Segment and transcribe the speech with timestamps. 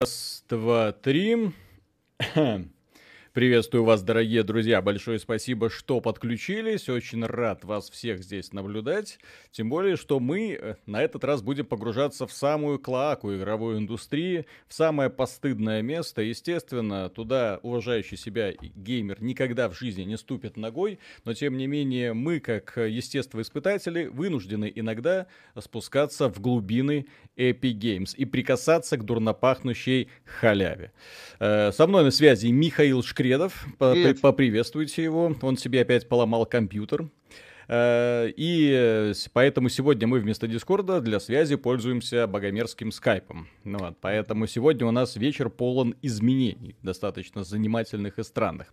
[0.00, 1.52] Раз, два, три.
[3.38, 4.82] Приветствую вас, дорогие друзья.
[4.82, 6.88] Большое спасибо, что подключились.
[6.88, 9.20] Очень рад вас всех здесь наблюдать.
[9.52, 14.44] Тем более, что мы э, на этот раз будем погружаться в самую клоаку игровой индустрии,
[14.66, 16.20] в самое постыдное место.
[16.20, 22.14] Естественно, туда уважающий себя геймер никогда в жизни не ступит ногой, но тем не менее
[22.14, 30.90] мы, как естествоиспытатели, вынуждены иногда спускаться в глубины Epic Games и прикасаться к дурнопахнущей халяве.
[31.38, 35.36] Э, со мной на связи Михаил Шкрин Кредов, поприветствуйте его.
[35.42, 37.10] Он себе опять поломал компьютер.
[37.68, 43.46] Э, и э, поэтому сегодня мы вместо Дискорда для связи пользуемся богомерзким скайпом.
[43.64, 48.72] Ну, вот, поэтому сегодня у нас вечер полон изменений, достаточно занимательных и странных.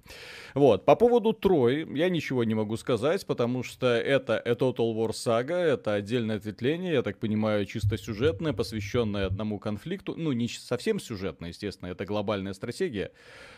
[0.54, 5.10] Вот, по поводу Трой я ничего не могу сказать, потому что это A Total War
[5.10, 10.16] Saga, это отдельное ответвление, я так понимаю, чисто сюжетное, посвященное одному конфликту.
[10.16, 13.12] Ну, не совсем сюжетное, естественно, это глобальная стратегия.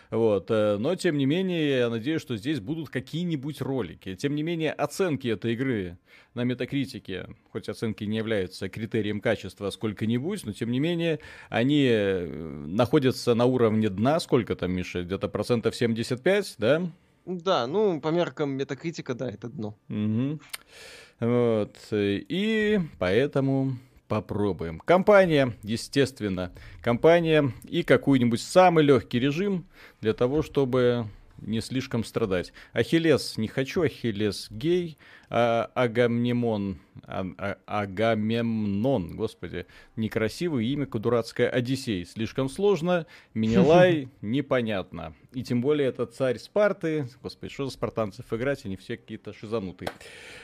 [0.10, 0.50] Вот.
[0.50, 4.16] Э, но, тем не менее, я надеюсь, что здесь будут какие-нибудь ролики.
[4.16, 5.98] Тем не менее, оценки этой игры
[6.34, 12.26] на метакритике, хоть оценки не являются критерием качества сколько-нибудь, но, тем не менее, они э,
[12.28, 14.20] находятся на уровне дна.
[14.20, 15.04] Сколько там, Миша?
[15.04, 16.90] Где-то процентов 75, да?
[17.26, 19.76] Да, ну, по меркам метакритика, да, это дно.
[19.90, 20.40] Угу.
[21.20, 21.76] Вот.
[21.92, 23.78] И поэтому
[24.08, 24.80] попробуем.
[24.80, 29.66] Компания, естественно, компания и какой-нибудь самый легкий режим
[30.02, 31.08] для того, чтобы
[31.40, 32.54] не слишком страдать.
[32.74, 34.98] Ахиллес не хочу, Ахиллес гей,
[35.30, 45.14] а, Агамнемон, а, а, Агамемнон, господи, некрасивое имя, дурацкое, Одиссей, слишком сложно, Минилай непонятно.
[45.34, 49.90] И тем более это царь Спарты, господи, что за спартанцев играть, они все какие-то шизанутые.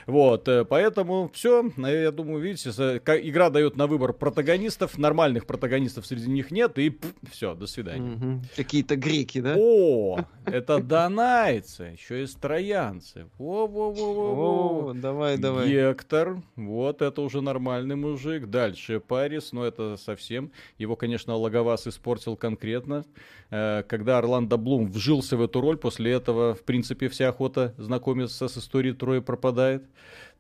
[0.06, 6.30] Вот, э, поэтому все, я думаю, видите, игра дает на выбор протагонистов, нормальных протагонистов среди
[6.30, 7.00] них нет, и
[7.32, 8.42] все, до свидания.
[8.56, 9.56] Какие-то греки, да?
[9.58, 13.28] О, это донайцы, еще и троянцы.
[13.38, 15.70] Во-во-во-во-во давай, давай.
[15.70, 18.48] Гектор, вот это уже нормальный мужик.
[18.48, 20.52] Дальше Парис, но это совсем.
[20.78, 23.06] Его, конечно, Логовас испортил конкретно.
[23.50, 28.48] Э, когда Орландо Блум вжился в эту роль, после этого, в принципе, вся охота знакомиться
[28.48, 29.84] с историей Трои пропадает.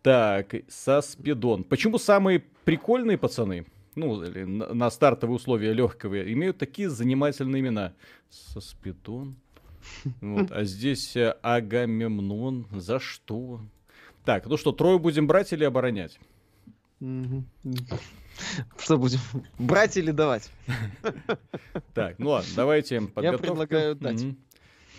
[0.01, 1.63] Так, Саспидон.
[1.63, 3.65] Почему самые прикольные пацаны,
[3.95, 7.93] ну, на стартовые условия легкого, имеют такие занимательные имена?
[8.29, 9.35] Саспидон.
[10.21, 12.67] Вот, а здесь э, Агамемнон.
[12.71, 13.61] За что?
[14.25, 16.19] Так, ну что, трое будем брать или оборонять?
[18.77, 19.19] Что будем?
[19.59, 20.49] Брать или давать?
[21.93, 23.23] Так, ну ладно, давайте подготовку.
[23.23, 24.25] Я предлагаю дать.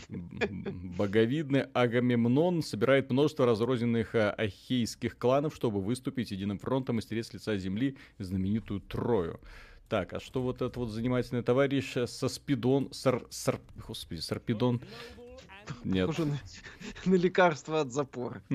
[0.08, 7.32] Боговидный Агамемнон собирает множество разрозненных а, ахейских кланов, чтобы выступить единым фронтом и стереть с
[7.32, 9.40] лица земли знаменитую Трою.
[9.88, 14.80] Так, а что вот этот вот занимательный товарищ со спидон, сар, сар, господи, сарпидон,
[15.84, 16.06] нет.
[16.08, 16.38] Похоже на,
[17.10, 18.42] на лекарство от запора.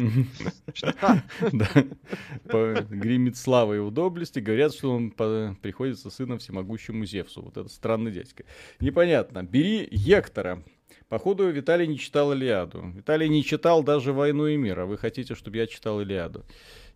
[2.44, 4.40] Гремит слава и удоблести.
[4.40, 7.42] Говорят, что он приходится сыном всемогущему Зевсу.
[7.42, 8.44] Вот это странный дядька.
[8.80, 9.44] Непонятно.
[9.44, 10.64] Бери Гектора.
[11.08, 12.92] Походу, Виталий не читал Илиаду.
[12.96, 16.46] Виталий не читал даже «Войну и мир», а вы хотите, чтобы я читал Илиаду.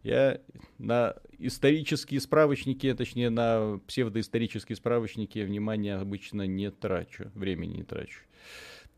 [0.03, 0.39] Я
[0.77, 8.19] на исторические справочники, точнее, на псевдоисторические справочники внимания обычно не трачу, времени не трачу.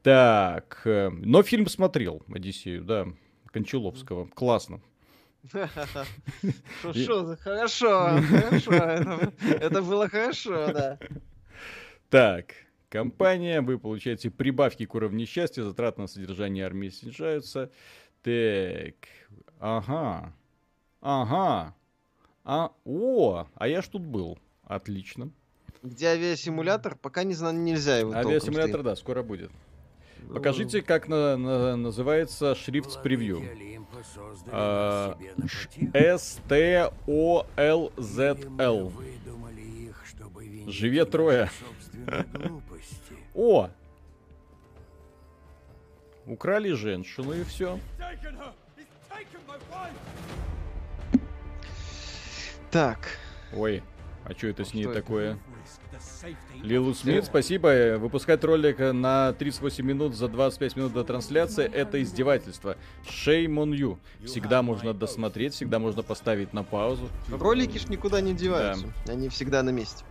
[0.06, 3.08] Так, э, но фильм смотрел, Одиссею, да,
[3.48, 4.28] Кончаловского.
[4.28, 4.80] Классно.
[5.52, 9.34] Хорошо, хорошо, хорошо.
[9.42, 11.00] Это было хорошо, да.
[12.12, 12.54] Так,
[12.90, 17.72] компания, вы получаете прибавки к уровню счастья, затраты на содержание армии снижаются.
[18.22, 19.08] Так,
[19.60, 20.36] ага,
[21.02, 21.74] ага,
[22.44, 24.38] а, о, а я ж тут был.
[24.66, 25.32] Отлично.
[25.82, 26.96] Где авиасимулятор?
[26.96, 29.50] Пока не знаю, нельзя его Авиасимулятор, да, скоро будет.
[30.34, 33.44] Покажите, как на, на, называется шрифт с превью.
[35.94, 36.94] S-T-O-L-Z-L.
[40.68, 41.50] Живе трое.
[43.34, 43.70] О!
[46.26, 47.80] Украли женщину и все.
[52.72, 53.00] Так.
[53.54, 53.84] Ой,
[54.26, 55.38] а что это с ней такое?
[56.62, 57.98] Лилу Смит, спасибо.
[57.98, 62.78] Выпускать ролик на 38 минут за 25 минут до трансляции— это издевательство.
[63.06, 63.98] Shame on you.
[64.26, 67.10] Всегда можно досмотреть, всегда можно поставить на паузу.
[67.30, 68.88] Ролики ж никуда не деваются.
[69.06, 69.14] Да.
[69.14, 70.04] Они всегда на месте.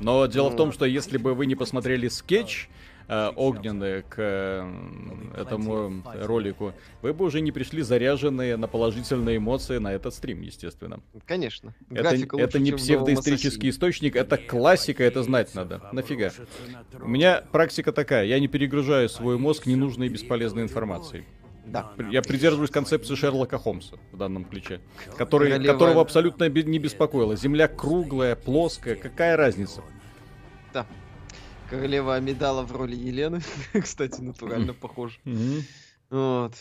[0.00, 0.54] Но дело ну...
[0.54, 2.68] в том, что если бы вы не посмотрели скетч,
[3.08, 6.72] огненные к э, этому ролику,
[7.02, 11.00] вы бы уже не пришли заряженные на положительные эмоции на этот стрим, естественно.
[11.26, 11.74] Конечно.
[11.90, 15.82] Это, это не псевдоисторический источник, это классика, это знать надо.
[15.92, 16.30] Нафига?
[17.00, 21.24] У меня практика такая, я не перегружаю свой мозг ненужной и бесполезной информацией.
[21.64, 21.92] Да.
[22.10, 24.80] Я придерживаюсь концепции Шерлока Холмса в данном ключе,
[25.16, 27.36] который, Королева- которого абсолютно не беспокоило.
[27.36, 29.82] Земля круглая, плоская, какая разница?
[30.74, 30.86] Да.
[31.72, 33.40] Королева Амидала в роли Елены.
[33.72, 35.20] Кстати, натурально похоже.
[36.10, 36.52] Вот.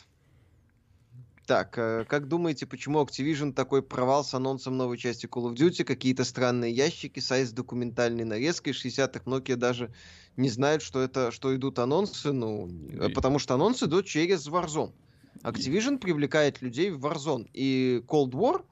[1.46, 5.84] Так, э, как думаете, почему Activision такой провал с анонсом новой части Call of Duty?
[5.84, 8.72] Какие-то странные ящики, сайт с документальной нарезкой.
[8.72, 9.94] 60-х Nokia даже
[10.38, 14.48] не знают, что это, что идут анонсы, ну, э, И- потому что анонсы идут через
[14.48, 14.94] Warzone.
[15.44, 17.50] Activision привлекает людей в Warzone.
[17.52, 18.64] И Cold War,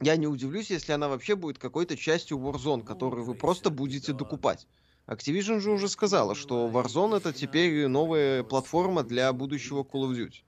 [0.00, 4.68] я не удивлюсь, если она вообще будет какой-то частью Warzone, которую вы просто будете докупать.
[5.06, 10.42] Activision же уже сказала, что Warzone это теперь новая платформа для будущего Call of Duty.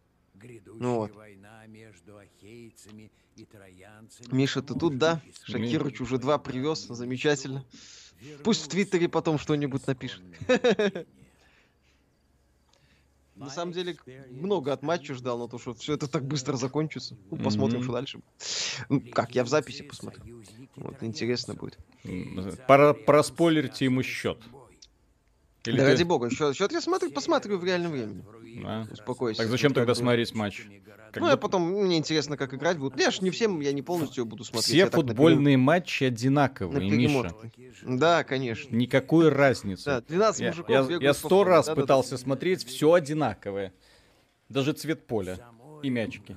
[0.79, 1.13] Ну вот.
[4.33, 5.21] Миша, ты тут, да?
[5.45, 7.65] Шакирович уже два привез, замечательно.
[8.45, 10.23] Пусть в Твиттере потом что-нибудь напишет.
[13.37, 13.99] На самом деле,
[14.31, 17.19] много от матча ждал, но то, что все это так быстро закончится.
[17.31, 18.21] Ну, посмотрим, что дальше.
[18.89, 20.43] Ну, как, я в записи посмотрю.
[20.77, 21.79] Вот, интересно будет.
[22.67, 24.39] Пора, проспойлерьте ему счет.
[25.65, 28.25] Или да ты- ради бога, счет, я смотрю, посмотрю в реальном времени.
[28.65, 28.87] А?
[28.91, 29.43] Успокойся.
[29.43, 30.65] Так зачем тогда бы- смотреть матч?
[31.13, 33.01] Как Ну, я будто потом, мне интересно, как играть будут.
[33.01, 34.67] Я ж не всем, я не полностью буду смотреть.
[34.67, 37.35] Все я футбольные матчи на одинаковые, Миша.
[37.83, 38.75] Да, конечно.
[38.75, 39.85] Никакой разницы.
[39.87, 41.81] Да, 12 Я, мужиков я- я сто раз Да-да-да.
[41.83, 43.73] пытался смотреть, все одинаковое.
[44.49, 45.39] Даже цвет поля
[45.83, 46.37] и мячики.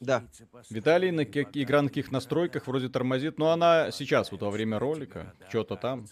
[0.00, 0.24] Да.
[0.70, 5.34] Виталий на игра на каких настройках вроде тормозит, но она сейчас, вот во время ролика,
[5.48, 6.06] что-то там.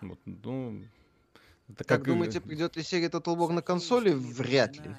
[0.00, 0.82] Вот, ну,
[1.68, 4.12] это Как и- думаете, придет ли серия Total War на консоли?
[4.12, 4.90] Вряд ли.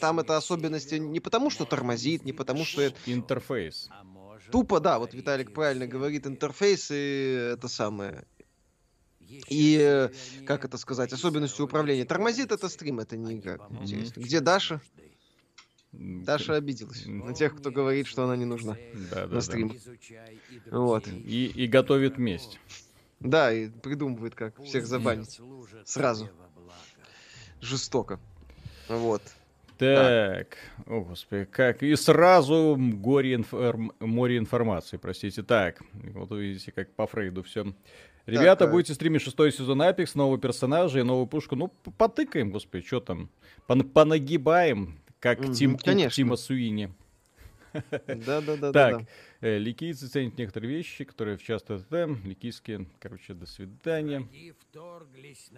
[0.00, 2.96] Там это особенности не потому, что тормозит, не потому, что это...
[3.06, 3.88] интерфейс?
[4.52, 8.24] Тупо, да, вот Виталик правильно говорит, интерфейс и это самое...
[9.48, 10.10] И, э,
[10.46, 12.04] как это сказать, особенности управления.
[12.04, 13.58] Тормозит это стрим, это не игра.
[13.80, 14.20] Интересно.
[14.20, 14.80] Где Даша?
[15.98, 18.76] Даша обиделась на тех, кто говорит, что она не нужна
[19.10, 19.40] Да, да, на да.
[19.40, 19.72] стрим.
[20.70, 21.06] Вот.
[21.08, 22.58] И, и готовит месть.
[23.20, 25.40] Да, и придумывает, как всех забанить.
[25.84, 26.28] Сразу.
[27.60, 28.20] Жестоко.
[28.88, 29.22] Вот.
[29.78, 30.56] Так,
[30.86, 35.42] о господи, как и сразу горе информ- море информации, простите.
[35.42, 35.82] Так,
[36.14, 37.74] вот увидите, как по Фрейду все.
[38.24, 41.56] Ребята, Так, будете стримить шестой сезон Apex, нового персонажа и новую пушку.
[41.56, 41.68] Ну,
[41.98, 43.28] потыкаем, господи, что там?
[43.68, 46.12] Пон- понагибаем, как Мгм, Тим Кук.
[46.12, 46.92] Тима Суини.
[48.06, 48.72] Да-да-да.
[48.72, 49.02] Так,
[49.40, 52.08] э, ликийцы ценят некоторые вещи, которые в часто ТТ.
[52.24, 54.26] Ликийские, короче, до свидания.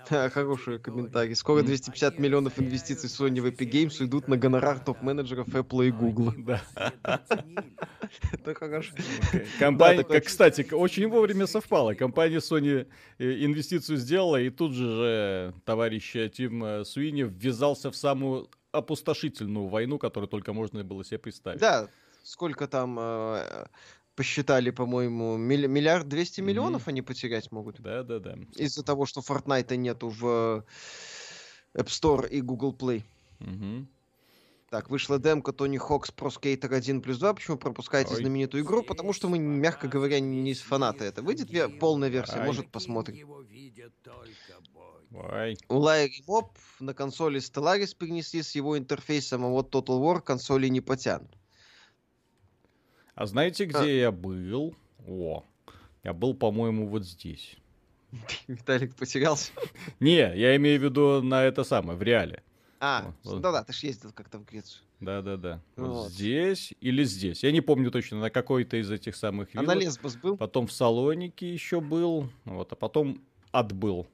[0.09, 1.35] Ха, Хороший комментарий.
[1.35, 6.33] Скоро 250 миллионов инвестиций Sony в Epic Games уйдут на гонорар топ-менеджеров Apple и Google.
[6.39, 6.63] Да.
[8.33, 8.95] Это хорошо.
[9.59, 11.95] Компания, такое как, кстати, очень вовремя совпало.
[11.95, 12.87] Компания Sony
[13.19, 19.69] э, инвестицию сделала, и тут же товарищ э, Тим э, Суини ввязался в самую опустошительную
[19.69, 21.61] войну, которую только можно было себе представить.
[21.61, 21.89] Да,
[22.23, 23.67] сколько там э,
[24.15, 27.81] посчитали, по-моему, милли- миллиард двести миллионов они потерять могут.
[27.81, 28.37] Да, да, да.
[28.57, 30.65] Из-за того, что Fortnite нету в
[31.75, 33.03] App Store и Google Play.
[33.39, 33.89] Мгм.
[34.71, 37.33] Так, вышла демка Тони Хокс Pro Skater 1 плюс 2.
[37.33, 38.17] Почему пропускаете Ой.
[38.17, 38.83] знаменитую игру?
[38.83, 41.23] Потому что мы, мягко говоря, не фанаты это.
[41.23, 42.47] Выйдет полная версия, Ай.
[42.47, 43.17] может, посмотрим.
[45.13, 45.57] Ой.
[45.69, 50.69] У Лайри Моб на консоли Stellaris перенесли с его интерфейсом, а вот Total War консоли
[50.69, 51.31] не потянут.
[53.15, 54.77] А знаете, где я был?
[55.07, 55.45] О,
[56.05, 57.57] я был, по-моему, вот здесь.
[58.47, 59.51] Виталик потерялся.
[60.01, 62.43] Не, я имею в виду на это самое, в реале.
[62.81, 63.41] А, Вот.
[63.41, 64.83] да-да, ты ж ездил как-то в Грецию.
[65.01, 65.61] Да-да-да.
[65.77, 67.43] Вот здесь или здесь.
[67.43, 69.85] Я не помню точно, на какой-то из этих самых А на виллах.
[69.85, 70.37] Лесбос был?
[70.37, 74.07] Потом в Салонике еще был, вот, а потом отбыл.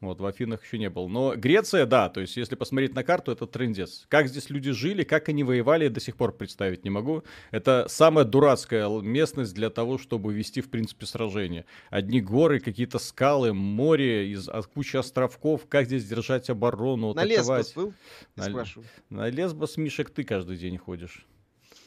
[0.00, 1.08] Вот, в Афинах еще не был.
[1.08, 4.06] Но Греция, да, то есть, если посмотреть на карту, это трендец.
[4.08, 7.24] Как здесь люди жили, как они воевали, до сих пор представить не могу.
[7.50, 11.64] Это самая дурацкая местность для того, чтобы вести, в принципе, сражение.
[11.90, 15.66] Одни горы, какие-то скалы, море, из, а, куча островков.
[15.68, 17.74] Как здесь держать оборону, На Лесбос атаковать.
[17.74, 17.94] был?
[18.36, 18.88] Я На- спрашиваю.
[19.10, 21.26] На Лесбос, Мишек, ты каждый день ходишь.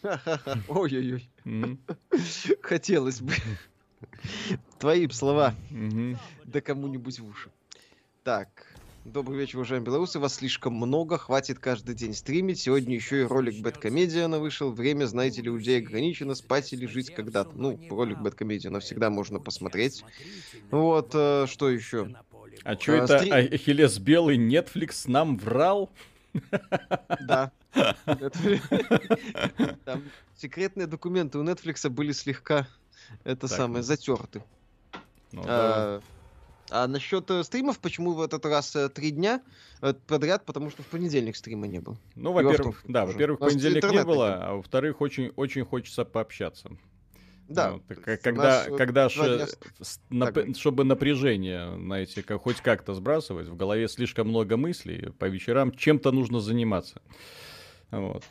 [0.67, 1.29] Ой-ой-ой.
[2.61, 3.31] Хотелось бы.
[4.79, 5.55] Твои слова.
[6.43, 7.49] Да кому-нибудь в уши.
[8.23, 8.67] Так.
[9.03, 10.19] Добрый вечер, уважаемые белорусы.
[10.19, 12.59] Вас слишком много, хватит каждый день стримить.
[12.59, 14.71] Сегодня еще и ролик Бэткомедиана вышел.
[14.71, 16.35] Время, знаете ли, у людей ограничено.
[16.35, 17.49] Спать или жить когда-то.
[17.55, 20.05] Ну, ролик Бэткомедиана всегда можно посмотреть.
[20.69, 22.15] Вот, э, что еще?
[22.63, 23.31] А что это стри...
[23.31, 25.89] Ахиллес Белый Netflix нам врал?
[27.21, 27.51] Да.
[29.83, 30.03] Там
[30.37, 32.67] секретные документы у Netflix были слегка
[33.23, 34.43] это самое затерты.
[36.71, 39.41] Ну, а, насчет э, стримов, почему в этот раз э, три дня
[39.81, 40.45] э, подряд?
[40.45, 41.97] Потому что в понедельник стрима не было.
[42.15, 46.71] Ну, во-первых, да, во-первых, в понедельник не было, а во-вторых, очень, очень хочется пообщаться.
[47.49, 47.71] Да.
[47.71, 47.81] Ну,
[48.23, 49.47] когда, когда ш,
[50.09, 55.73] нап, чтобы напряжение, знаете, как, хоть как-то сбрасывать, в голове слишком много мыслей, по вечерам
[55.73, 57.01] чем-то нужно заниматься.
[57.89, 58.23] Вот.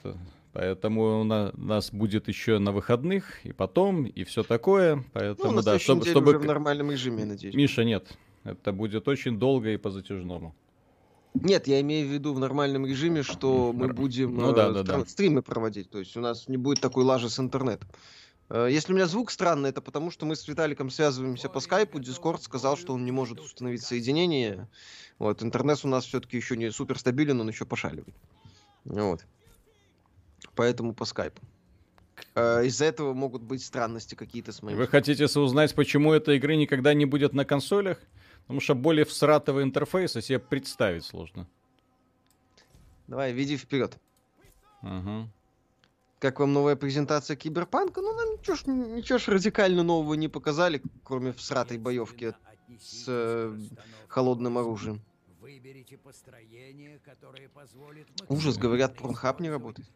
[0.52, 5.04] Поэтому у нас будет еще на выходных, и потом, и все такое.
[5.12, 6.38] Поэтому, ну, да, чтобы, чтобы...
[6.38, 7.54] в нормальном режиме, надеюсь.
[7.54, 8.16] Миша, нет.
[8.44, 10.54] Это будет очень долго и по затяжному.
[11.34, 14.82] Нет, я имею в виду в нормальном режиме, что мы будем ну, да, э, да,
[14.82, 15.06] да.
[15.06, 15.90] стримы проводить.
[15.90, 17.88] То есть у нас не будет такой лажи с интернетом.
[18.48, 22.00] Э, если у меня звук странный, это потому, что мы с Виталиком связываемся по скайпу.
[22.00, 24.68] Дискорд сказал, что он не может установить соединение.
[25.18, 28.14] Вот, интернет у нас все-таки еще не супер стабилен, он еще пошаливает.
[28.84, 29.24] Вот.
[30.56, 31.42] Поэтому по скайпу.
[32.34, 34.76] Э, из-за этого могут быть странности какие-то с моим.
[34.76, 37.98] Вы хотите узнать, почему этой игры никогда не будет на консолях?
[38.50, 41.46] Потому что более всратого интерфейса себе представить сложно.
[43.06, 43.96] Давай, веди вперед.
[44.82, 45.28] Угу.
[46.18, 48.00] Как вам новая презентация Киберпанка?
[48.00, 52.34] Ну, нам ничего ж, ничего ж радикально нового не показали, кроме всратой боевки
[52.80, 53.56] с э,
[54.08, 55.00] холодным оружием.
[58.28, 59.88] Ужас, говорят, Порнхаб не работает.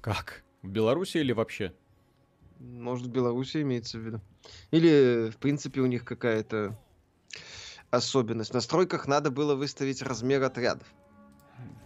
[0.00, 0.42] Как?
[0.62, 1.74] В Беларуси или вообще?
[2.60, 4.22] Может, в Беларуси имеется в виду.
[4.70, 6.78] Или, в принципе, у них какая-то
[7.90, 8.50] особенность.
[8.50, 10.86] В настройках надо было выставить размер отрядов.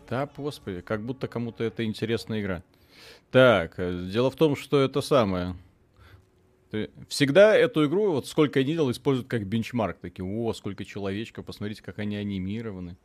[0.08, 2.62] Да, господи, как будто кому-то это интересная игра.
[3.30, 5.56] Так, э, дело в том, что это самое.
[7.08, 9.98] Всегда эту игру, вот сколько я не делал, используют как бенчмарк.
[9.98, 12.96] Такие, о, сколько человечков, посмотрите, как они анимированы.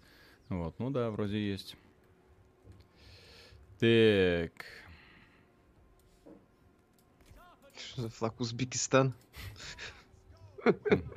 [0.49, 1.75] Вот, ну да, вроде есть.
[3.79, 4.51] Так.
[7.75, 9.13] Что за флаг Узбекистан?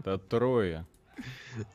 [0.05, 0.87] Да трое.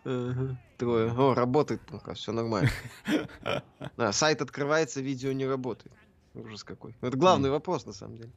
[0.04, 1.12] Трое.
[1.12, 2.70] О, работает пока, все нормально.
[4.12, 5.94] Сайт открывается, видео не работает.
[6.34, 6.96] Ужас какой.
[7.02, 8.32] Это главный вопрос, на самом деле.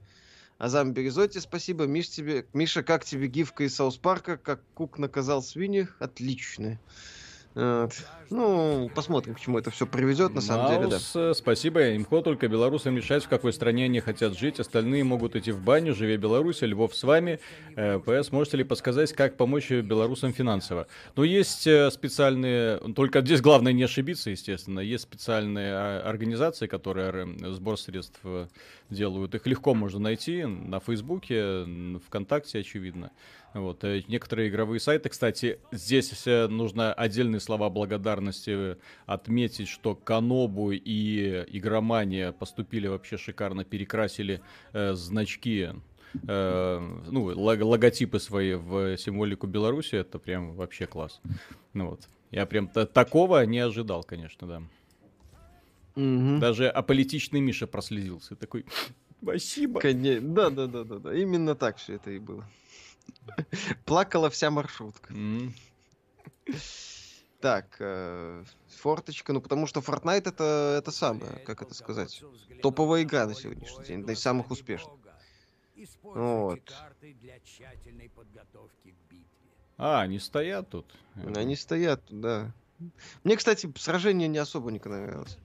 [0.58, 1.86] Азам Березоти, спасибо.
[1.86, 2.46] Миш, тебе...
[2.52, 4.36] Миша, как тебе гифка из South Park а?
[4.36, 5.96] Как Кук наказал свиньях?
[5.98, 6.80] Отличная.
[7.54, 7.92] Вот.
[8.30, 10.98] Ну, посмотрим, к чему это все приведет, на самом деле, да.
[11.14, 11.94] Э, спасибо.
[11.94, 14.58] Имхо только белорусам решать, в какой стране они хотят жить.
[14.58, 15.94] Остальные могут идти в баню.
[15.94, 17.40] Живе Беларусь, Львов с вами.
[17.76, 20.86] Э, ПС, можете ли подсказать, как помочь белорусам финансово?
[21.14, 22.78] Ну, есть э, специальные...
[22.94, 24.80] Только здесь главное не ошибиться, естественно.
[24.80, 28.20] Есть специальные а, организации, которые сбор средств
[28.92, 29.34] делают.
[29.34, 31.64] Их легко можно найти на Фейсбуке,
[32.06, 33.10] ВКонтакте, очевидно.
[33.54, 33.84] Вот.
[33.84, 42.32] Э, некоторые игровые сайты, кстати, здесь нужно отдельные слова благодарности отметить, что Канобу и Игромания
[42.32, 44.40] поступили вообще шикарно, перекрасили
[44.72, 45.70] э, значки
[46.26, 51.20] э, ну, логотипы свои в символику Беларуси, это прям вообще класс.
[51.74, 52.08] Ну вот.
[52.30, 54.62] Я прям такого не ожидал, конечно, да.
[55.96, 56.38] Угу.
[56.38, 58.34] Даже аполитичный Миша прослезился.
[58.36, 58.64] Такой,
[59.22, 59.80] спасибо.
[59.80, 60.28] Конечно.
[60.28, 61.14] Да, да, да, да, да.
[61.14, 62.48] Именно так все это и было.
[63.84, 65.14] Плакала вся маршрутка.
[67.40, 72.22] Так, э, форточка, ну потому что Fortnite это, это самое, как это сказать,
[72.62, 74.94] топовая игра на сегодняшний день, да из самых успешных.
[76.04, 76.60] Вот.
[79.76, 80.86] А, они стоят тут.
[81.34, 82.52] Они стоят тут, да.
[83.24, 85.36] Мне, кстати, сражение не особо не нравилось.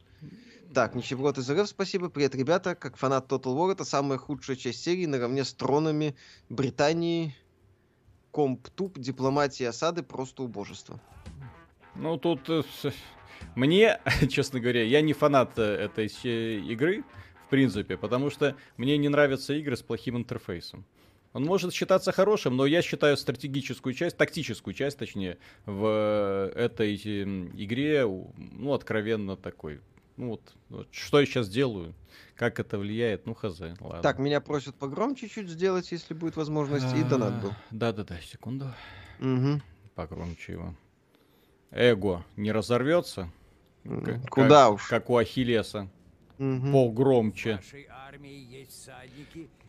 [0.74, 2.10] Так, ничего из РФ, спасибо.
[2.10, 2.76] Привет, ребята.
[2.76, 6.16] Как фанат Total War, это самая худшая часть серии наравне с тронами
[6.50, 7.36] Британии,
[8.32, 11.00] комп-туп, дипломатии осады, просто убожество.
[11.96, 12.64] Ну, тут э,
[13.56, 17.04] мне, честно говоря, я не фанат э, этой игры,
[17.46, 20.86] в принципе, потому что мне не нравятся игры с плохим интерфейсом.
[21.34, 28.06] Он может считаться хорошим, но я считаю стратегическую часть, тактическую часть, точнее, в этой игре,
[28.06, 29.80] ну, откровенно такой.
[30.18, 31.94] Ну вот, вот что я сейчас делаю,
[32.36, 34.02] как это влияет, ну хз, ладно.
[34.02, 37.54] Так, меня просят погромче чуть сделать, если будет возможность, и донат был.
[37.70, 38.74] Да-да-да, секунду.
[39.20, 39.62] Угу.
[39.94, 40.76] Погромче его.
[41.70, 43.32] Эго не разорвется?
[43.84, 44.88] Куда как, уж.
[44.88, 45.88] Как у Ахиллеса.
[46.40, 46.72] Угу.
[46.72, 47.60] Погромче.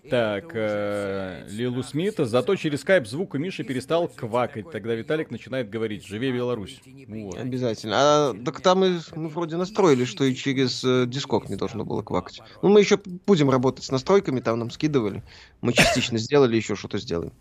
[0.09, 2.25] Так, э, Лилу Смита.
[2.25, 4.71] Зато через скайп звук у Миши перестал квакать.
[4.71, 6.81] Тогда Виталик начинает говорить «Живи Беларусь».
[7.09, 7.37] Вот.
[7.37, 7.95] Обязательно.
[7.97, 12.03] А так там мы, мы вроде настроили, что и через э, Дискорд не должно было
[12.03, 12.41] квакать.
[12.63, 15.23] Ну, мы еще будем работать с настройками, там нам скидывали.
[15.61, 17.33] Мы частично сделали, еще что-то сделаем.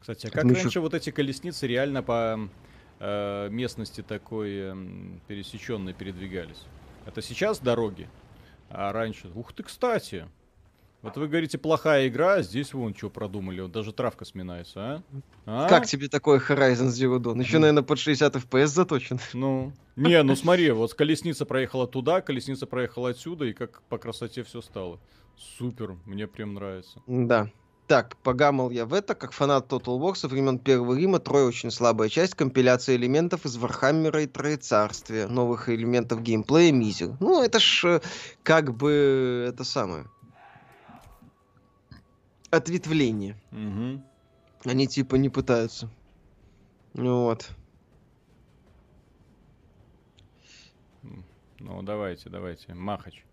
[0.00, 0.80] Кстати, а как раньше еще...
[0.80, 2.48] вот эти колесницы реально по
[3.04, 4.76] э, местности такой э,
[5.28, 6.64] пересеченной передвигались?
[7.06, 8.08] Это сейчас дороги,
[8.70, 9.28] а раньше...
[9.34, 10.26] Ух ты, кстати!
[11.02, 15.02] Вот вы говорите, плохая игра, а здесь вон что продумали, вот даже травка сминается, а?
[15.44, 15.68] а?
[15.68, 17.38] Как тебе такой Horizon Zero Dawn?
[17.38, 19.20] Еще, наверное, под 60 FPS заточен.
[19.34, 24.42] Ну, не, ну смотри, вот колесница проехала туда, колесница проехала отсюда, и как по красоте
[24.44, 24.98] все стало.
[25.36, 27.02] Супер, мне прям нравится.
[27.06, 27.50] Да.
[27.86, 31.70] Так, погамал я в это, как фанат Total War со времен Первого Рима, Троя очень
[31.70, 37.14] слабая часть, компиляция элементов из Warhammer а и Троецарствия, новых элементов геймплея Мизер.
[37.20, 38.00] Ну, это ж э,
[38.42, 40.06] как бы это самое
[42.50, 43.36] ответвление.
[43.52, 44.02] Угу.
[44.70, 45.90] Они типа не пытаются.
[46.94, 47.50] Вот.
[51.58, 52.74] Ну, давайте, давайте.
[52.74, 53.24] Махач.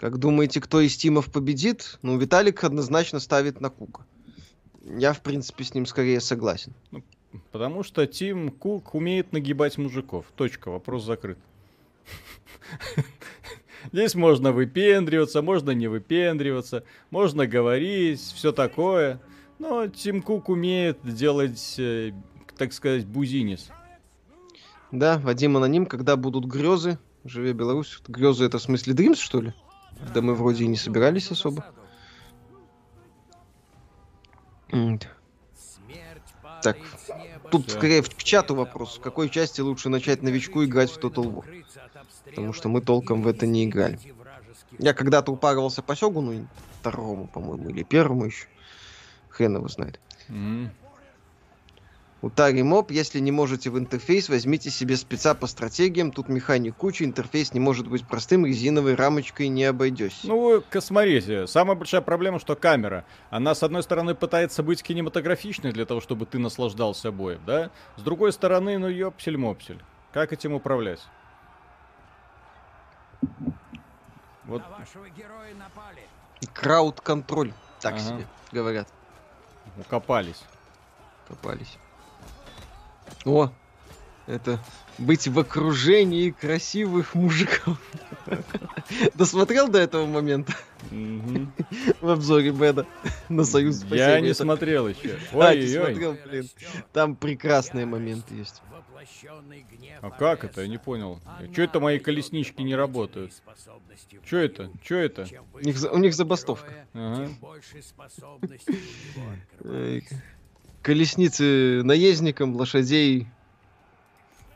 [0.00, 1.98] Как думаете, кто из Тимов победит?
[2.00, 4.06] Ну, Виталик однозначно ставит на Кука.
[4.82, 6.72] Я, в принципе, с ним скорее согласен.
[6.90, 7.02] Ну,
[7.52, 10.24] потому что Тим Кук умеет нагибать мужиков.
[10.36, 11.36] Точка, вопрос закрыт.
[13.92, 19.20] Здесь можно выпендриваться, можно не выпендриваться, можно говорить, все такое.
[19.58, 22.12] Но Тим Кук умеет делать, э,
[22.56, 23.68] так сказать, бузинис.
[24.92, 28.00] Да, Вадим Аноним, когда будут грезы, живе Беларусь.
[28.08, 29.52] Грезы это в смысле Дримс, что ли?
[30.14, 31.64] Да мы вроде и не собирались особо.
[36.62, 36.76] Так,
[37.50, 37.76] тут Все.
[37.76, 38.98] скорее в, чату вопрос.
[38.98, 41.64] В какой части лучше начать новичку играть в Total War?
[42.26, 43.98] Потому что мы толком в это не играли.
[44.78, 46.46] Я когда-то упарывался по Сёгуну,
[46.80, 48.46] второму, по-моему, или первому еще.
[49.28, 50.00] Хрен его знает.
[52.22, 56.12] У Тари Моб, если не можете в интерфейс, возьмите себе спеца по стратегиям.
[56.12, 60.20] Тут механик куча, интерфейс не может быть простым, резиновой рамочкой не обойдешь.
[60.24, 63.06] Ну, смотрите, самая большая проблема, что камера.
[63.30, 67.70] Она, с одной стороны, пытается быть кинематографичной для того, чтобы ты наслаждался боем, да?
[67.96, 69.80] С другой стороны, ну, ёпсель-мопсель.
[70.12, 71.00] Как этим управлять?
[74.44, 74.62] Вот.
[76.52, 78.02] Крауд-контроль, так ага.
[78.02, 78.88] себе говорят.
[79.78, 80.42] Укопались.
[81.28, 81.78] Копались.
[83.24, 83.50] О,
[84.26, 84.60] это
[84.98, 87.78] быть в окружении красивых мужиков.
[89.14, 90.54] Досмотрел до этого момента?
[92.00, 92.86] В обзоре Беда
[93.28, 95.18] на Союз Я не смотрел еще.
[95.32, 96.48] Ой, смотрел, блин.
[96.92, 98.62] Там прекрасные моменты есть.
[100.02, 100.62] А как это?
[100.62, 101.20] Я не понял.
[101.54, 103.32] Че это мои колеснички не работают?
[104.24, 104.70] Че это?
[104.82, 105.26] Че это?
[105.54, 106.72] У них, у них забастовка.
[110.82, 113.26] Колесницы наездникам, лошадей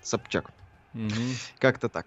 [0.02, 0.50] Собчак.
[0.94, 1.10] Угу.
[1.58, 2.06] Как-то так.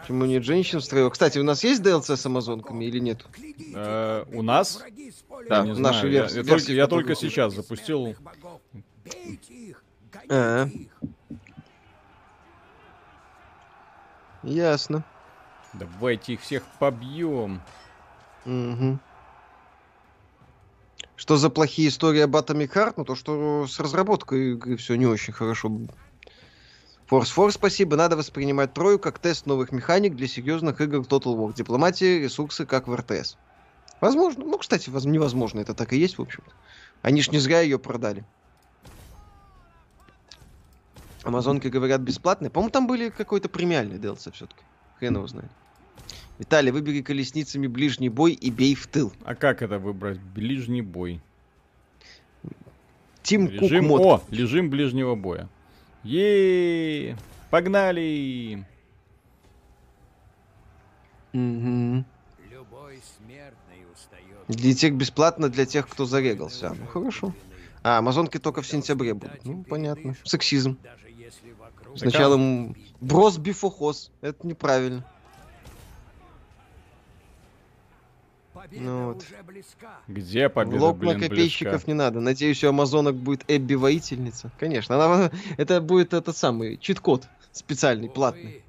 [0.00, 1.10] Почему нет женщин в строю?
[1.10, 3.24] Кстати, у нас есть DLC с амазонками или нет?
[3.74, 4.82] Э, у нас?
[5.48, 6.36] Да, в нашей версии.
[6.36, 8.14] Я, я, только, я только сейчас запустил.
[10.28, 10.68] А,
[14.42, 15.04] Ясно.
[15.74, 17.60] Давайте их всех побьем.
[18.46, 18.98] Угу.
[21.20, 22.94] Что за плохие истории об Atomic Heart?
[22.96, 25.68] Ну, то, что с разработкой игры все не очень хорошо.
[27.10, 27.94] Force Force, спасибо.
[27.94, 31.52] Надо воспринимать Трою как тест новых механик для серьезных игр Total War.
[31.52, 33.36] Дипломатия, ресурсы, как в РТС.
[34.00, 34.44] Возможно.
[34.46, 35.60] Ну, кстати, невозможно.
[35.60, 36.52] Это так и есть, в общем-то.
[37.02, 38.24] Они ж не зря ее продали.
[41.22, 42.48] Амазонки, говорят, бесплатные.
[42.48, 44.62] По-моему, там были какой-то премиальный DLC все-таки.
[44.98, 45.50] Хрен его знает.
[46.40, 49.12] Виталий, выбери колесницами ближний бой и бей в тыл.
[49.24, 50.18] А как это выбрать?
[50.18, 51.20] Ближний бой.
[53.22, 53.88] Тим Режим...
[53.88, 54.00] Кук мод.
[54.00, 55.50] О, режим ближнего боя.
[56.02, 57.14] Е,
[57.50, 58.64] погнали.
[61.34, 62.04] Угу.
[64.48, 66.70] Для тех бесплатно, для тех, кто зарегался.
[66.70, 67.34] Ну хорошо.
[67.82, 69.44] А, амазонки только в сентябре будут.
[69.44, 70.16] Ну, понятно.
[70.24, 70.78] Сексизм.
[71.96, 72.40] Сначала
[72.98, 74.10] брос бифохоз.
[74.22, 75.04] Это неправильно.
[78.72, 79.24] Ну, вот.
[80.08, 81.90] Где победа, Лоб блин, копейщиков близка?
[81.90, 82.20] не надо.
[82.20, 84.50] Надеюсь, у амазонок будет Эбби воительница.
[84.58, 88.62] Конечно, она, это будет этот самый чит-код специальный, платный.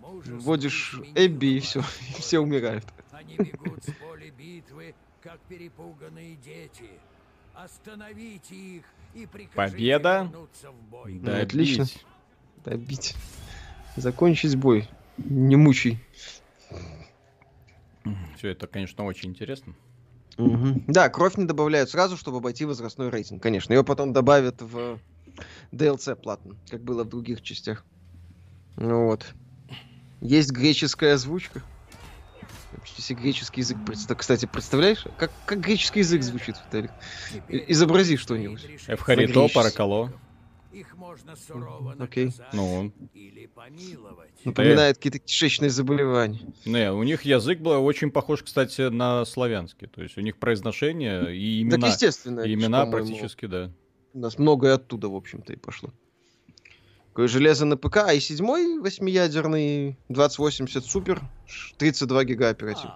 [0.00, 1.80] Вводишь Эбби и все,
[2.16, 2.84] и все умирают.
[3.12, 6.90] Они бегут с поля битвы, как перепуганные дети.
[7.54, 8.84] Остановите их
[9.14, 10.30] и Победа?
[11.06, 11.86] Да, отлично.
[12.64, 13.14] Добить.
[13.96, 14.88] Закончить бой.
[15.18, 15.98] Не мучай.
[18.36, 19.74] Все это, конечно, очень интересно.
[20.36, 20.84] Угу.
[20.88, 23.42] Да, кровь не добавляют сразу, чтобы обойти возрастной рейтинг.
[23.42, 24.98] Конечно, ее потом добавят в
[25.72, 27.84] DLC платно, как было в других частях.
[28.76, 29.34] Ну вот.
[30.20, 31.62] Есть греческая озвучка.
[32.96, 33.78] Если греческий язык,
[34.18, 36.90] кстати, представляешь, как, как греческий язык звучит, Виталик?
[37.48, 38.66] Изобрази что-нибудь.
[38.88, 40.12] Эвхарито, паракало.
[40.74, 42.32] Их можно сурово Окей.
[42.52, 42.92] Ну.
[43.14, 44.32] Или помиловать.
[44.44, 46.40] Напоминает какие-то кишечные заболевания.
[46.64, 49.86] Не, у них язык был очень похож, кстати, на славянский.
[49.86, 51.78] То есть у них произношение и имена.
[51.78, 52.40] Так естественно.
[52.40, 53.70] И имена практически, да.
[54.14, 55.90] У нас многое оттуда, в общем-то, и пошло.
[57.08, 61.22] Такое железо на ПК, а и седьмой восьмиядерный 2080 супер,
[61.78, 62.90] 32 гига оператив.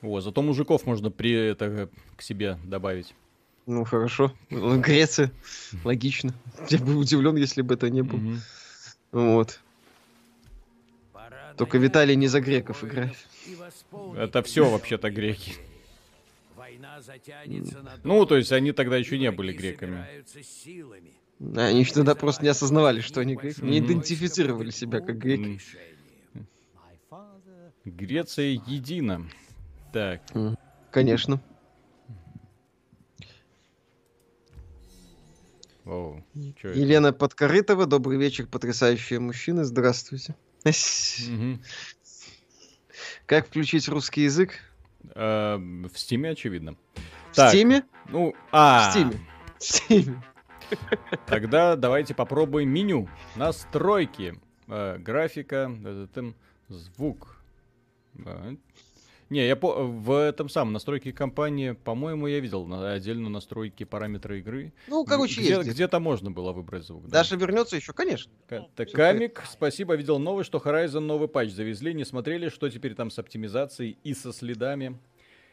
[0.00, 3.14] О, зато мужиков можно при это к себе добавить.
[3.68, 4.32] Ну, хорошо.
[4.48, 5.30] Греция.
[5.84, 6.32] Логично.
[6.70, 8.40] Я бы удивлен, если бы это не было.
[9.12, 9.60] Вот.
[11.58, 13.14] Только Виталий не за греков играет.
[14.16, 15.52] Это все вообще-то греки.
[18.04, 20.06] Ну, то есть они тогда еще не были греками.
[21.38, 23.60] Да, они еще тогда просто не осознавали, что они греки.
[23.60, 25.60] Не идентифицировали себя как греки.
[27.84, 29.28] Греция едина.
[29.92, 30.22] Так.
[30.90, 31.42] Конечно.
[35.88, 37.16] Оу, Елена это?
[37.16, 40.36] Подкорытова, добрый вечер, потрясающие мужчины, здравствуйте.
[43.24, 44.52] Как включить русский язык?
[45.14, 46.76] Э, в Стиме, очевидно.
[47.32, 47.84] В Стиме?
[48.10, 48.90] Ну, а.
[48.90, 49.20] В Стиме.
[49.58, 50.22] В Стиме.
[51.26, 53.08] Тогда давайте попробуем меню.
[53.34, 54.38] Настройки.
[54.66, 55.72] Э, графика.
[56.68, 57.38] Звук.
[59.30, 64.38] Не, я по в этом самом настройке компании, по-моему, я видел на отдельно настройки параметры
[64.38, 64.72] игры.
[64.86, 65.68] Ну, короче, Где, есть.
[65.68, 67.04] Где-то можно было выбрать звук.
[67.04, 67.18] Да.
[67.18, 68.32] Даша вернется еще, конечно.
[68.48, 73.10] Так, Камик, спасибо, видел новый, что Horizon новый патч завезли, не смотрели, что теперь там
[73.10, 74.98] с оптимизацией и со следами.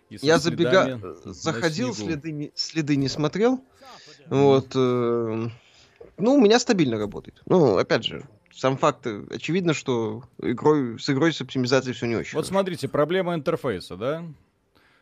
[0.10, 1.00] И со я забега...
[1.26, 3.62] заходил, следы не, следы не смотрел.
[4.28, 4.72] Вот.
[4.76, 5.48] Э,
[6.18, 7.42] ну, у меня стабильно работает.
[7.46, 8.24] Ну, опять же,
[8.56, 12.36] сам факт, э, очевидно, что игрой, с игрой с оптимизацией все не очень.
[12.36, 12.54] Вот хорошо.
[12.54, 14.26] смотрите, проблема интерфейса, да?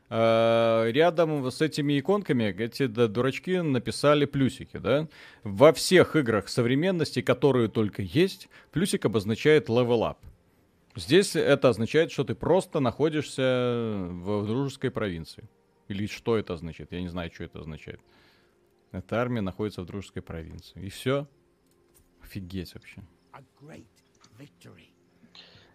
[0.09, 5.07] А, рядом с этими иконками эти да, дурачки написали плюсики, да?
[5.43, 10.17] Во всех играх современности, которые только есть, плюсик обозначает level up.
[10.95, 15.47] Здесь это означает, что ты просто находишься в дружеской провинции.
[15.89, 16.91] Или что это означает?
[16.91, 17.99] Я не знаю, что это означает.
[18.91, 20.79] Эта армия находится в дружеской провинции.
[20.83, 21.27] И все.
[22.21, 23.03] Офигеть вообще.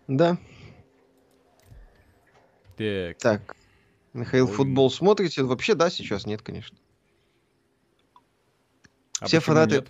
[0.09, 0.39] Да.
[2.77, 3.19] Так.
[3.19, 3.57] Так.
[4.15, 4.53] Михаил, Ой.
[4.53, 5.43] футбол смотрите?
[5.43, 6.79] Вообще, да, сейчас нет, конечно.
[9.21, 9.77] А Все фанаты...
[9.77, 9.89] Нет?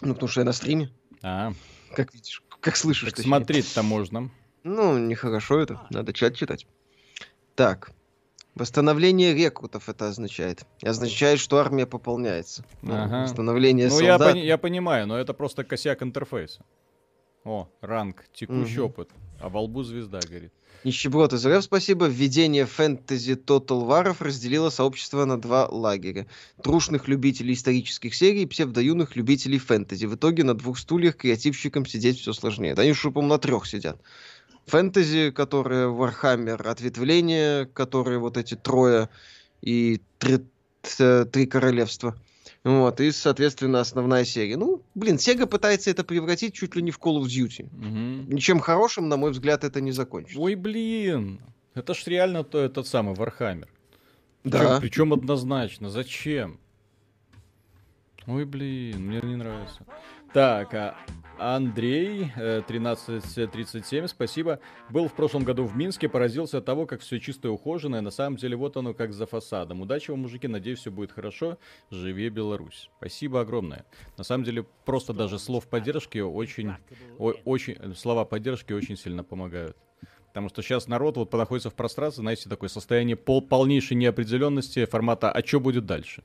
[0.00, 0.90] Ну, потому что я на стриме.
[1.22, 1.52] А.
[1.94, 3.10] Как видишь, как слышишь.
[3.10, 4.30] Так смотреть-то можно.
[4.62, 5.86] Ну, нехорошо это.
[5.90, 6.66] Надо чат читать.
[7.54, 7.90] Так.
[8.54, 10.64] Восстановление рекрутов это означает.
[10.82, 12.64] Означает, что армия пополняется.
[12.82, 13.22] Ну, ага.
[13.22, 14.36] Восстановление ну, солдат.
[14.36, 16.64] Я, я понимаю, но это просто косяк интерфейса.
[17.44, 18.88] О, ранг, текущий угу.
[18.88, 19.10] опыт.
[19.40, 20.52] А во лбу звезда горит.
[20.84, 22.06] Нищеброд из РФ, спасибо.
[22.06, 26.26] Введение фэнтези Total Warов разделило сообщество на два лагеря.
[26.62, 30.06] Трушных любителей исторических серий и псевдоюных любителей фэнтези.
[30.06, 32.74] В итоге на двух стульях креативщикам сидеть все сложнее.
[32.74, 34.00] Да они уже, по-моему, на трех сидят
[34.66, 39.08] фэнтези, которые Warhammer, ответвление, которые вот эти трое
[39.62, 40.38] и три,
[40.82, 42.16] три королевства.
[42.62, 44.56] Вот, и, соответственно, основная серия.
[44.56, 47.66] Ну, блин, Sega пытается это превратить чуть ли не в Call of Duty.
[47.66, 48.34] Угу.
[48.34, 50.40] Ничем хорошим, на мой взгляд, это не закончится.
[50.40, 51.40] Ой, блин,
[51.74, 53.68] это ж реально то, этот самый Warhammer.
[54.44, 54.78] Да.
[54.80, 55.90] Причем однозначно.
[55.90, 56.60] Зачем?
[58.26, 59.84] Ой, блин, мне не нравится.
[60.32, 60.96] Так, а
[61.38, 64.60] Андрей, 1337, э, спасибо.
[64.90, 68.00] Был в прошлом году в Минске, поразился от того, как все чисто и ухоженное.
[68.00, 69.80] На самом деле, вот оно как за фасадом.
[69.80, 71.58] Удачи вам, мужики, надеюсь, все будет хорошо.
[71.90, 72.90] Живе Беларусь.
[72.98, 73.84] Спасибо огромное.
[74.16, 76.72] На самом деле, просто даже слов поддержки очень,
[77.18, 79.76] о, очень, слова поддержки очень сильно помогают.
[80.28, 85.30] Потому что сейчас народ вот находится в пространстве, знаете, такое состояние пол полнейшей неопределенности формата
[85.30, 86.24] «а что будет дальше?».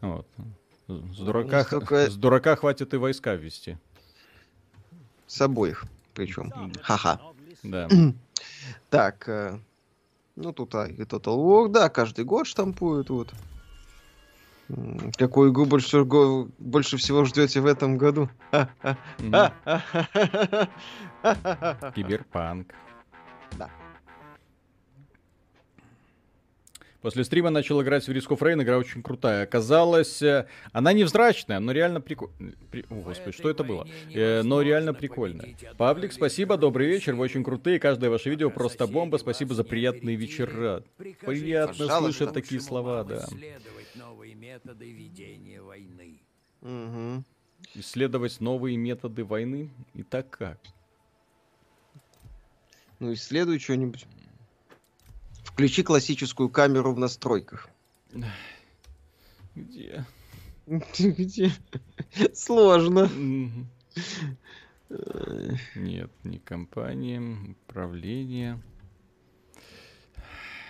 [0.00, 0.26] Вот.
[0.86, 2.10] С дурака, только...
[2.10, 3.78] с дурака хватит и войска ввести.
[5.34, 6.52] С обоих, причем.
[6.80, 7.18] Ха-ха.
[7.64, 7.88] Да.
[8.88, 9.58] так, э,
[10.36, 13.34] ну тут а, и Total War, да, каждый год штампуют, вот.
[15.18, 18.30] Какую игру больше больше всего ждете в этом году?
[21.96, 22.72] Киберпанк.
[23.58, 23.68] Да.
[27.04, 29.42] После стрима начал играть в Risk of Rain, игра очень крутая.
[29.44, 32.54] Оказалось, э, она невзрачная, но реально прикольная.
[32.70, 32.86] При...
[32.88, 33.86] О, господи, что это было?
[34.14, 35.54] Э, но реально прикольная.
[35.76, 37.78] Павлик, спасибо, добрый вечер, вы очень крутые.
[37.78, 39.18] Каждое ваше видео просто бомба.
[39.18, 40.82] Спасибо за приятные вечера.
[40.96, 41.98] Приятно Пожалуйста.
[41.98, 43.26] слышать такие слова, да.
[46.62, 47.24] Угу.
[47.74, 49.68] Исследовать новые методы войны?
[49.92, 50.58] И так как?
[52.98, 54.06] Ну, исследуй что-нибудь.
[55.54, 57.68] Включи классическую камеру в настройках.
[59.54, 60.04] Где?
[60.66, 61.52] Где?
[62.34, 63.08] Сложно.
[65.76, 68.60] Нет, не компания, управление.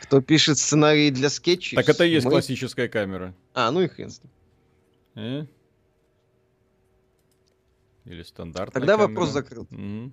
[0.03, 1.77] Кто пишет сценарии для скетчей?
[1.77, 2.33] Так это и есть Мы...
[2.33, 3.35] классическая камера.
[3.55, 4.33] А, ну и хрен с ним.
[5.14, 5.47] Э?
[8.05, 9.09] Или стандартная Тогда камера.
[9.09, 9.62] вопрос закрыл.
[9.62, 10.12] Угу.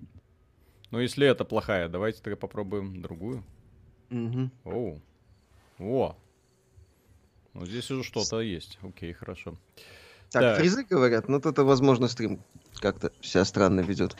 [0.92, 3.44] Ну, если это плохая, давайте тогда попробуем другую.
[4.12, 4.50] Угу.
[4.64, 5.00] Оу.
[5.78, 6.16] О.
[7.54, 8.78] Ну, здесь уже что-то есть.
[8.82, 9.56] Окей, хорошо.
[10.30, 10.58] Так, так.
[10.58, 12.40] фризы говорят, но это, возможно, стрим
[12.80, 14.16] как-то вся странно ведет.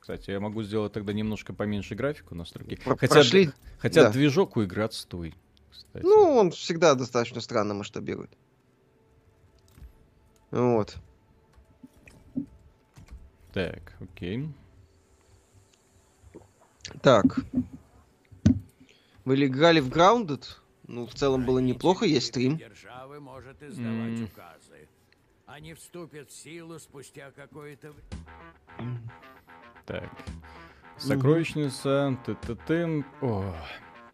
[0.00, 2.76] Кстати, я могу сделать тогда немножко поменьше графику настройки.
[2.76, 3.50] Про хотя прошли...
[3.78, 4.10] хотя да.
[4.10, 5.34] движок у игры отстой.
[5.70, 6.04] Кстати.
[6.04, 8.30] Ну, он всегда достаточно странно масштабирует.
[10.50, 10.96] Вот.
[13.52, 14.48] Так, окей.
[17.00, 17.40] Так.
[19.24, 20.44] Вы ли играли в Grounded?
[20.88, 22.58] Ну, в целом было неплохо, есть стрим.
[22.58, 24.24] Державы может издавать mm.
[24.24, 24.88] указы.
[25.46, 29.00] Они вступят в силу спустя какое-то время.
[29.86, 30.10] Так.
[30.98, 32.18] Сокровищница.
[32.24, 33.04] Ты-ты-ты.
[33.20, 33.54] О.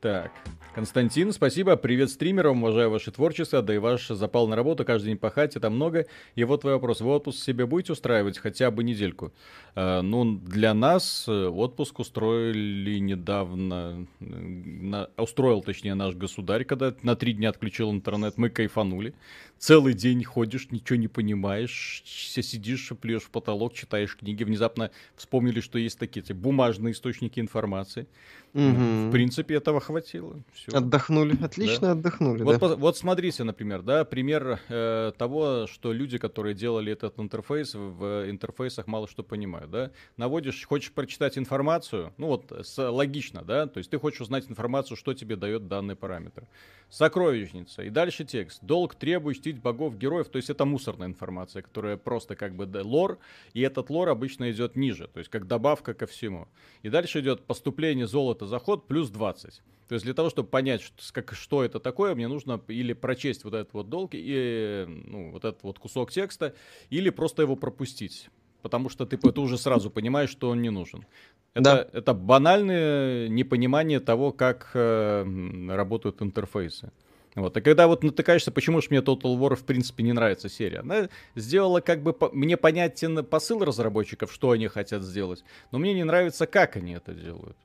[0.01, 0.33] Так.
[0.75, 1.77] Константин, спасибо.
[1.77, 5.71] Привет стримерам, уважаю ваше творчество, да и ваш запал на работу, каждый день пахать, это
[5.71, 6.07] много.
[6.37, 7.01] И вот твой вопрос.
[7.01, 9.33] Вы отпуск себе будете устраивать хотя бы недельку?
[9.75, 17.17] Э, ну, для нас э, отпуск устроили недавно, на, устроил, точнее, наш государь, когда на
[17.17, 19.15] три дня отключил интернет, мы кайфанули.
[19.59, 25.79] Целый день ходишь, ничего не понимаешь, сидишь, плюешь в потолок, читаешь книги, внезапно вспомнили, что
[25.79, 28.07] есть такие бумажные источники информации.
[28.55, 29.09] Угу.
[29.09, 30.37] В принципе, этого хватило.
[30.53, 30.68] Все.
[30.73, 31.93] Отдохнули, отлично да?
[31.93, 32.43] отдохнули.
[32.43, 32.77] Вот, да?
[32.77, 38.87] вот смотрите, например, да, пример э, того, что люди, которые делали этот интерфейс, в интерфейсах
[38.87, 39.91] мало что понимают, да.
[40.17, 44.97] Наводишь, хочешь прочитать информацию, ну вот с, логично, да, то есть ты хочешь узнать информацию,
[44.97, 46.47] что тебе дает данный параметр.
[46.91, 47.83] Сокровищница.
[47.83, 48.63] И дальше текст.
[48.63, 50.29] Долг требует чтить богов, героев.
[50.29, 53.19] То есть это мусорная информация, которая просто как бы лор.
[53.53, 55.07] И этот лор обычно идет ниже.
[55.09, 56.49] То есть как добавка ко всему.
[56.83, 59.63] И дальше идет поступление золота, заход плюс 20.
[59.89, 63.45] То есть для того, чтобы понять, что, как, что это такое, мне нужно или прочесть
[63.45, 66.55] вот этот вот долг, и, ну, вот этот вот кусок текста,
[66.91, 68.29] или просто его пропустить.
[68.69, 71.07] Потому что ты это уже сразу понимаешь, что он не нужен.
[71.55, 71.99] Это, да.
[71.99, 75.25] это банальное непонимание того, как э,
[75.71, 76.93] работают интерфейсы.
[77.35, 77.57] Вот.
[77.57, 81.09] И когда вот натыкаешься, почему же мне Total War в принципе не нравится серия, она
[81.35, 86.05] сделала как бы по, мне понятен посыл разработчиков, что они хотят сделать, но мне не
[86.05, 87.57] нравится, как они это делают.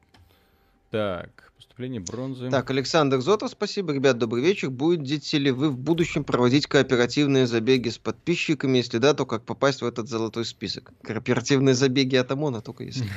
[0.93, 2.51] Так, поступление бронзы.
[2.51, 3.93] Так, Александр Зотов, спасибо.
[3.93, 4.69] Ребят, добрый вечер.
[4.69, 8.77] Будете ли вы в будущем проводить кооперативные забеги с подписчиками?
[8.77, 10.93] Если да, то как попасть в этот золотой список?
[11.01, 13.07] Кооперативные забеги от ОМОНа, только если.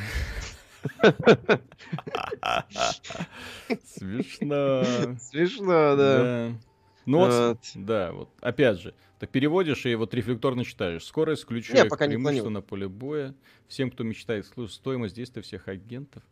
[3.84, 4.82] Смешно.
[5.20, 6.52] Смешно, да.
[7.04, 11.04] Ну вот, да, вот, опять же, так переводишь и вот рефлекторно читаешь.
[11.04, 13.34] Скорость, включая преимущество на поле боя.
[13.68, 16.22] Всем, кто мечтает стоимость действия всех агентов.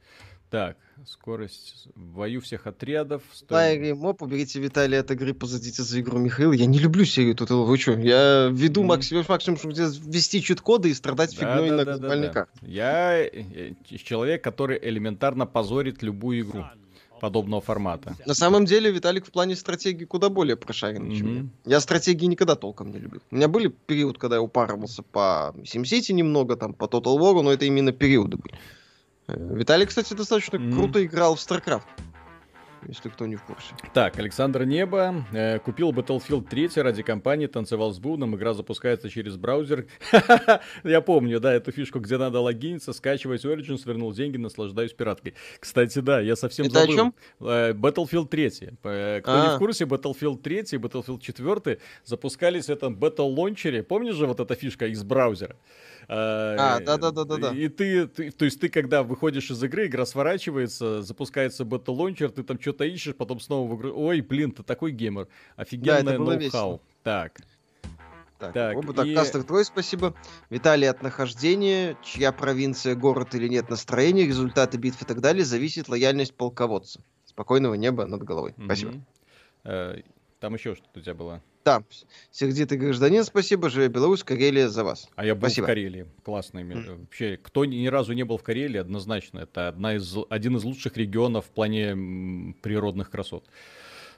[0.51, 0.77] Так,
[1.07, 3.23] скорость в бою всех отрядов.
[3.51, 6.53] Лайри Моп, уберите Виталия от игры, позадите за игру Михаил.
[6.53, 7.51] Я не люблю серию тут.
[7.51, 7.93] Вы что?
[7.93, 8.87] Я веду mm.
[8.87, 12.67] максимум, максимум, чтобы ввести чит-коды и страдать да, фигней да, на да, глобальной да, да.
[12.67, 13.73] Я э,
[14.05, 16.65] человек, который элементарно позорит любую игру
[17.21, 18.17] подобного формата.
[18.27, 21.17] На самом деле, Виталик в плане стратегии куда более прошарен, mm-hmm.
[21.17, 21.77] чем я.
[21.77, 23.23] Я стратегии никогда толком не любил.
[23.31, 27.53] У меня были период, когда я упарывался по SimCity немного, там, по Total War, но
[27.53, 28.55] это именно периоды были.
[29.27, 30.73] Э, Виталий, кстати, достаточно mm.
[30.73, 31.83] круто играл в StarCraft.
[32.87, 33.75] Если кто не в курсе.
[33.95, 39.37] Так, Александр Небо э, купил Battlefield 3 ради компании, танцевал с Буном, игра запускается через
[39.37, 39.87] браузер.
[40.85, 45.35] Я помню, да, эту фишку, где надо логиниться, скачивать Origins, вернул деньги, наслаждаюсь пираткой.
[45.61, 46.93] Кстати, да, я совсем Это забыл.
[46.93, 47.15] о чем?
[47.41, 48.53] Э, Battlefield 3.
[48.83, 53.83] Э, кто не в курсе, Battlefield 3 и Battlefield 4 запускались в этом Battle Launcher.
[53.83, 55.57] Помнишь же вот эта фишка из браузера?
[56.09, 57.53] А, да-да-да-да-да.
[57.53, 62.43] И ты, ты, то есть ты, когда выходишь из игры, игра сворачивается, запускается Launcher, ты
[62.43, 63.93] там что-то ищешь, потом снова в игру.
[63.95, 65.29] Ой, блин, ты такой геймер.
[65.57, 66.83] Офигенное да, ноу-хау.
[67.03, 67.41] Так.
[68.39, 69.15] Так, так, оба, так и...
[69.15, 70.15] Кастер твой спасибо.
[70.51, 75.89] Виталий от нахождения, чья провинция, город или нет настроения, результаты битв и так далее, зависит
[75.89, 77.01] лояльность полководца.
[77.25, 78.55] Спокойного неба над головой.
[78.63, 78.95] Спасибо.
[79.65, 80.05] Mm-hmm.
[80.41, 81.43] Там еще что-то у тебя было.
[81.65, 81.83] Да,
[82.31, 85.09] сердитый гражданин, спасибо, живя Беларусь, Карелия за вас.
[85.17, 85.65] А я был спасибо.
[85.65, 86.63] в Карелии, классный.
[86.63, 87.01] Mm.
[87.01, 90.99] Вообще, кто ни разу не был в Карелии, однозначно, это одна из, один из лучших
[90.99, 93.47] регионов в плане природных красот.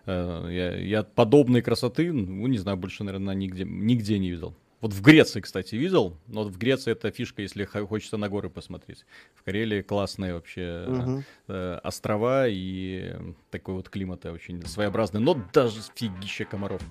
[0.07, 4.57] Э, я, я подобной красоты, ну, не знаю, больше, наверное, нигде, нигде не видел.
[4.81, 6.17] Вот в Греции, кстати, видел.
[6.27, 9.05] Но в Греции это фишка, если хочется на горы посмотреть.
[9.35, 11.23] В Карелии классные вообще угу.
[11.49, 13.15] э, острова и
[13.51, 15.21] такой вот климат очень своеобразный.
[15.21, 16.83] Но даже фигища комаров.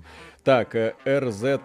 [0.44, 1.62] Так, э, RZ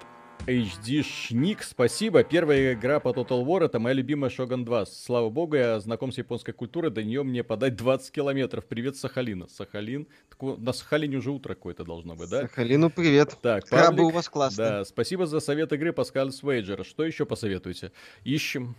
[0.46, 2.24] HD Шник, спасибо.
[2.24, 4.86] Первая игра по Total War это моя любимая Shogun 2.
[4.86, 8.64] Слава богу, я знаком с японской культурой, до нее мне подать 20 километров.
[8.64, 9.46] Привет, Сахалина.
[9.48, 10.06] Сахалин.
[10.30, 12.42] Так, на Сахалине уже утро какое-то должно быть, да?
[12.42, 13.36] Сахалину привет.
[13.42, 14.68] Так, Крабы Павлик, у вас классные.
[14.68, 16.84] Да, спасибо за совет игры Паскаль Свейджер.
[16.84, 17.92] Что еще посоветуете?
[18.24, 18.74] Ищем.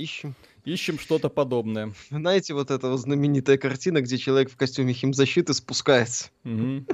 [0.00, 0.34] Ищем.
[0.64, 1.92] Ищем что-то подобное.
[2.08, 6.30] Знаете, вот эта вот знаменитая картина, где человек в костюме химзащиты спускается.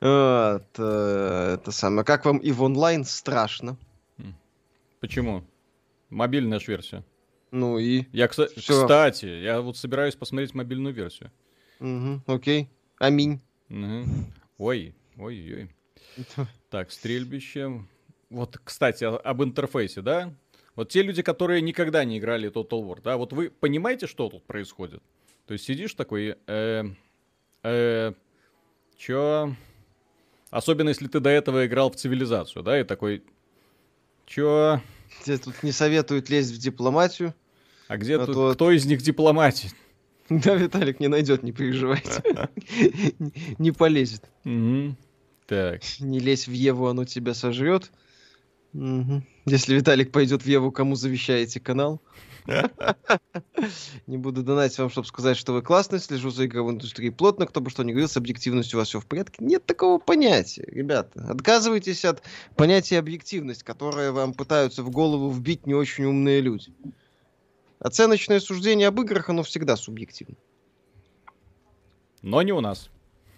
[0.00, 2.04] Э, это самое.
[2.04, 3.78] Как вам и в онлайн страшно?
[5.00, 5.42] Почему?
[6.10, 7.02] Мобильная же версия.
[7.50, 8.04] Ну и?
[8.12, 11.30] Я, кстати, я вот собираюсь посмотреть мобильную версию.
[12.26, 12.68] Окей.
[12.98, 13.40] Аминь.
[14.58, 15.70] Ой, ой, ой.
[16.68, 17.86] Так, стрельбище.
[18.28, 20.34] Вот, кстати, об интерфейсе, да?
[20.74, 24.44] Вот те люди, которые никогда не играли Total War, да, вот вы понимаете, что тут
[24.44, 25.02] происходит?
[25.46, 26.84] То есть сидишь такой, э,
[27.62, 28.12] э,
[28.96, 29.54] чё?
[30.50, 33.22] Особенно если ты до этого играл в цивилизацию, да, и такой,
[34.26, 34.80] чё?
[35.24, 37.34] Тебе тут не советуют лезть в дипломатию.
[37.88, 38.54] А где а тут, то...
[38.54, 39.70] кто из них дипломатия?
[40.30, 42.22] Да, Виталик не найдет, не переживайте.
[43.58, 44.24] Не полезет.
[45.46, 45.82] Так.
[46.00, 47.90] Не лезь в Еву, оно тебя сожрет.
[48.74, 49.22] Угу.
[49.46, 52.00] Если Виталик пойдет в Еву, кому завещаете канал?
[54.06, 57.60] Не буду донать вам, чтобы сказать, что вы классный, слежу за игровой индустрией плотно, кто
[57.60, 59.44] бы что ни говорил, с объективностью у вас все в порядке.
[59.44, 61.24] Нет такого понятия, ребята.
[61.28, 62.22] Отказывайтесь от
[62.56, 66.72] понятия объективность, которое вам пытаются в голову вбить не очень умные люди.
[67.78, 70.36] Оценочное суждение об играх, оно всегда субъективно.
[72.22, 72.90] Но не у нас.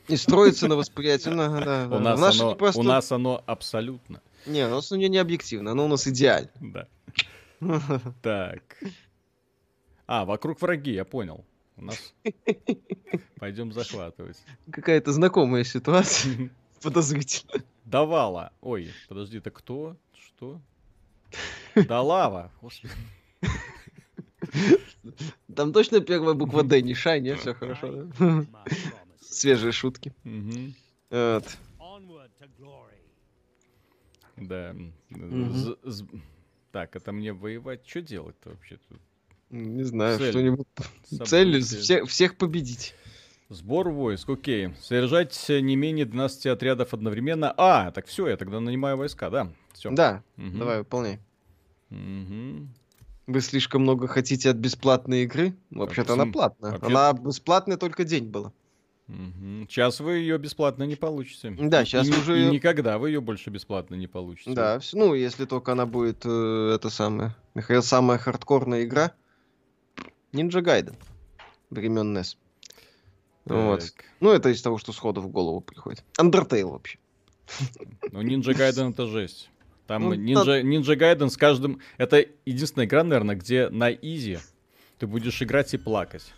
[0.09, 1.31] И строится на восприятии.
[2.79, 4.21] У нас оно абсолютно.
[4.47, 6.51] Не, у нас у нее не объективно, оно у нас идеально.
[6.61, 6.89] Да.
[8.23, 8.63] Так.
[10.07, 11.45] А, вокруг враги, я понял.
[11.77, 12.15] У нас...
[13.39, 14.37] Пойдем захватывать.
[14.71, 16.51] Какая-то знакомая ситуация.
[16.83, 17.65] Подозрительно.
[17.85, 18.53] Давала.
[18.61, 19.97] Ой, подожди, это кто?
[20.15, 20.61] Что?
[21.75, 22.53] Далава.
[22.61, 22.93] Господи.
[25.55, 27.35] Там точно первая буква Д, не Шай, не?
[27.37, 28.47] Все хорошо, да?
[29.21, 30.13] Свежие шутки.
[31.11, 31.57] Вот.
[34.37, 34.75] Да.
[36.73, 37.87] Так, это мне воевать?
[37.87, 39.01] Что делать-то вообще тут?
[39.51, 40.31] Не знаю, Цель.
[40.31, 40.67] что-нибудь.
[41.25, 42.95] Цель всех, всех победить.
[43.49, 44.75] Сбор войск, окей.
[44.81, 47.55] Содержать не менее 12 отрядов одновременно.
[47.57, 49.53] А, так все, я тогда нанимаю войска, да?
[49.75, 49.91] Все.
[49.93, 50.59] Да, угу.
[50.59, 51.21] давай, выполняй.
[51.91, 52.69] Угу.
[53.27, 55.55] Вы слишком много хотите от бесплатной игры?
[55.71, 56.73] Вообще-то она платная.
[56.73, 56.87] Вообще...
[56.87, 58.53] Она бесплатная только день была.
[59.09, 59.67] Угу.
[59.69, 61.55] Сейчас вы ее бесплатно не получите.
[61.59, 62.43] Да, сейчас и, уже...
[62.43, 64.53] И никогда вы ее больше бесплатно не получите.
[64.53, 69.13] Да, ну, если только она будет, э, это самое, Михаил, самая хардкорная игра.
[70.33, 70.97] Ninja Gaiden.
[71.69, 72.37] Времен NES.
[73.45, 73.93] Вот.
[74.21, 76.03] Ну, это из того, что сходу в голову приходит.
[76.19, 76.99] Undertale вообще.
[78.11, 79.51] Ну, Ninja Gaiden это жесть.
[79.87, 80.63] Там ну, Ninja, да.
[80.63, 81.81] Ninja Gaiden с каждым...
[81.99, 84.39] Это единственная игра, наверное, где на изи
[84.99, 86.33] ты будешь играть и плакать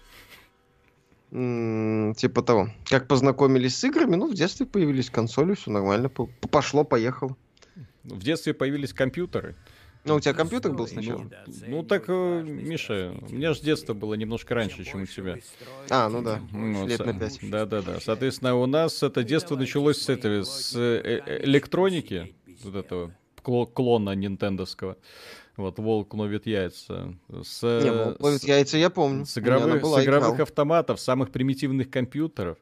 [1.37, 2.71] типа того.
[2.89, 6.09] Как познакомились с играми, ну, в детстве появились консоли, все нормально,
[6.51, 7.37] пошло, поехало.
[8.05, 9.55] В детстве появились компьютеры.
[10.07, 11.29] Ну, у тебя компьютер был сначала?
[11.47, 15.37] Ну, ну так, э, Миша, у меня же детство было немножко раньше, чем у тебя.
[15.91, 17.41] А, ну да, ну, лет на пять.
[17.43, 17.99] Да-да-да.
[18.01, 24.15] Соответственно, у нас это детство началось с этого, с э, э, электроники, вот этого клона
[24.15, 24.97] нинтендовского.
[25.57, 27.15] Вот волк ловит яйца.
[27.43, 29.25] С, Не, волк ловит яйца, я помню.
[29.25, 32.59] С игровых, была, с игровых автоматов, самых примитивных компьютеров,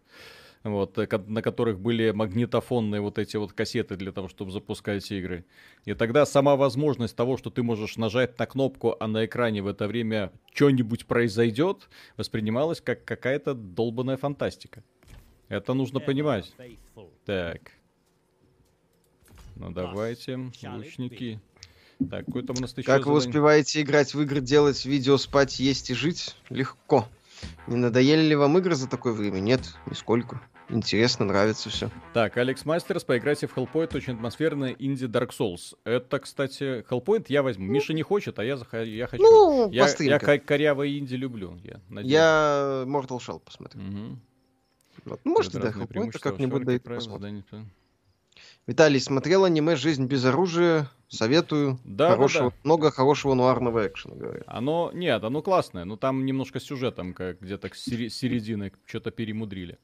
[0.62, 5.44] вот, э, на которых были магнитофонные вот эти вот кассеты для того, чтобы запускать игры.
[5.84, 9.66] И тогда сама возможность того, что ты можешь нажать на кнопку, а на экране в
[9.66, 14.84] это время что-нибудь произойдет, воспринималась как какая-то долбанная фантастика.
[15.48, 16.54] Это нужно понимать.
[17.24, 17.72] Так.
[19.56, 21.40] Ну давайте, лучники.
[22.10, 23.12] Так, какой там у нас еще Как задание?
[23.12, 26.36] вы успеваете играть в игры, делать видео, спать, есть и жить?
[26.50, 27.08] Легко.
[27.66, 29.40] Не надоели ли вам игры за такое время?
[29.40, 30.40] Нет, нисколько.
[30.70, 31.90] Интересно, нравится все.
[32.14, 35.76] Так, Алекс Мастерс, поиграйте в Hellpoint, очень атмосферная инди Dark Souls.
[35.84, 37.66] Это, кстати, Hellpoint я возьму.
[37.66, 39.22] Миша не хочет, а я, зах- я хочу.
[39.22, 41.58] Ну, я, я корявые инди люблю.
[41.62, 43.82] Я, я Mortal Shell посмотрю.
[43.82, 44.18] Угу.
[45.04, 45.20] Вот.
[45.24, 47.44] Ну, можете, да, Hellpoint как-нибудь дойти посмотреть.
[48.66, 50.90] Виталий смотрел аниме «Жизнь без оружия».
[51.08, 51.78] Советую.
[51.84, 52.60] Да, хорошего, да, да.
[52.64, 54.44] Много хорошего нуарного экшена, говорят.
[54.46, 59.78] Оно, нет, оно классное, но там немножко сюжетом, как где-то к середины что-то перемудрили.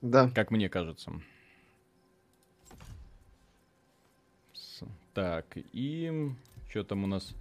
[0.00, 0.30] Да.
[0.34, 1.12] Как мне кажется.
[5.14, 6.30] Так, и
[6.68, 7.34] что там у нас?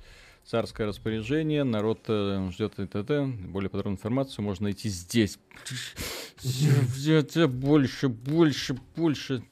[0.43, 3.25] Царское распоряжение, народ э, ждет т.т.
[3.25, 5.37] Более подробную информацию можно найти здесь.
[7.47, 9.43] Больше, больше, больше.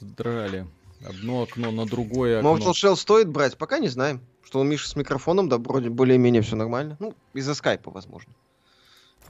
[0.00, 0.66] Задрали.
[1.06, 2.56] Одно окно на другое окно.
[2.56, 3.56] Mortal Shell стоит брать?
[3.56, 4.20] Пока не знаем.
[4.42, 6.96] Что у Миши с микрофоном, да, вроде более-менее все нормально.
[6.98, 8.32] Ну, из-за скайпа, возможно.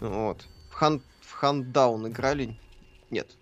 [0.00, 0.46] Вот.
[0.70, 1.02] В, хан...
[1.20, 2.56] в Хандаун играли?
[3.10, 3.36] Нет.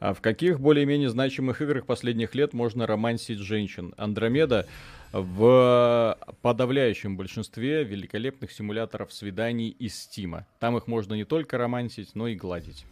[0.00, 3.94] А в каких более-менее значимых играх последних лет можно романсить женщин?
[3.96, 4.68] Андромеда
[5.12, 10.46] в подавляющем большинстве великолепных симуляторов свиданий из Стима.
[10.60, 12.84] Там их можно не только романсить, но и гладить.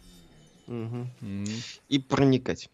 [0.67, 2.69] И проникать.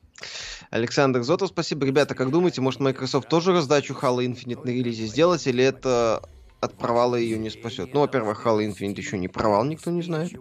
[0.69, 1.85] Александр Зотов, спасибо.
[1.85, 6.27] Ребята, как думаете, может Microsoft тоже раздачу Halo Infinite на релизе сделать, или это
[6.61, 7.93] от провала ее не спасет.
[7.93, 10.31] Ну, во-первых, Halo Infinite еще не провал, никто не знает.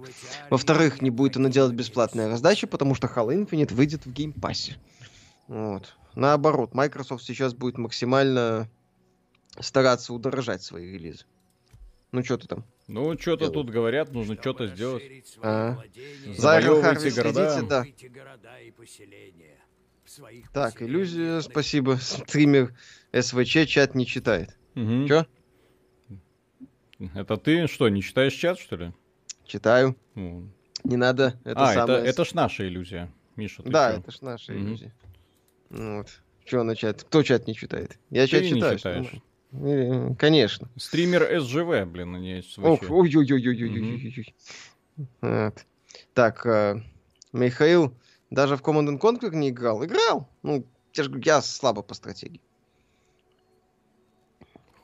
[0.51, 4.66] Во-вторых, не будет она делать бесплатные раздачи, потому что Halo Infinite выйдет в Game Pass
[4.66, 4.79] е.
[5.49, 5.97] Вот.
[6.15, 8.69] Наоборот, Microsoft сейчас будет максимально
[9.59, 11.25] стараться удорожать свои релизы.
[12.13, 12.65] Ну, что ты там?
[12.93, 15.03] Ну, что-то тут говорят, нужно что-то сделать.
[15.41, 15.79] А.
[16.37, 17.63] За Iron города.
[17.63, 17.85] да.
[20.53, 21.97] Так, иллюзия, спасибо.
[22.01, 22.75] Стример
[23.19, 24.59] СВЧ чат не читает.
[24.75, 25.09] Угу.
[25.09, 25.27] Чё?
[27.15, 28.93] Это ты что, не читаешь чат, что ли?
[29.47, 29.97] Читаю.
[30.15, 30.51] Ну.
[30.85, 31.41] Не надо.
[31.45, 32.01] Это а, самое...
[32.01, 33.11] это, это ж наша иллюзия.
[33.37, 33.99] Миша, ты Да, чё?
[34.01, 34.67] это ж наша Мгм.
[34.67, 34.95] иллюзия.
[35.71, 36.09] Ну Вот.
[36.45, 37.05] Что на чат?
[37.05, 37.99] Кто чат не читает?
[38.11, 38.79] Я Ты чат не читаю.
[38.79, 39.07] читаешь.
[39.07, 39.23] что
[40.19, 40.69] Конечно.
[40.77, 42.91] Стример СЖВ, блин, они есть Ох, СВЧ.
[42.91, 44.35] ой-ой-ой-ой-ой-ой-ой.
[45.21, 45.67] Вот.
[46.15, 46.83] Так, э,
[47.33, 47.95] Михаил
[48.31, 49.85] даже в Command and Conquer не играл.
[49.85, 50.29] Играл.
[50.43, 52.41] Ну, я, же я слабо по стратегии.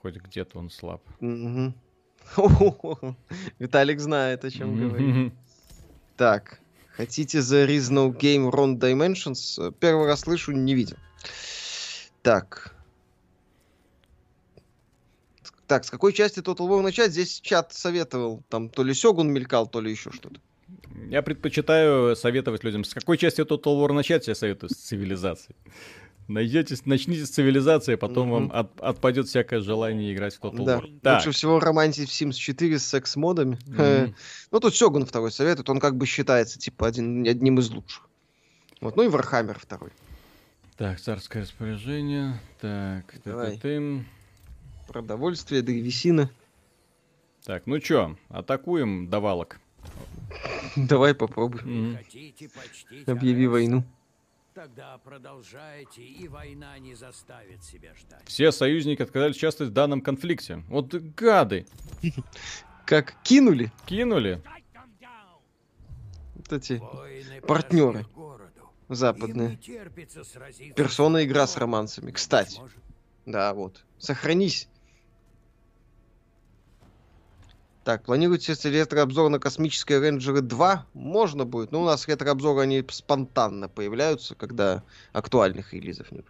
[0.03, 1.03] Хоть где-то он слаб.
[3.59, 5.33] Виталик знает, о чем говорит.
[6.17, 6.61] Так,
[6.91, 9.73] хотите The Is No Game Run Dimensions?
[9.81, 10.97] Первый раз слышу, не видел.
[12.23, 12.75] Так.
[15.69, 17.13] Так, с какой части Total War начать?
[17.13, 18.43] Здесь чат советовал.
[18.49, 20.41] Там то ли Сёгун мелькал, то ли еще что-то.
[21.11, 25.55] Я предпочитаю советовать людям, с какой части Total War начать, я советую с цивилизации.
[26.27, 28.49] Найдете, начните с цивилизации, потом Мгм.
[28.49, 30.79] вам от- отпадет всякое желание играть в Total Да.
[30.79, 31.01] War.
[31.03, 31.19] Так.
[31.27, 33.59] Лучше всего романсить в Sims 4 с секс-модами.
[33.67, 34.15] Мгм.
[34.51, 35.69] Ну, тут Shogun второй советует.
[35.71, 38.09] Он как бы считается, типа, один, одним из лучших.
[38.81, 38.97] Вот.
[38.97, 39.91] Ну и Warhammer второй.
[40.77, 42.41] Так, царское распоряжение.
[42.61, 44.05] Так, ты-ты-ты.
[44.89, 46.31] Продовольствие, древесина.
[47.45, 49.61] Так, ну чё, атакуем давалок.
[50.77, 51.61] Давай попробуй.
[51.63, 51.97] Мгм.
[51.99, 52.51] Хотите
[53.07, 53.53] Объяви Алекс?
[53.53, 53.85] войну.
[54.55, 58.23] Тогда продолжайте, и война не заставит себя ждать.
[58.25, 60.65] Все союзники отказались участвовать в данном конфликте.
[60.69, 61.67] Вот гады.
[62.87, 64.43] Как кинули Кинули.
[66.35, 68.07] вот эти Воины Партнеры.
[68.89, 69.59] западные.
[70.75, 72.11] Персона игра с романсами.
[72.11, 72.61] Кстати,
[73.27, 73.85] да, вот.
[73.99, 74.69] Сохранись.
[77.89, 80.89] Так, планируете ретро-обзор на космические рейнджеры 2?
[80.93, 84.83] Можно будет, но у нас ретро-обзоры, они спонтанно появляются, когда
[85.15, 86.27] актуальных релизов нет.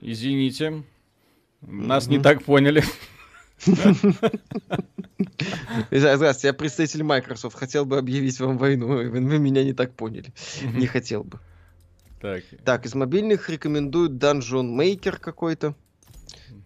[0.00, 0.82] Извините.
[1.60, 2.24] Нас не Мгм.
[2.24, 2.82] так поняли.
[5.92, 7.56] Здравствуйте, я представитель Microsoft.
[7.56, 8.88] Хотел бы объявить вам войну.
[8.88, 10.32] Вы вы меня не так поняли.
[10.74, 11.38] Не хотел бы.
[12.20, 15.76] Так, Так, из мобильных рекомендуют Dungeon Maker какой-то.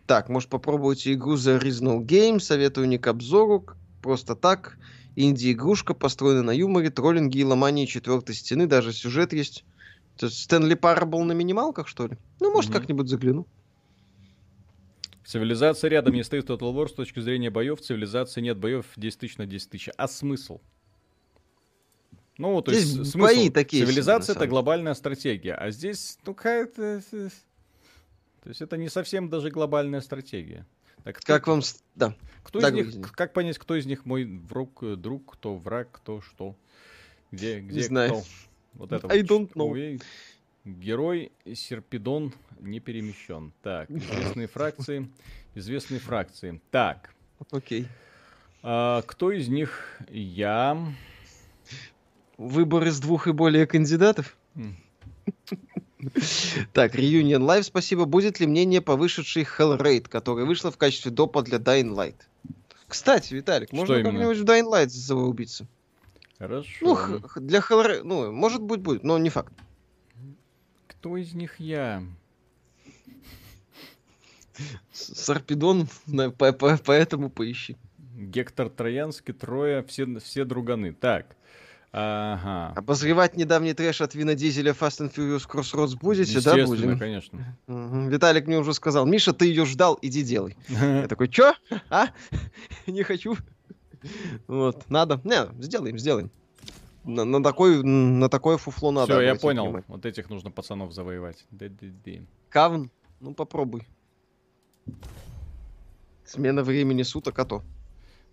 [0.09, 2.41] Так, может попробуйте игру The Original Game.
[2.41, 3.67] Советую не к обзору.
[4.01, 4.79] Просто так.
[5.17, 8.67] Инди-игрушка построена на юморе, троллинге и ломании четвертой стены.
[8.67, 9.67] Даже сюжет есть.
[10.17, 12.17] То есть Стэнли Парабл на минималках, что ли?
[12.41, 12.79] Ну, может, Мгм.
[12.81, 13.47] как-нибудь загляну.
[15.27, 17.79] Цивилизация рядом не стоит Total War с точки зрения боев.
[17.83, 19.91] Цивилизации нет боев 10 тысяч на 10 тысяч.
[19.99, 20.61] А смысл?
[22.39, 23.53] Ну, то Здесь есть бои смысл.
[23.53, 25.53] такие себе, Цивилизация на это глобальная стратегия.
[25.53, 27.03] А здесь, ну, какая-то...
[28.43, 30.67] То есть это не совсем даже глобальная стратегия.
[31.05, 31.63] Так, Как кто, вам...
[31.63, 32.15] с- Да.
[32.43, 33.13] кто да, из них, говорите.
[33.15, 36.57] как понять, кто из них мой враг, э, друг, кто враг, кто что?
[37.31, 38.11] Где, где знаю.
[38.11, 38.23] кто?
[38.75, 39.31] Вот это I вот.
[39.31, 39.71] don't know.
[39.71, 40.01] Ой.
[40.65, 43.53] Герой Серпидон не перемещен.
[43.63, 45.09] Так, известные фракции.
[45.55, 46.61] Известные фракции.
[46.71, 47.15] Так,
[47.51, 47.87] Окей.
[48.63, 50.77] а, кто из них я?
[52.37, 54.37] Выбор из двух и более кандидатов?
[56.73, 58.05] Так, Reunion Live, спасибо.
[58.05, 62.17] Будет ли мнение по вышедшей Hellraid, которая вышла в качестве допа для Dying Light?
[62.87, 65.67] Кстати, Виталик, можно как-нибудь в Dying Light зарубиться?
[66.39, 66.69] Хорошо.
[66.81, 69.53] Ну, х- для Hellraid, ну, может быть, будет, но не факт.
[70.87, 72.03] Кто из них я?
[74.93, 77.77] Сарпедон, на- по- по- поэтому поищи.
[78.17, 80.93] Гектор Троянский, Троя, все, все друганы.
[80.93, 81.37] Так.
[81.91, 82.75] Ага.
[82.77, 86.99] Обозревать недавний трэш от Вина Дизеля Fast and Furious Crossroads будете, да, будем?
[86.99, 87.57] конечно.
[87.67, 88.09] Угу.
[88.11, 90.57] Виталик мне уже сказал, Миша, ты ее ждал, иди делай.
[90.69, 91.55] Я такой, чё?
[91.89, 92.09] А?
[92.87, 93.37] Не хочу.
[94.47, 95.21] Вот, надо.
[95.25, 96.31] Не, сделаем, сделаем.
[97.05, 99.15] На, на, такой, на такое фуфло надо.
[99.15, 99.65] Все, я понял.
[99.65, 99.85] Внимание.
[99.89, 101.47] Вот этих нужно пацанов завоевать.
[102.51, 103.89] Кавн, ну попробуй.
[106.27, 107.63] Смена времени суток, а то.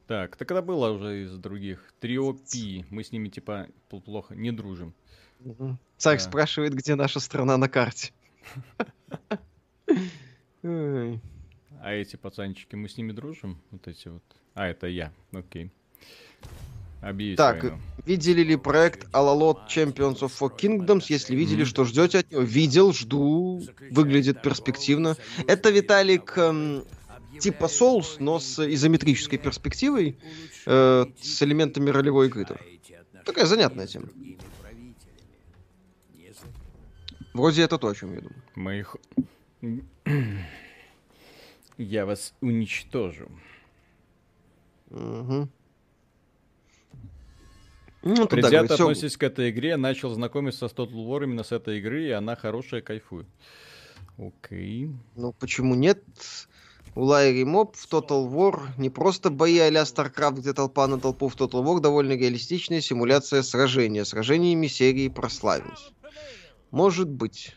[0.08, 1.94] Так, так это было уже из других.
[2.00, 2.86] Трио Пи.
[2.90, 4.94] Мы с ними типа плохо не дружим.
[5.98, 6.24] Царь да.
[6.24, 8.12] спрашивает, где наша страна на карте.
[11.82, 13.62] А эти пацанчики, мы с ними дружим?
[13.70, 14.24] Вот эти вот.
[14.56, 15.12] А, это я.
[15.32, 15.70] Окей.
[17.02, 17.78] Объявить так, войну.
[18.08, 21.06] видели ли проект Alalot Champions of Four Kingdoms?
[21.10, 21.68] Если видели, mm-hmm.
[21.68, 22.42] что ждете от него?
[22.42, 23.62] Видел, жду.
[23.92, 25.16] Выглядит перспективно.
[25.46, 26.84] Это, Виталик, эм,
[27.40, 30.18] типа Souls, но с изометрической перспективой,
[30.66, 32.46] э, с элементами ролевой игры.
[33.26, 34.08] Такая занятная тема.
[37.34, 38.44] Вроде это то, о чем я думаю.
[38.56, 38.96] Моих...
[41.78, 43.30] Я вас уничтожу.
[44.90, 45.50] Угу.
[48.04, 49.10] Ну, Предвзято все...
[49.18, 52.82] к этой игре, начал знакомиться с Total War именно с этой игры, и она хорошая,
[52.82, 53.28] кайфует.
[54.18, 54.92] Окей.
[55.16, 56.04] Ну, почему нет?
[56.96, 61.28] У Лайри Моб в Total War не просто бои а-ля StarCraft, где толпа на толпу
[61.28, 64.06] в Total War, довольно реалистичная симуляция сражения.
[64.06, 65.92] Сражениями серии прославилась.
[66.72, 67.54] Может быть.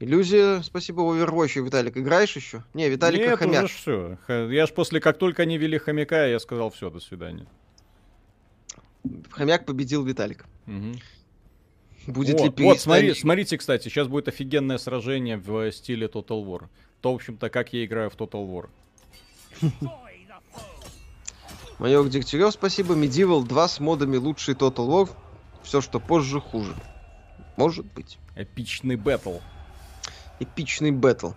[0.00, 1.62] Иллюзия, спасибо, Overwatch.
[1.62, 2.64] Виталик, играешь еще?
[2.74, 3.64] Не, Виталик Нет, хомяк.
[3.64, 4.18] уже все.
[4.50, 7.46] Я ж после, как только они вели хомяка, я сказал, все, до свидания.
[9.30, 10.46] Хомяк победил Виталик.
[10.66, 12.12] Угу.
[12.12, 16.68] Будет О, ли Вот, смотри, смотрите, кстати, сейчас будет офигенное сражение в стиле Total War.
[17.00, 18.68] То, в общем-то, как я играю в Total War.
[21.78, 22.94] Майор Дегтярев, спасибо.
[22.94, 25.10] Medieval 2 с модами лучший Total War.
[25.62, 26.74] Все, что позже, хуже.
[27.56, 28.18] Может быть.
[28.36, 29.38] Эпичный бэтл.
[30.40, 31.30] Эпичный бэтл.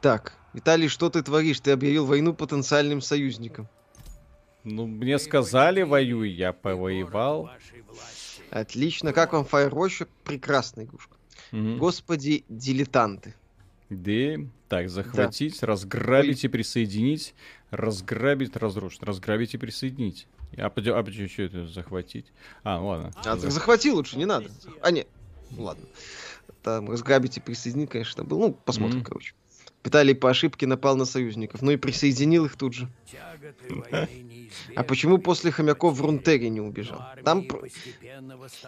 [0.00, 1.60] Так, Виталий, что ты творишь?
[1.60, 3.68] Ты объявил войну потенциальным союзникам.
[4.64, 7.50] Ну, мне сказали, воюй, я повоевал.
[8.50, 9.12] Отлично.
[9.12, 10.08] Как вам Firewatch?
[10.24, 11.16] Прекрасная игрушка.
[11.52, 11.76] Угу.
[11.76, 13.34] Господи, дилетанты.
[13.90, 14.36] Да.
[14.68, 15.66] Так, захватить, да.
[15.66, 17.34] разграбить и присоединить.
[17.70, 19.02] Разграбить, разрушить.
[19.02, 20.26] Разграбить и присоединить.
[20.56, 22.26] А, а почему что это захватить?
[22.62, 23.12] А, ладно.
[23.16, 24.50] А, так захвати лучше, не надо.
[24.82, 25.08] А, нет.
[25.56, 25.86] Ладно.
[26.62, 28.40] Там разграбить и присоединить, конечно, был.
[28.40, 29.04] Ну, посмотрим, mm-hmm.
[29.04, 29.34] короче.
[29.84, 32.88] Виталий по ошибке напал на союзников, ну и присоединил их тут же.
[34.74, 37.02] А почему после хомяков в Рунтере не убежал?
[37.24, 37.46] Там...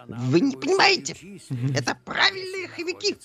[0.07, 1.15] Вы не понимаете,
[1.75, 3.17] это правильные хомяки.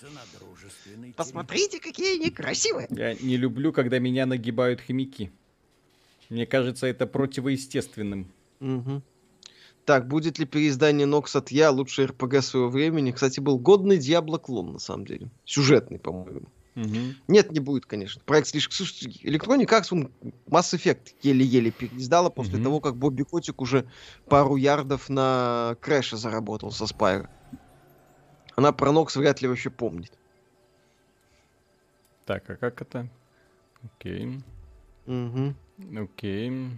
[1.16, 2.88] Посмотрите, какие они красивые.
[2.90, 5.32] Я не люблю, когда меня нагибают хомяки.
[6.30, 8.32] Мне кажется, это противоестественным.
[8.60, 9.04] Угу.
[9.86, 13.12] Так, будет ли переиздание Нокс от Я, лучший РПГ своего времени?
[13.12, 15.30] Кстати, был годный Диабло клон, на самом деле.
[15.46, 16.48] Сюжетный, по-моему.
[16.76, 16.98] Угу.
[17.30, 18.22] Нет, не будет, конечно.
[18.26, 18.74] Проект слишком...
[18.74, 20.12] Слушайте, Electronic Arts, он
[20.48, 22.64] Mass Effect еле-еле переиздала после угу.
[22.64, 23.88] того, как Бобби Котик уже
[24.28, 27.30] пару ярдов на Crash е заработал со Spyro.
[28.56, 30.12] Она про Nox вряд ли вообще помнит.
[32.26, 33.08] Так, а как это?
[33.84, 34.42] Окей.
[35.06, 35.54] Угу.
[35.98, 36.72] Окей.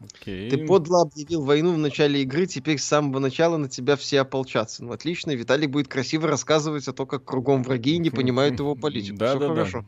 [0.00, 0.50] Окей.
[0.50, 4.84] Ты подло объявил войну в начале игры, теперь с самого начала на тебя все ополчатся.
[4.84, 8.74] Ну, отлично, Виталий будет красиво рассказывать о том, как кругом враги и не понимают его
[8.74, 9.18] политику.
[9.18, 9.80] Да, Все да, хорошо.
[9.80, 9.86] Да.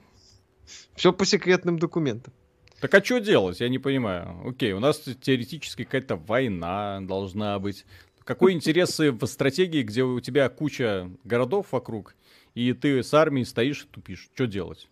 [0.94, 2.32] Все по секретным документам.
[2.80, 3.60] Так а что делать?
[3.60, 4.46] Я не понимаю.
[4.46, 7.86] Окей, у нас теоретически какая-то война должна быть.
[8.24, 12.14] Какой интерес в стратегии, где у тебя куча городов вокруг,
[12.54, 14.28] и ты с армией стоишь и тупишь?
[14.34, 14.88] Что делать?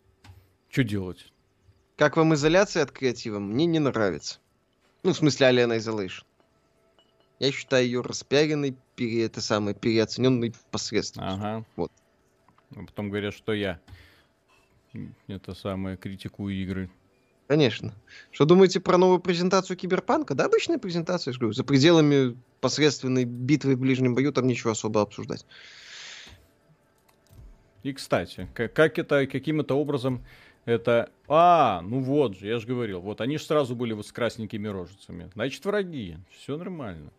[0.69, 1.33] Что делать?
[1.97, 3.39] Как вам изоляция от креатива?
[3.39, 4.39] Мне не нравится.
[5.03, 6.25] Ну, в смысле, Alien Isolation.
[7.41, 11.25] Я считаю ее распиаренной, пере, это самое, переоцененной посредством.
[11.27, 11.65] Ага.
[11.75, 11.91] Вот.
[12.77, 13.81] А потом говорят, что я
[15.27, 16.91] это самое, критикую игры.
[17.49, 17.93] Конечно.
[18.31, 20.35] Что думаете про новую презентацию Киберпанка?
[20.35, 21.53] Да, обычная презентация, я говорю.
[21.53, 25.45] За пределами посредственной битвы в ближнем бою там ничего особо обсуждать.
[27.83, 30.25] И, кстати, как, как это каким-то образом
[30.65, 34.13] это, а, ну вот же, я же говорил, вот они же сразу были вот с
[34.13, 35.31] красненькими рожицами.
[35.35, 37.11] Значит, враги, все нормально.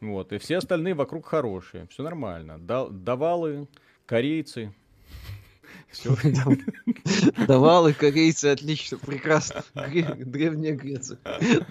[0.00, 2.58] Вот, и все остальные вокруг хорошие, все нормально.
[2.58, 3.68] Давалы,
[4.06, 4.74] корейцы,
[7.46, 9.64] Давалы, корейцы, отлично, прекрасно.
[9.74, 11.18] Древняя Греция.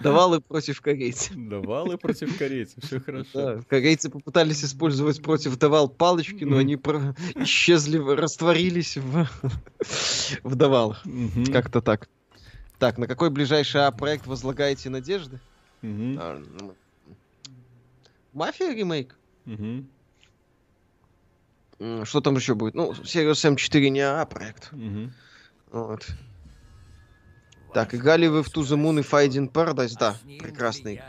[0.02, 1.32] Давалы против корейцев.
[1.36, 3.30] Давалы против корейцев, все хорошо.
[3.32, 9.26] Да, корейцы попытались использовать против давал палочки, но они исчезли, растворились в,
[10.42, 11.02] в давалах.
[11.52, 12.08] Как-то так.
[12.78, 15.38] Так, на какой ближайший А-проект возлагаете надежды?
[15.82, 16.74] Ну,
[18.32, 19.16] Мафия ремейк.
[19.46, 19.84] Угу.
[22.04, 22.74] Что там еще будет?
[22.74, 24.70] Ну, Serious Sam 4 не АА проект.
[24.72, 25.10] Угу.
[25.72, 26.06] Вот.
[27.72, 29.96] Так, играли вы в To the Moon и Fighting Paradise?
[29.98, 31.00] Да, прекрасный.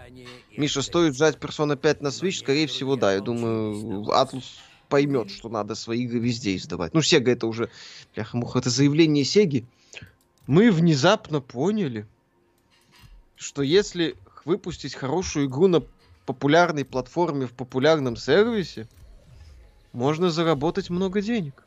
[0.56, 2.40] Миша, стоит ждать Persona 5 на Switch?
[2.40, 3.14] Скорее всего, да.
[3.14, 6.94] Я думаю, Atlus поймет, что надо свои игры везде издавать.
[6.94, 7.70] Ну, Sega это уже,
[8.16, 9.66] бляха муха, это заявление Сеги.
[10.48, 12.06] Мы внезапно поняли,
[13.36, 14.16] что если
[14.46, 15.84] выпустить хорошую игру на
[16.26, 18.88] популярной платформе в популярном сервисе,
[19.94, 21.64] можно заработать много денег.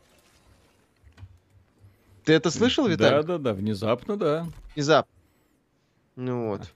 [2.24, 3.16] Ты это слышал, Виталий?
[3.16, 4.46] Да, да, да, внезапно, да.
[4.74, 5.12] Внезапно.
[6.16, 6.72] Ну вот.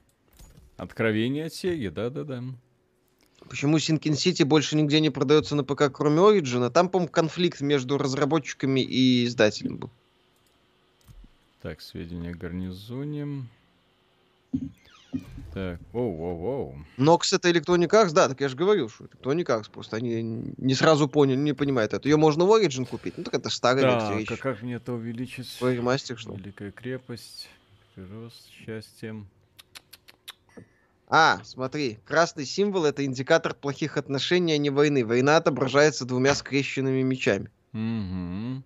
[0.77, 2.43] Откровение от Сеги, да, да, да.
[3.47, 6.69] Почему Синкин Сити больше нигде не продается на ПК, кроме Origin?
[6.69, 9.89] Там, по-моему, конфликт между разработчиками и издателем был.
[11.61, 13.47] Так, сведения о гарнизоне.
[15.53, 16.85] Так, оу, оу, оу.
[16.97, 20.21] Нокс это Electronic Arts, да, так я же говорил, что Electronic Arts, просто они
[20.57, 22.07] не сразу поняли, не понимают это.
[22.07, 24.37] Ее можно в Origin купить, ну так это старая так, версия.
[24.37, 25.57] как мне это увеличить?
[25.61, 27.49] Ремастер, что Великая крепость,
[27.95, 29.27] прирост, счастьем.
[31.11, 35.03] А, смотри, красный символ это индикатор плохих отношений, а не войны.
[35.03, 37.49] Война отображается двумя скрещенными мечами.
[37.73, 38.63] Угу.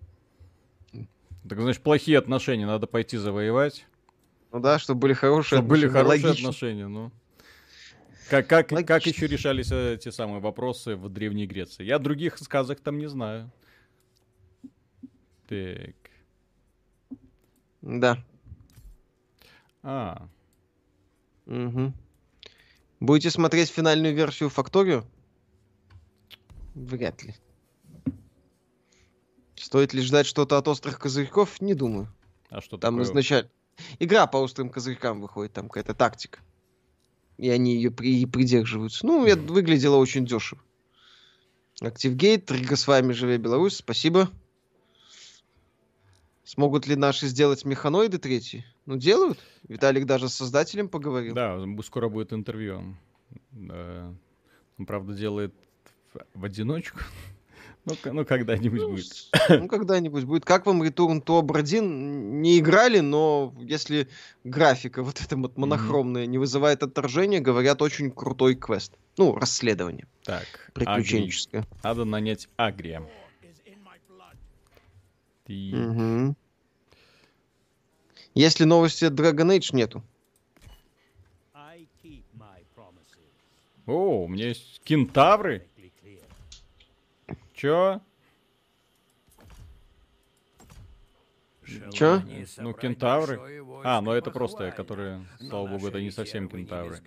[1.48, 3.86] Так значит, плохие отношения надо пойти завоевать.
[4.54, 5.88] Ну да, чтобы были хорошие чтобы отношения.
[5.88, 6.48] были хорошие логично.
[6.48, 7.10] отношения, ну.
[8.30, 11.82] Как, как, как еще решались эти самые вопросы в Древней Греции?
[11.82, 13.50] Я других сказок там не знаю.
[15.48, 15.96] Так.
[17.82, 18.24] Да.
[19.82, 20.28] А.
[21.46, 21.92] Угу.
[23.00, 25.04] Будете смотреть финальную версию Факторию?
[26.76, 27.34] Вряд ли.
[29.56, 31.60] Стоит ли ждать что-то от острых козырьков?
[31.60, 32.06] Не думаю.
[32.50, 33.10] А что там такое?
[33.10, 33.50] изначально
[33.98, 36.40] игра по острым козырькам выходит, там какая-то тактика.
[37.36, 38.26] И они ее при...
[38.26, 39.04] придерживаются.
[39.06, 40.60] Ну, это выглядело очень дешево.
[41.80, 44.30] Активгейт, Рига с вами, живе Беларусь, спасибо.
[46.44, 48.64] Смогут ли наши сделать механоиды третьи?
[48.86, 49.40] Ну, делают.
[49.66, 51.34] Виталик даже с создателем поговорил.
[51.34, 52.96] Да, скоро будет интервью.
[53.52, 55.54] Он, правда, делает
[56.34, 57.00] в одиночку.
[57.84, 59.12] Ну, ну когда-нибудь ну, будет.
[59.48, 60.44] Ну, когда-нибудь будет.
[60.44, 64.08] Как вам Return to Obra Не играли, но если
[64.42, 66.28] графика вот эта вот монохромная mm-hmm.
[66.28, 68.94] не вызывает отторжения, говорят, очень крутой квест.
[69.18, 70.06] Ну, расследование.
[70.24, 70.46] Так.
[70.72, 71.60] Приключенческое.
[71.60, 71.80] Агри.
[71.82, 73.02] Надо нанять Агрия.
[75.44, 75.74] Ты...
[75.74, 76.36] Угу.
[78.34, 80.02] Если новости от Dragon Age нету.
[83.86, 85.66] О, у меня есть кентавры.
[87.54, 88.00] Чё?
[91.92, 92.22] Чё?
[92.58, 93.40] Ну, кентавры.
[93.84, 96.98] А, ну это просто, которые, слава богу, это не совсем кентавры.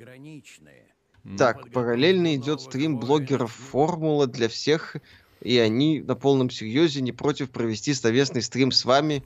[1.38, 4.95] Так, параллельно идет стрим блогеров Формула для всех,
[5.41, 9.24] и они на полном серьезе не против провести словесный стрим с вами,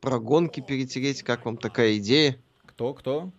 [0.00, 1.22] про гонки перетереть.
[1.22, 2.36] Как вам такая идея?
[2.66, 3.32] Кто, кто?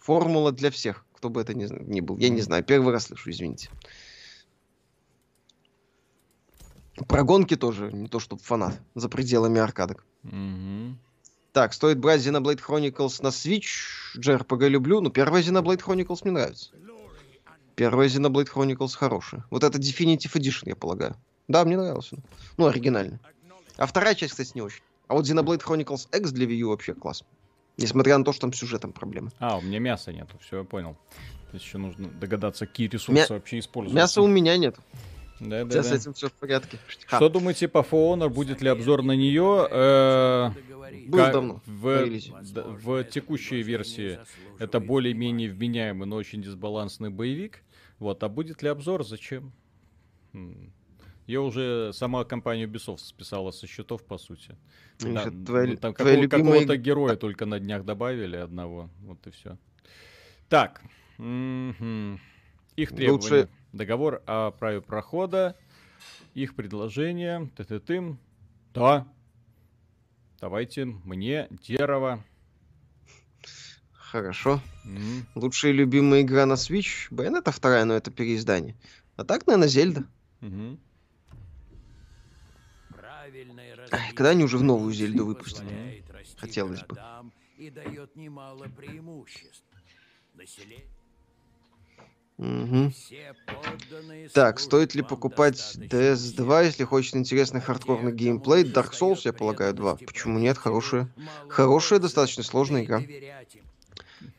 [0.00, 2.18] Формула для всех, кто бы это ни, ни был.
[2.18, 3.70] Я не знаю, первый раз слышу, извините.
[7.08, 10.04] Про гонки тоже, не то чтобы фанат, за пределами аркадок.
[10.24, 10.96] Угу.
[11.52, 13.64] Так, стоит брать Xenoblade Chronicles на Switch.
[14.18, 16.70] JRPG люблю, но первая Xenoblade Chronicles мне нравится.
[17.74, 19.44] Первая Xenoblade Chronicles хорошая.
[19.50, 21.16] Вот это Definitive Edition, я полагаю.
[21.48, 22.16] Да, мне нравился.
[22.56, 23.20] Ну, оригинально.
[23.76, 24.82] А вторая часть, кстати, не очень.
[25.08, 27.24] А вот Xenoblade Chronicles X для Wii U вообще класс.
[27.76, 29.30] Несмотря на то, что там сюжетом проблемы.
[29.38, 30.96] А, у меня мяса нету, все, я понял.
[31.50, 33.26] То есть еще нужно догадаться, какие ресурсы Мя...
[33.28, 33.96] вообще используются.
[33.96, 34.76] Мяса у меня нет.
[35.40, 35.96] Да, да, Сейчас да.
[35.96, 36.78] с этим все в порядке.
[37.06, 39.68] Что думаете по For Будет ли обзор на нее?
[39.70, 40.50] Э,
[41.08, 41.62] Был давно.
[41.66, 42.08] В,
[42.82, 44.18] в текущей версии
[44.58, 47.62] это более-менее вменяемый, но очень дисбалансный боевик.
[47.98, 49.04] Вот, а будет ли обзор?
[49.04, 49.52] Зачем?
[51.26, 54.56] Я уже сама компания Ubisoft списала со счетов, по сути.
[55.00, 56.28] Да, твоя, ну, там какого, любимые...
[56.28, 58.90] какого-то героя только на днях добавили одного.
[59.00, 59.58] Вот и все.
[60.48, 60.82] Так.
[61.18, 62.20] М-м-м.
[62.76, 63.12] Их требования.
[63.12, 65.56] Лучше договор о праве прохода,
[66.34, 68.16] их предложение, ты ты ты
[68.74, 69.06] Да.
[70.40, 72.22] Давайте мне дерево.
[73.92, 74.60] Хорошо.
[74.84, 75.22] Mm-hmm.
[75.34, 77.10] Лучшая любимая игра на Switch.
[77.10, 78.76] Bayonetta вторая, но это переиздание.
[79.16, 80.04] А так, наверное, Зельда.
[80.42, 80.78] Mm-hmm.
[84.14, 86.04] Когда они уже в новую Зельду выпустили?
[86.36, 86.98] Хотелось бы.
[87.56, 89.64] И дает немало преимуществ.
[90.34, 90.95] Население
[92.38, 92.92] Угу.
[94.34, 98.64] Так, стоит ли покупать DS2, если хочет интересный хардкорный геймплей?
[98.64, 99.96] Dark Souls, я полагаю, 2.
[99.96, 100.58] Почему нет?
[100.58, 101.08] Хорошая.
[101.48, 103.02] Хорошая, достаточно сложная игра.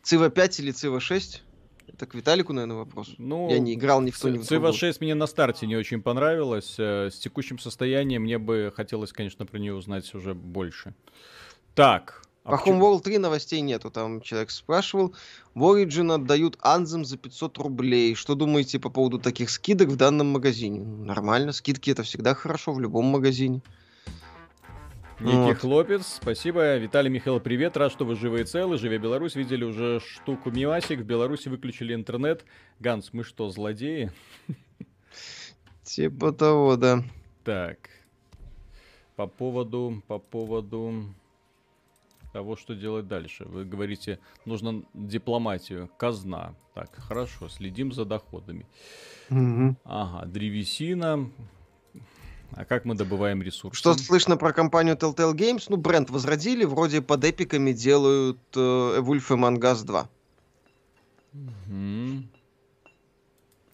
[0.03, 1.43] Цива 5 или Цива 6?
[1.87, 3.15] Это к Виталику, наверное, вопрос.
[3.17, 5.75] Ну, Я не играл ни в то, ни в Цива 6 мне на старте не
[5.75, 6.75] очень понравилось.
[6.77, 10.93] Э, с текущим состоянием мне бы хотелось, конечно, про нее узнать уже больше.
[11.73, 13.91] Так, а По Homeworld 3 новостей нету.
[13.91, 15.13] Там человек спрашивал.
[15.53, 18.15] В Origin отдают Anthem за 500 рублей.
[18.15, 20.79] Что думаете по поводу таких скидок в данном магазине?
[20.79, 21.51] Нормально.
[21.51, 23.61] Скидки это всегда хорошо в любом магазине.
[25.19, 25.57] Некий вот.
[25.57, 26.77] хлопец, спасибо.
[26.77, 28.77] Виталий Михаил, привет, рад, что вы живы и целы.
[28.77, 31.01] Живе Беларусь, видели уже штуку Мивасик.
[31.01, 32.45] В Беларуси выключили интернет.
[32.79, 34.13] Ганс, мы что, злодеи?
[35.83, 37.03] Типа того, да.
[37.43, 37.89] Так.
[39.17, 41.13] По поводу, по поводу
[42.31, 43.45] того, что делать дальше.
[43.45, 46.55] Вы говорите, нужно дипломатию, казна.
[46.73, 48.65] Так, хорошо, следим за доходами.
[49.29, 49.75] Угу.
[49.83, 51.29] Ага, древесина.
[52.51, 53.77] А как мы добываем ресурсы?
[53.77, 55.65] Что слышно про компанию Telltale Games?
[55.69, 60.09] Ну, бренд возродили, вроде под эпиками делают э, Wolf Among Us 2.
[61.33, 62.23] Угу.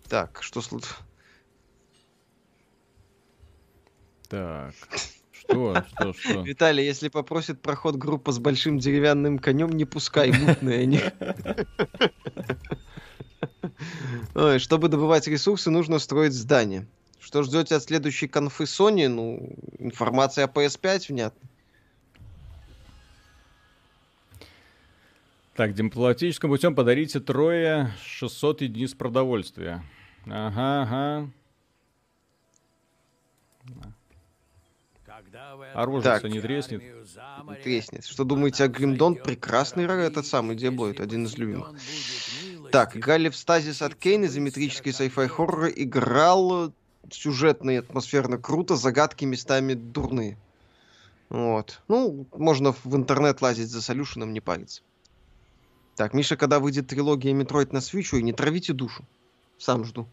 [0.09, 0.89] Так, что слышно?
[4.27, 4.73] Так.
[5.43, 6.41] Что, что, что?
[6.41, 11.01] Виталий, если попросит проход группа с большим деревянным конем, не пускай, мутные они.
[14.35, 16.87] Ой, чтобы добывать ресурсы, нужно строить здание.
[17.19, 19.07] Что ждете от следующей конфы Sony?
[19.07, 21.49] Ну, информация о PS5 внятно.
[25.55, 29.83] Так, дипломатическим путем подарите трое 600 единиц продовольствия.
[30.25, 31.29] Ага, ага.
[35.74, 36.24] Оружие так.
[36.24, 36.82] не треснет.
[37.64, 38.05] Треснет.
[38.05, 39.16] Что думаете о Гримдон?
[39.16, 41.74] Прекрасный этот самый Диаблоид, один из любимых.
[42.72, 46.74] Так, играли в Стазис от Кейн, изометрический sci-fi хоррор, играл
[47.11, 50.38] сюжетно и атмосферно круто, загадки местами дурные.
[51.30, 51.82] Вот.
[51.88, 54.82] Ну, можно в интернет лазить за солюшеном, не париться.
[55.95, 59.05] Так, Миша, когда выйдет трилогия Metroid на Switch, и не травите душу.
[59.57, 60.07] Сам жду.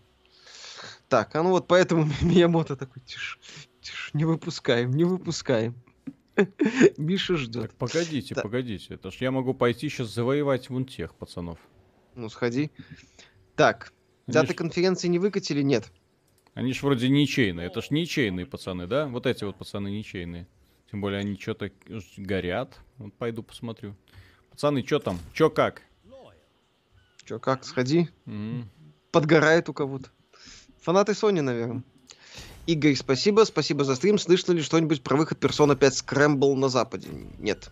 [1.08, 3.38] Так, а ну вот поэтому Миямото такой, тише,
[3.90, 5.74] тише, не выпускаем, не выпускаем.
[6.96, 7.62] Миша ждет.
[7.62, 8.44] Так, погодите, так.
[8.44, 8.94] погодите.
[8.94, 11.58] Это ж я могу пойти сейчас завоевать вон тех пацанов.
[12.14, 12.70] Ну, сходи.
[13.56, 13.92] Так,
[14.26, 15.62] Они даты конференции не выкатили?
[15.62, 15.92] Нет.
[16.54, 17.66] Они ж вроде ничейные.
[17.66, 19.06] Это ж ничейные пацаны, да?
[19.06, 20.46] Вот эти вот пацаны ничейные.
[20.90, 21.70] Тем более они что-то
[22.16, 22.78] горят.
[22.98, 23.94] Вот пойду посмотрю.
[24.50, 25.18] Пацаны, что там?
[25.32, 25.82] Что как?
[27.24, 27.64] Что как?
[27.64, 28.08] Сходи.
[28.26, 28.64] Mm-hmm.
[29.12, 30.10] Подгорает у кого-то.
[30.80, 31.84] Фанаты Sony, наверное.
[32.70, 33.44] Игорь, спасибо.
[33.44, 34.16] Спасибо за стрим.
[34.16, 37.08] Слышали ли что-нибудь про выход Persona 5 Scramble на Западе?
[37.38, 37.68] Нет.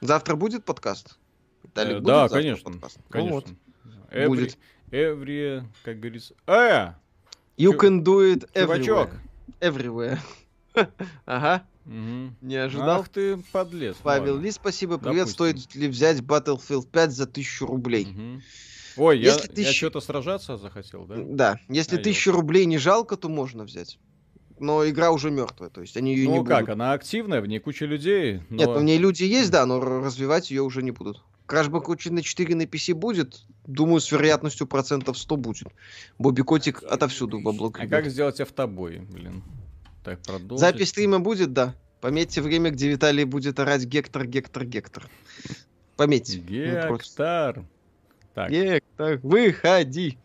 [0.00, 1.18] Завтра будет подкаст?
[1.74, 2.70] Далее, э, будет да, конечно.
[2.70, 2.98] Подкаст?
[3.08, 3.34] конечно.
[3.34, 4.12] Ну, вот.
[4.12, 4.58] Every, будет.
[4.92, 6.34] Every, как говорится...
[6.46, 6.92] Э!
[7.58, 7.78] You Чу...
[7.78, 9.10] can do it everywhere.
[9.60, 10.20] Everywhere.
[11.26, 11.66] ага.
[11.86, 12.36] Угу.
[12.42, 13.00] Не ожидал?
[13.00, 13.96] Ах ты подлец.
[14.00, 14.98] Павел Ли, спасибо.
[14.98, 15.26] Привет.
[15.26, 15.58] Допустим.
[15.58, 18.04] Стоит ли взять Battlefield 5 за тысячу рублей?
[18.04, 18.42] Угу.
[18.96, 19.66] Ой, если я, тысяч...
[19.66, 21.16] я что-то сражаться захотел, да?
[21.18, 21.60] Да.
[21.68, 23.98] Если а тысячу рублей не жалко, то можно взять.
[24.58, 26.50] Но игра уже мертвая, то есть они ее ну, не будут.
[26.50, 28.42] Ну как, она активная, в ней куча людей.
[28.48, 28.56] Но...
[28.56, 31.22] Нет, в ней люди есть, да, но развивать ее уже не будут.
[31.46, 33.44] Crash Bandicoot на 4 на PC будет?
[33.66, 35.68] Думаю, с вероятностью процентов 100 будет.
[36.18, 39.42] Бобби Котик отовсюду бабло А как сделать автобой, блин?
[40.02, 40.60] Так, продолжить.
[40.60, 41.74] Запись стрима будет, да.
[42.00, 45.08] Пометьте время, где Виталий будет орать Гектор, Гектор, Гектор.
[45.96, 46.38] Пометьте.
[46.38, 47.64] Гектор.
[48.36, 48.50] Так.
[48.50, 50.18] Гектор, выходи.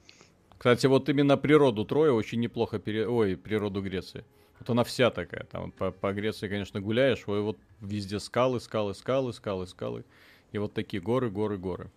[0.58, 3.08] Кстати, вот именно природу Троя очень неплохо пере...
[3.08, 4.26] Ой, природу Греции.
[4.60, 5.46] Вот она вся такая.
[5.46, 10.04] Там по, по Греции, конечно, гуляешь, ой, вот везде скалы, скалы, скалы, скалы, скалы.
[10.52, 11.90] И вот такие горы, горы, горы.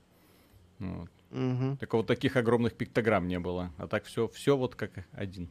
[0.79, 1.11] Вот.
[1.33, 1.79] Угу.
[1.81, 3.73] Так вот таких огромных пиктограмм не было.
[3.77, 5.51] А так все, все вот как один.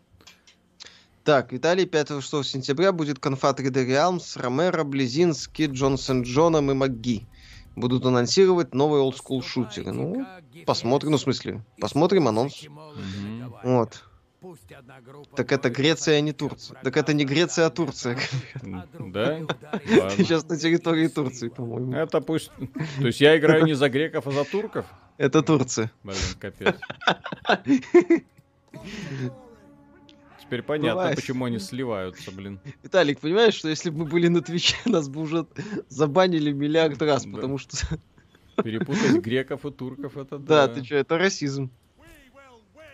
[1.25, 7.27] Так, Виталий, 5-6 сентября будет конфа 3D Realms, Ромеро, Близинский, Джонсон Джоном и МакГи
[7.75, 9.91] будут анонсировать новые олдскул шутеры.
[9.91, 10.25] Ну,
[10.65, 12.63] посмотрим, ну, в смысле, посмотрим анонс.
[12.63, 13.59] Угу.
[13.63, 14.03] Вот.
[15.35, 16.77] Так это Греция, а не Турция.
[16.83, 18.17] Так это не Греция, а Турция.
[18.61, 19.39] Да?
[19.85, 21.93] Ты сейчас на территории Турции, по-моему.
[21.93, 22.51] Это пусть...
[22.99, 24.85] То есть я играю не за греков, а за турков?
[25.17, 25.91] Это Турция.
[26.03, 26.75] Блин, капец.
[30.53, 31.15] Теперь понятно, Бывает.
[31.15, 32.59] почему они сливаются, блин.
[32.83, 35.47] Виталик, понимаешь, что если бы мы были на Твиче, нас бы уже
[35.89, 37.31] забанили миллиард раз, да.
[37.31, 37.75] потому что...
[38.63, 40.67] Перепутать греков и турков, это да.
[40.67, 41.71] Да, ты что, это расизм.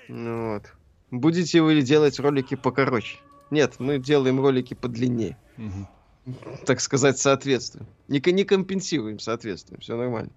[0.07, 0.73] Ну, вот.
[1.11, 3.17] Будете вы делать ролики покороче?
[3.51, 5.37] Нет, мы делаем ролики подлиннее.
[5.57, 6.35] Угу.
[6.65, 7.87] Так сказать, соответствуем.
[8.07, 9.81] Не, не компенсируем, соответствуем.
[9.81, 10.31] Все нормально.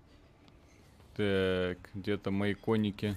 [1.17, 3.17] Так, где-то мои коники.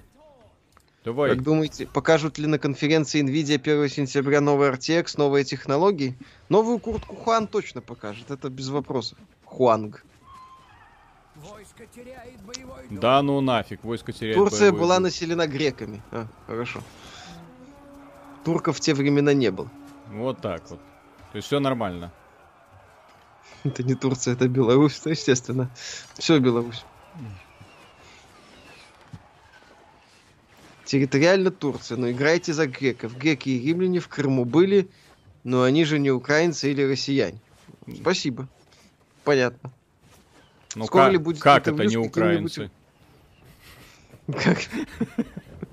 [1.05, 1.29] Давай.
[1.29, 6.17] Как думаете, покажут ли на конференции NVIDIA 1 сентября новый RTX, новые технологии?
[6.49, 9.19] Новую куртку Хуан точно покажет, это без вопросов.
[9.43, 10.03] Хуанг.
[12.89, 15.03] Да ну нафиг, войско теряет Турция боевой была дух.
[15.03, 16.01] населена греками.
[16.11, 16.81] А, хорошо.
[18.43, 19.69] Турков в те времена не было.
[20.11, 20.79] Вот так вот.
[21.31, 22.11] То есть все нормально.
[23.63, 25.69] Это не Турция, это Беларусь, ну, естественно.
[26.15, 26.83] Все Беларусь.
[30.85, 33.17] Территориально Турция, но играйте за греков.
[33.17, 34.87] Греки и римляне в Крыму были,
[35.43, 37.39] но они же не украинцы или россияне.
[38.01, 38.47] Спасибо.
[39.23, 39.71] Понятно.
[40.75, 42.69] Ну Скоро как, ли будет как это не украинцы?
[44.31, 44.59] Как?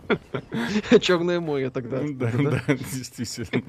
[1.00, 2.00] Черное море тогда.
[2.02, 2.62] Да, да?
[2.66, 3.62] да, действительно.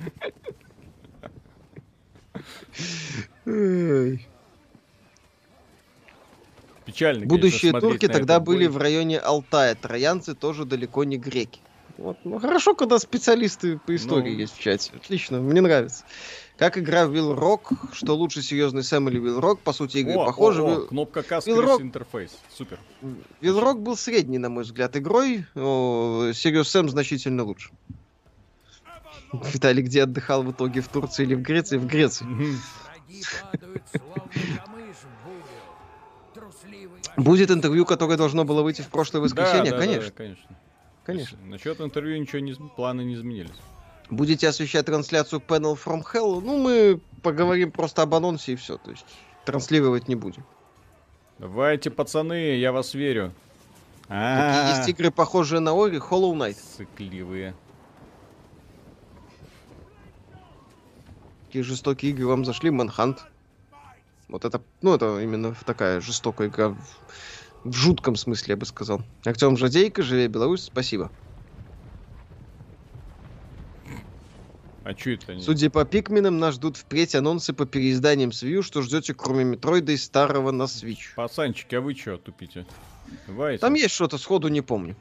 [6.86, 8.74] Печально, конечно, Будущие смотреть турки тогда были бой.
[8.74, 9.76] в районе Алтая.
[9.76, 11.60] Троянцы тоже далеко не греки.
[11.98, 12.18] Вот.
[12.24, 14.40] Ну, хорошо, когда специалисты по истории Ну.
[14.40, 14.92] есть в чате.
[14.96, 16.04] Отлично, мне нравится.
[16.58, 20.14] Как игра в Will Rock, что лучше серьезный Сэм или Will Rock, по сути игры
[20.16, 20.62] О, похожи.
[20.62, 22.32] о, о, Will- кнопка К Rock- интерфейс.
[22.56, 22.80] Супер.
[23.02, 25.46] Will Rock был средний, на мой взгляд, игрой.
[25.56, 27.70] Serious Sam значительно лучше.
[29.54, 30.82] Виталий, где отдыхал в итоге?
[30.82, 31.78] В Турции или в Греции?
[31.78, 32.26] В Греции.
[37.18, 39.72] Будет интервью, которое должно было выйти в прошлое Да, воскресенье?
[39.72, 40.56] да, да, конечно, конечно.
[41.06, 41.38] конечно.
[41.46, 43.56] Насчет интервью ничего не, планы не изменились.
[44.10, 46.42] Будете освещать трансляцию Panel from Hell?
[46.42, 48.78] Ну, мы поговорим просто об анонсе и все.
[48.78, 49.06] То есть
[49.46, 50.44] транслировать не будем.
[51.40, 53.34] Давайте, пацаны, я вас верю.
[54.08, 56.58] Какие есть игры, похожие на Ори, Hollow Knight.
[56.78, 57.56] сыкливые.
[61.48, 62.70] Какие жестокие игры вам зашли?
[62.70, 63.20] Manhunt.
[64.28, 66.70] Вот это, ну, это именно такая жестокая игра.
[66.70, 66.78] В,
[67.66, 69.02] в жутком смысле, я бы сказал.
[69.26, 71.12] Артем Жадейко, Живее Беларусь, спасибо.
[74.84, 75.42] А чё это они?
[75.42, 79.94] Судя по Пикминам, нас ждут впредь анонсы по переизданиям с Wii что ждете, кроме Метроида
[79.94, 81.16] и старого на Switch.
[81.16, 82.66] Пацанчики, а вы чё тупите?
[83.28, 83.62] Давайте.
[83.62, 84.96] Там есть что-то, сходу не помню.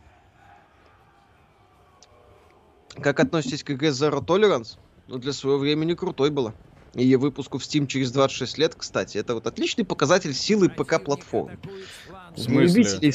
[3.00, 4.78] Как относитесь к игре Zero Tolerance?
[5.08, 6.54] Ну, для своего времени крутой была.
[6.94, 11.58] И выпуску в Steam через 26 лет, кстати, это вот отличный показатель силы ПК-платформ.
[12.36, 12.82] В смысле?
[12.82, 13.14] Любителей.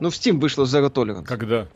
[0.00, 1.24] Ну, в Steam вышло Zero Tolerance.
[1.24, 1.68] Когда?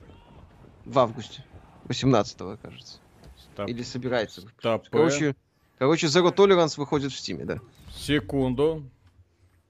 [0.87, 1.45] В августе.
[1.85, 2.99] 18 кажется.
[3.37, 3.69] Стоп.
[3.69, 4.41] Или собирается.
[4.59, 4.89] Стоп.
[4.91, 5.37] Короче,
[5.79, 7.61] короче, Zero Tolerance выходит в Steam, да.
[7.95, 8.89] Секунду.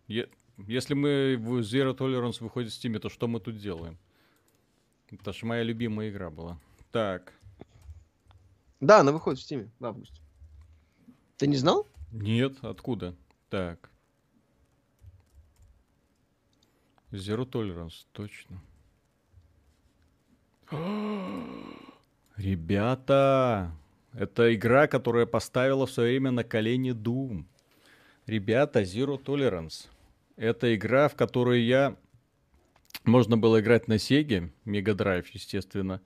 [0.07, 0.29] Е-
[0.69, 3.99] Если мы в Zero Tolerance выходит в Steam, то что мы тут делаем?
[5.11, 6.59] Это ж моя любимая игра была.
[6.93, 7.33] Так.
[8.81, 10.22] Да, она выходит в Steam в августе.
[11.43, 11.89] Ты не знал?
[12.13, 13.17] Нет, откуда?
[13.51, 13.91] Так.
[17.11, 18.63] Zero Tolerance, точно.
[22.37, 23.73] Ребята,
[24.13, 27.45] это игра, которая поставила в свое время на колени Doom.
[28.27, 29.89] Ребята, Zero Tolerance.
[30.37, 31.97] Это игра, в которую я...
[33.05, 36.01] Можно было играть на Сеге, Мега Драйв, естественно.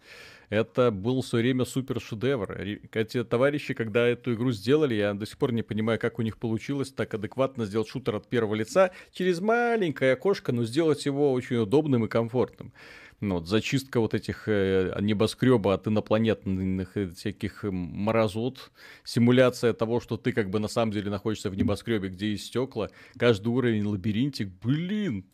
[0.49, 2.53] Это был в свое время супер шедевр.
[2.93, 6.39] Эти товарищи, когда эту игру сделали, я до сих пор не понимаю, как у них
[6.39, 11.57] получилось так адекватно сделать шутер от первого лица через маленькое окошко, но сделать его очень
[11.57, 12.72] удобным и комфортным.
[13.20, 18.70] Ну, вот зачистка вот этих э, небоскреба от инопланетных э, всяких э, морозот,
[19.05, 22.91] симуляция того, что ты как бы на самом деле находишься в небоскребе, где есть стекла,
[23.18, 25.24] каждый уровень лабиринтик, блин,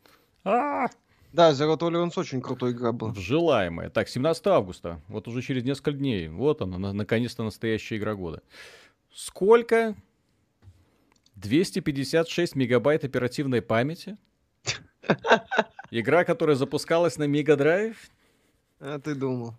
[0.45, 0.87] а
[1.33, 3.15] Да, Zero Tolerance очень крутой игра была.
[3.15, 3.89] Желаемое.
[3.89, 5.01] Так, 17 августа.
[5.09, 6.29] Вот уже через несколько дней.
[6.29, 8.43] Вот она, на- наконец-то настоящая игра года.
[9.13, 9.95] Сколько?
[11.37, 14.19] 256 мегабайт оперативной памяти?
[15.91, 17.97] Игра, которая запускалась на Мега Драйв?
[18.79, 19.55] А ты думал.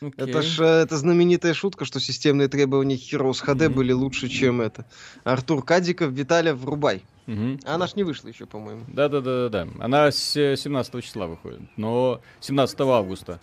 [0.00, 0.12] Окей.
[0.16, 3.74] Это ж э, это знаменитая шутка, что системные требования Heroes HD Мгм.
[3.74, 4.86] были лучше, чем это.
[5.24, 7.02] Артур Кадиков, Виталя, врубай.
[7.26, 8.84] А она ж не вышла еще, по-моему.
[8.88, 9.68] Да-да-да-да.
[9.80, 11.60] Она с э, 17 числа выходит.
[11.76, 13.38] Но 17 августа.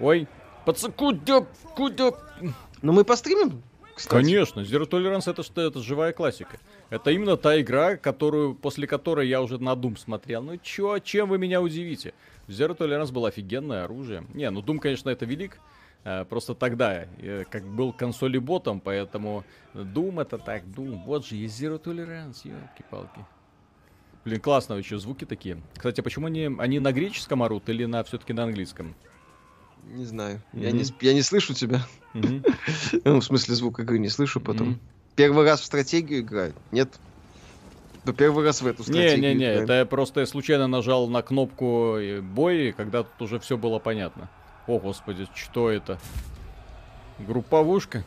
[0.00, 0.26] Ой.
[0.64, 1.46] Пацан, куда?
[1.76, 2.12] Куда?
[2.82, 3.62] Но мы постримим,
[3.94, 4.12] кстати.
[4.12, 5.60] Конечно, Zero Tolerance это что?
[5.60, 6.58] Это живая классика.
[6.90, 10.42] Это именно та игра, которую, после которой я уже на Doom смотрел.
[10.42, 12.14] Ну чё, чем вы меня удивите?
[12.48, 14.24] Zero Tolerance было офигенное оружие.
[14.34, 15.58] Не, ну Doom, конечно, это велик.
[16.04, 21.02] А, Просто тогда, э, как был консоли ботом, поэтому Doom это так, Doom.
[21.04, 23.24] Вот же есть Zero Tolerance, елки-палки.
[24.24, 25.58] Блин, классно еще звуки такие.
[25.74, 28.94] Кстати, почему они, они на греческом орут или на все-таки на английском?
[29.84, 30.40] Не знаю.
[30.54, 30.78] Я, Мгм.
[30.78, 31.86] не, я не слышу тебя.
[32.14, 32.44] Мгм.
[33.04, 34.68] Ну, в смысле, звук игры не слышу потом.
[34.68, 34.80] Мгм.
[35.14, 36.56] Первый раз в стратегию играют?
[36.72, 36.88] Нет.
[38.04, 41.98] Да первый раз в эту стратегию Не-не-не, это я просто я случайно нажал на кнопку
[42.22, 44.28] бой, когда тут уже все было понятно.
[44.66, 45.98] О, господи, что это?
[47.18, 48.04] Групповушка?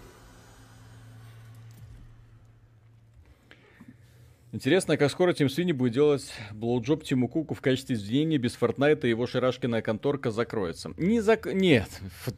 [4.54, 9.06] Интересно, как скоро Тим Свини будет делать блоуджоп Тиму Куку в качестве извинения без Фортнайта
[9.06, 10.94] и его шарашкиная конторка закроется.
[10.98, 11.46] Не зак...
[11.46, 11.90] Нет,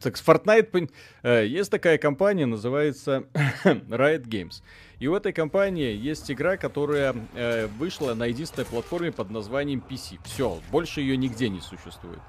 [0.02, 0.90] так Fortnite...
[1.22, 3.24] Э, есть такая компания, называется
[3.64, 4.62] Riot Games.
[5.00, 10.18] И у этой компании есть игра, которая э, вышла на единственной платформе под названием PC.
[10.24, 12.20] Все, больше ее нигде не существует.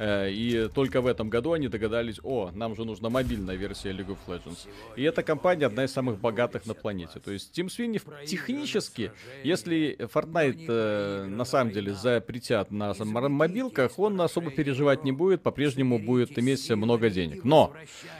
[0.00, 4.08] Э, и только в этом году они догадались, о, нам же нужна мобильная версия League
[4.08, 4.66] of Legends.
[4.96, 7.20] И эта компания одна из самых богатых на планете.
[7.20, 9.12] То есть Team Sweeney технически,
[9.44, 15.98] если Fortnite э, на самом деле запретят на мобилках, он особо переживать не будет, по-прежнему
[15.98, 17.44] будет иметь много денег.
[17.44, 17.74] Но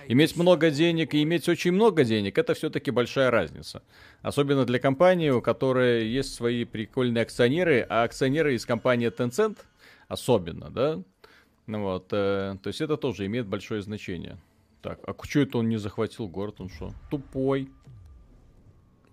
[0.07, 3.83] иметь много денег и иметь очень много денег, это все-таки большая разница.
[4.21, 9.57] Особенно для компании, у которой есть свои прикольные акционеры, а акционеры из компании Tencent
[10.09, 11.01] особенно, да,
[11.71, 14.39] ну вот, э, то есть это тоже имеет большое значение.
[14.83, 16.61] Так, а что это он не захватил город?
[16.61, 17.71] Он что, тупой?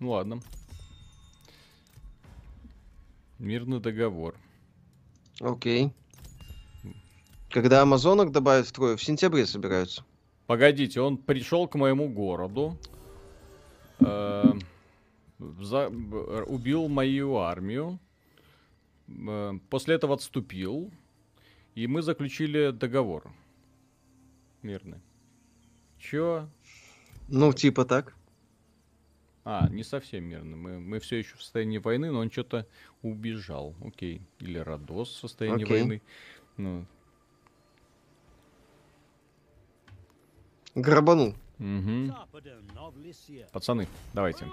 [0.00, 0.40] Ну ладно.
[3.38, 4.34] Мирный договор.
[5.40, 5.92] Окей.
[7.48, 10.04] Когда Амазонок добавят в трое, в сентябре собираются.
[10.48, 12.76] Погодите, он пришел к моему городу,
[14.00, 14.52] э,
[15.38, 18.00] за, убил мою армию,
[19.06, 20.90] э, после этого отступил,
[21.78, 23.30] и мы заключили договор.
[24.62, 24.98] Мирный.
[25.96, 26.48] Чё?
[27.28, 28.16] Ну, типа так.
[29.44, 30.56] А, не совсем мирно.
[30.56, 32.66] Мы, мы все еще в состоянии войны, но он что-то
[33.02, 33.76] убежал.
[33.84, 34.20] Окей.
[34.40, 35.78] Или Родос в состоянии Окей.
[35.78, 36.02] войны.
[36.56, 36.84] Ну.
[40.74, 41.36] Грабанул.
[41.60, 42.12] Угу.
[43.52, 44.46] Пацаны, давайте.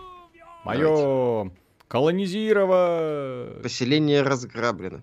[0.63, 1.51] Мое
[1.87, 3.63] колонизировать.
[3.63, 5.01] Поселение разграблено.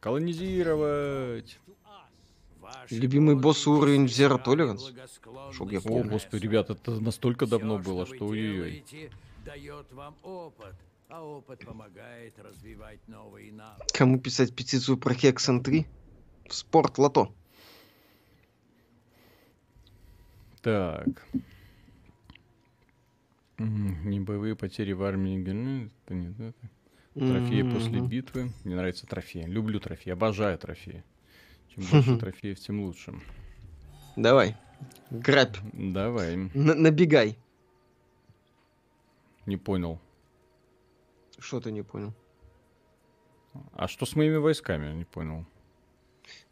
[0.00, 1.60] Колонизировать.
[2.90, 4.92] Любимый босс уровень Zero Tolerance?
[5.52, 6.06] Чтоб я помню.
[6.08, 8.84] О, господи, ребят, это настолько давно было, что ой-ой-ой.
[9.44, 10.74] дает вам опыт,
[11.08, 13.92] а опыт помогает развивать новые навыки.
[13.92, 15.86] Кому писать петицию про Hexen 3?
[16.48, 17.34] В спорт лото.
[20.62, 21.26] Так.
[23.58, 25.38] Не боевые потери в армии.
[26.04, 26.70] Это не это.
[27.14, 27.74] Трофеи mm-hmm.
[27.74, 28.52] после битвы.
[28.64, 29.44] Мне нравится трофеи.
[29.44, 31.02] Люблю трофеи, обожаю трофеи.
[31.74, 33.14] Чем больше трофеев, тем лучше.
[34.16, 34.56] Давай.
[35.10, 35.56] Грабь.
[35.72, 36.34] Давай.
[36.34, 37.36] Н- набегай.
[39.46, 40.00] Не понял.
[41.38, 42.14] Что ты не понял?
[43.72, 44.92] А что с моими войсками?
[44.94, 45.46] Не понял.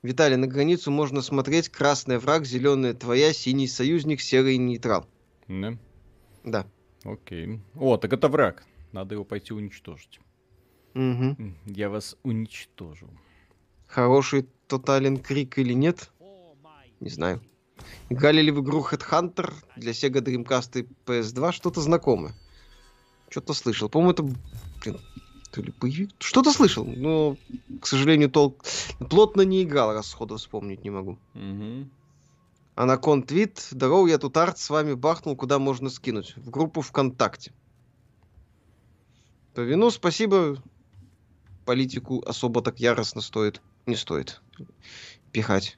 [0.03, 5.07] Виталий, на границу можно смотреть красный враг, зеленый твоя, синий союзник, серый нейтрал.
[5.47, 5.77] Да?
[6.43, 6.67] Да.
[7.05, 7.61] Окей.
[7.77, 8.67] О, так это враг.
[8.91, 10.21] Надо его пойти уничтожить.
[10.99, 11.37] Угу.
[11.67, 13.09] Я вас уничтожу.
[13.87, 16.11] Хороший тотален крик или нет?
[16.99, 17.41] Не знаю.
[18.11, 21.53] Играли ли в игру Headhunter для Sega Dreamcast и PS2?
[21.53, 22.35] Что-то знакомое.
[23.29, 23.89] Что-то слышал.
[23.89, 24.23] По-моему, это...
[24.83, 24.99] Блин,
[25.53, 26.11] то ли боевик?
[26.19, 27.37] Что-то слышал, но,
[27.81, 28.65] к сожалению, толк...
[29.09, 31.17] Плотно не играл, раз сходу вспомнить не могу.
[31.35, 31.89] Угу.
[32.75, 33.61] Анакон твит.
[33.71, 36.35] Здорово, я тут арт с вами бахнул, куда можно скинуть.
[36.37, 37.53] В группу ВКонтакте.
[39.55, 40.61] По вину спасибо
[41.69, 44.41] политику особо так яростно стоит, не стоит
[45.33, 45.77] пихать.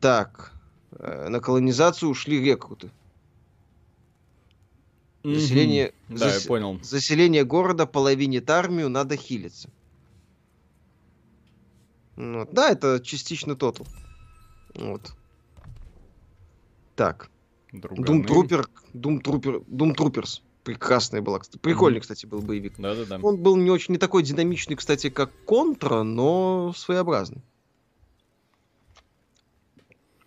[0.00, 0.54] Так,
[0.92, 2.90] э, на колонизацию ушли рекруты.
[5.22, 6.18] Заселение, mm-hmm.
[6.18, 6.42] да, зас...
[6.42, 6.80] я понял.
[6.82, 9.68] Заселение города половинит армию, надо хилиться.
[12.16, 12.54] Вот.
[12.54, 13.86] Да, это частично тотал.
[14.74, 15.12] Вот.
[16.96, 17.30] Так.
[17.72, 21.40] Дум Трупер, Дум Трупер, Дум Труперс прекрасная была.
[21.60, 22.02] Прикольный, mm-hmm.
[22.02, 22.74] кстати, был боевик.
[22.78, 23.18] Да-да-да.
[23.22, 27.42] Он был не очень не такой динамичный, кстати, как Контра, но своеобразный.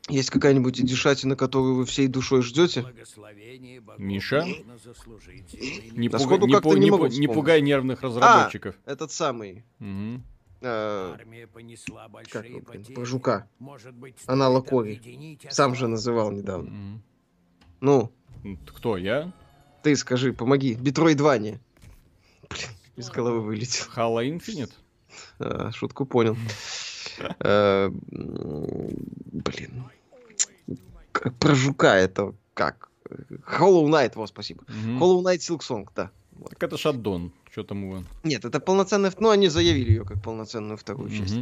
[0.10, 2.86] Есть какая-нибудь дешатина, которую вы всей душой ждете?
[3.98, 4.46] Миша?
[5.94, 6.46] Не, да пуга...
[6.46, 6.76] не, пу...
[6.76, 7.08] не, пу...
[7.08, 8.76] не пугай нервных разработчиков.
[8.86, 9.64] А, этот самый.
[9.80, 10.22] Угу.
[10.62, 11.18] А,
[12.30, 13.48] как его, блин, про жука.
[14.26, 15.40] Аналог Кори.
[15.50, 16.70] Сам же называл недавно.
[16.70, 17.02] Угу.
[17.80, 18.12] Ну.
[18.68, 19.32] Кто, я?
[19.84, 20.76] Ты скажи, помоги.
[20.76, 21.60] Битройдване.
[22.50, 23.86] Блин, из головы вылетел.
[23.96, 24.72] Halo Infinite?
[25.40, 26.38] А, шутку понял.
[27.40, 29.84] А, блин.
[31.40, 32.90] Про жука это как?
[33.10, 34.64] Hollow Knight, вот, спасибо.
[34.64, 36.12] Hollow Knight Silksong, да.
[36.50, 37.32] Так это шаддон.
[37.52, 38.04] Что там его?
[38.24, 39.14] Нет, это полноценная...
[39.20, 41.36] Ну, они заявили ее как полноценную вторую часть.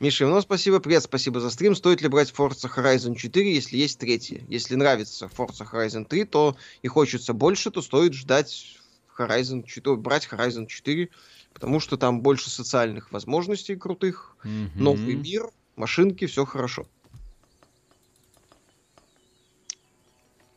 [0.00, 1.76] Миша ну спасибо, привет, спасибо за стрим.
[1.76, 4.42] Стоит ли брать Forza Horizon 4, если есть третья?
[4.48, 8.78] Если нравится Forza Horizon 3, то и хочется больше, то стоит ждать
[9.18, 11.10] Horizon 4, брать Horizon 4,
[11.52, 14.70] потому что там больше социальных возможностей крутых, mm-hmm.
[14.76, 16.86] новый мир, машинки, все хорошо.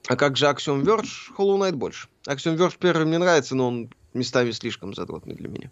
[0.08, 1.36] А как же Axiom Verge?
[1.38, 2.08] Hollow Knight больше.
[2.28, 5.70] Axiom Verge первый мне нравится, но он местами слишком задротный для меня.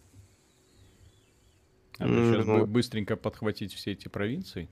[2.02, 2.66] А сейчас ну...
[2.66, 4.70] быстренько подхватить все эти провинции.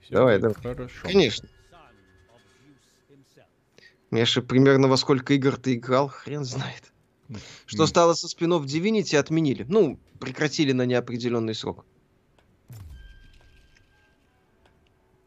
[0.00, 0.54] Все давай, давай.
[0.54, 1.00] Хорошо.
[1.02, 1.48] Конечно.
[4.10, 6.92] Же примерно во сколько игр ты играл, хрен знает.
[7.66, 9.64] Что стало со спинов Divinity, отменили.
[9.68, 11.84] Ну, прекратили на неопределенный срок.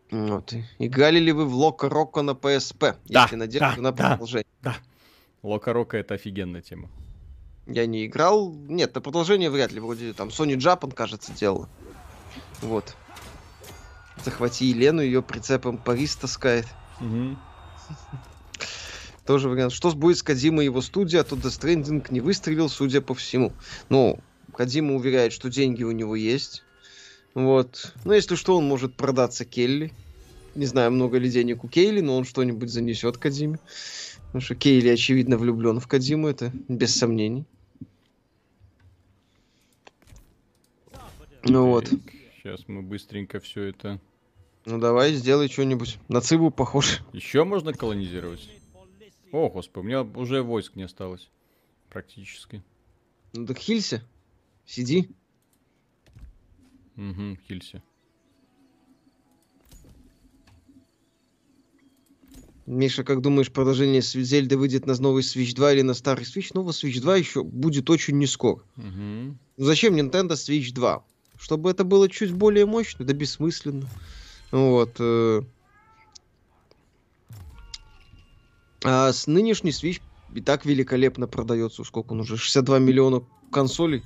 [0.09, 0.53] Вот.
[0.79, 2.95] Играли ли вы в Лока Рока на PSP?
[3.07, 4.45] Да, если надежда да, на продолжение.
[4.61, 4.77] Да, да.
[5.43, 6.89] Лока Рока это офигенная тема.
[7.67, 8.53] Я не играл.
[8.53, 9.79] Нет, на продолжение вряд ли.
[9.79, 11.67] Вроде там Sony Japan, кажется, делала.
[12.61, 12.95] Вот.
[14.23, 16.65] Захвати Елену, ее прицепом Парис таскает.
[17.01, 17.37] Угу.
[19.25, 19.73] Тоже вариант.
[19.73, 23.13] Что будет с Кадимой и его студией, а то Death Stranding не выстрелил, судя по
[23.13, 23.51] всему.
[23.89, 24.19] Ну,
[24.55, 26.63] Кадима уверяет, что деньги у него есть.
[27.33, 27.93] Вот.
[28.05, 29.93] Но если что, он может продаться Келли.
[30.55, 33.59] Не знаю, много ли денег у Кейли, но он что-нибудь занесет Кадиме.
[34.27, 37.45] Потому что Кейли, очевидно, влюблен в Кадиму, это без сомнений.
[41.49, 41.89] Ну вот.
[42.35, 43.99] Сейчас мы быстренько все это...
[44.65, 45.97] Ну давай, сделай что-нибудь.
[46.09, 46.99] На Цибу похож.
[47.13, 48.49] Еще можно колонизировать?
[49.31, 51.29] О, господи, у меня уже войск не осталось.
[51.89, 52.63] Практически.
[53.33, 54.03] Ну так хилься.
[54.65, 55.09] Сиди.
[56.97, 57.81] Угу, хилься.
[62.65, 66.51] Миша, как думаешь, продолжение Зельды выйдет на новый Switch 2 или на старый Switch?
[66.53, 68.61] Новый Switch 2 еще будет очень скоро.
[68.75, 69.37] Угу.
[69.55, 71.05] Зачем Nintendo Switch 2?
[71.39, 73.87] Чтобы это было чуть более мощно, да бессмысленно.
[74.51, 74.95] Вот.
[74.99, 75.41] Э.
[78.83, 80.01] А с нынешний Switch
[80.33, 81.83] и так великолепно продается.
[81.83, 82.37] Сколько он уже?
[82.37, 84.03] 62 миллиона консолей.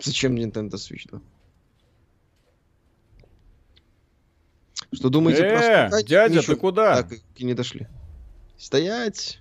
[0.00, 1.20] Зачем Nintendo Switch 2?
[4.92, 6.06] Что думаете э, про скакать?
[6.06, 6.54] дядя, Ничего.
[6.54, 7.02] ты куда?
[7.02, 7.86] Так, и не дошли.
[8.56, 9.40] Стоять!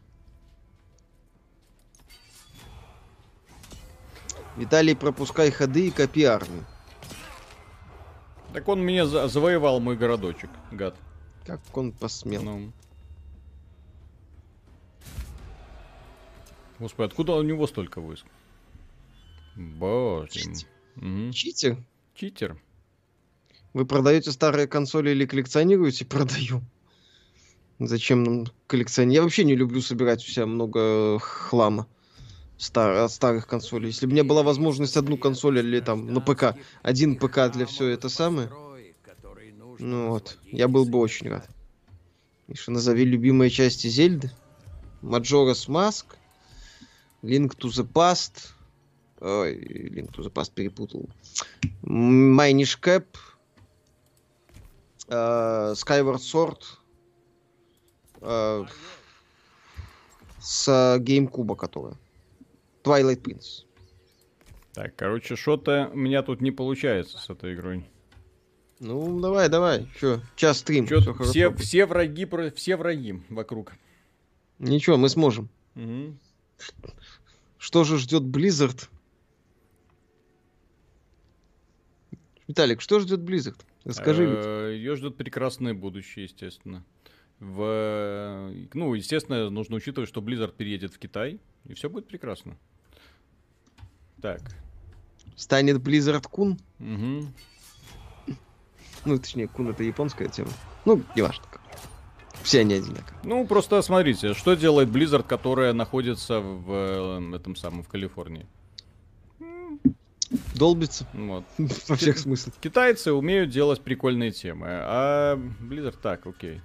[4.57, 6.65] Виталий, пропускай ходы и копи армию.
[8.53, 10.95] Так он меня за завоевал, мой городочек, гад.
[11.45, 12.41] Как он посмел?
[12.41, 12.71] Ну.
[16.79, 18.25] Господи, откуда у него столько войск?
[19.55, 20.29] Боже.
[20.31, 20.67] Читер.
[20.95, 21.31] Угу.
[21.31, 21.77] Читер?
[22.15, 22.57] Читер.
[23.73, 26.05] Вы продаете старые консоли или коллекционируете?
[26.05, 26.61] Продаю.
[27.77, 29.15] Зачем нам коллекционировать?
[29.15, 31.87] Я вообще не люблю собирать у себя много хлама
[32.57, 33.87] стар, от старых консолей.
[33.87, 37.87] Если бы мне была возможность одну консоль или там на ПК, один ПК для все
[37.87, 38.49] это самое,
[39.79, 41.47] ну вот, я был бы очень рад.
[42.47, 44.31] Еще назови любимые части Зельды.
[45.03, 46.05] Majora's Mask,
[47.21, 48.53] Link to the Past,
[49.19, 51.07] ой, Link to the Past перепутал,
[51.83, 53.05] Minish Cap,
[55.07, 56.63] э, Skyward Sword
[58.21, 58.65] э,
[60.39, 61.95] с GameCube, которая.
[62.87, 63.65] Twilight Prince.
[64.73, 67.85] Так, короче, что-то у меня тут не получается с этой игрой.
[68.79, 69.87] Ну, давай, давай.
[69.99, 70.85] Че, час стрим.
[70.85, 73.73] Чё, все, все, все враги, все враги вокруг.
[74.59, 75.49] Ничего, мы сможем.
[75.75, 76.17] Угу.
[77.57, 78.87] Что же ждет Blizzard?
[82.47, 83.59] Виталик, что ждет Blizzard?
[83.83, 84.25] Расскажи.
[84.25, 86.85] Э, Ее ждет прекрасное будущее, естественно.
[87.39, 88.51] В...
[88.73, 92.57] Ну, естественно, нужно учитывать, что Blizzard переедет в Китай, и все будет прекрасно.
[94.21, 94.41] Так.
[95.35, 96.59] Станет Blizzard Кун?
[96.79, 97.27] Угу.
[99.05, 100.49] Ну, точнее, Кун это японская тема.
[100.85, 101.45] Ну, неважно.
[102.43, 103.19] Все они одинаковые.
[103.23, 108.45] Ну, просто смотрите, что делает Blizzard, которая находится в э, этом самом, в Калифорнии?
[110.55, 111.07] Долбится.
[111.13, 111.45] Вот.
[111.57, 112.55] Во всех смыслах.
[112.59, 116.61] Китайцы умеют делать прикольные темы, а Blizzard так, окей.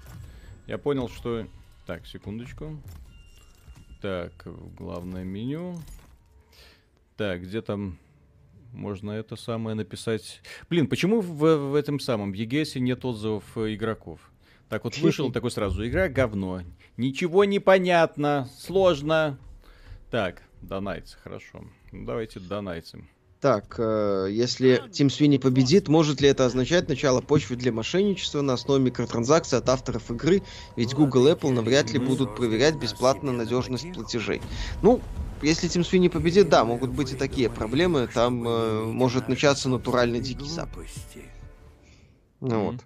[0.66, 1.46] Я понял, что...
[1.86, 2.80] Так, секундочку.
[4.00, 4.32] Так,
[4.78, 5.80] главное меню.
[7.16, 7.98] Так, где там
[8.72, 10.40] можно это самое написать?
[10.70, 14.20] Блин, почему в, в этом самом EGS нет отзывов игроков?
[14.68, 16.62] Так вот вышел такой сразу, игра говно.
[16.96, 19.38] Ничего не понятно, сложно.
[20.10, 21.64] Так, донайтс, хорошо.
[21.92, 23.08] Ну, давайте донайтсим.
[23.42, 28.52] Так, э, если Тим Свини победит, может ли это означать начало почвы для мошенничества на
[28.52, 30.42] основе микротранзакций от авторов игры?
[30.76, 34.40] Ведь Google и Apple навряд ли будут проверять бесплатно надежность платежей.
[34.80, 35.02] Ну,
[35.42, 38.08] если Тим Свини победит, да, могут быть и такие проблемы.
[38.12, 40.86] Там э, может начаться натуральный дикий запах.
[42.40, 42.80] Ну вот.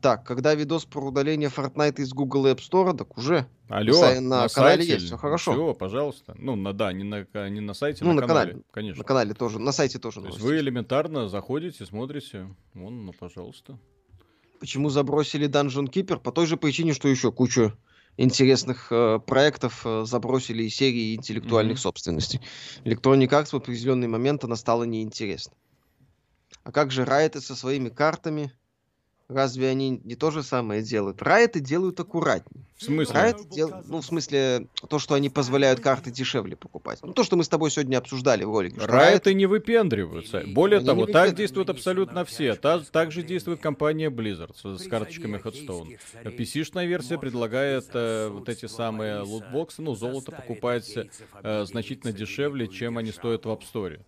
[0.00, 4.48] Так, когда видос про удаление Fortnite из Google App Store, так уже Алло, на, на
[4.48, 5.52] канале сайте, есть, все хорошо.
[5.52, 6.34] Все, пожалуйста.
[6.38, 8.98] Ну, на, да, не на, не на сайте, ну, на, на канале, канале, конечно.
[8.98, 10.22] На канале тоже, на сайте тоже.
[10.22, 13.78] То есть вы элементарно заходите, смотрите, вон, ну, пожалуйста.
[14.58, 16.18] Почему забросили Dungeon Keeper?
[16.18, 17.74] По той же причине, что еще куча
[18.20, 21.80] интересных э, проектов э, забросили из серии интеллектуальных mm-hmm.
[21.80, 22.40] собственностей.
[22.84, 25.54] Electronic Arts в определенный момент она стала неинтересна.
[26.62, 28.52] А как же Riot со своими картами?
[29.30, 31.22] Разве они не то же самое делают?
[31.22, 32.64] Райты делают аккуратнее.
[32.76, 33.14] В смысле?
[33.14, 33.72] Райты дел...
[33.86, 36.98] Ну, в смысле, то, что они позволяют карты дешевле покупать.
[37.02, 38.80] Ну, то, что мы с тобой сегодня обсуждали в ролике.
[38.80, 39.34] Райты Riot...
[39.34, 40.42] не выпендриваются.
[40.46, 42.56] Более они того, так действуют абсолютно все.
[42.56, 45.98] Та, так же действует компания Blizzard с, с карточками Headstone.
[46.24, 50.92] PC-шная версия предлагает э, вот эти самые лутбоксы, ну, золото покупать
[51.42, 54.00] э, значительно дешевле, чем они стоят в App Store.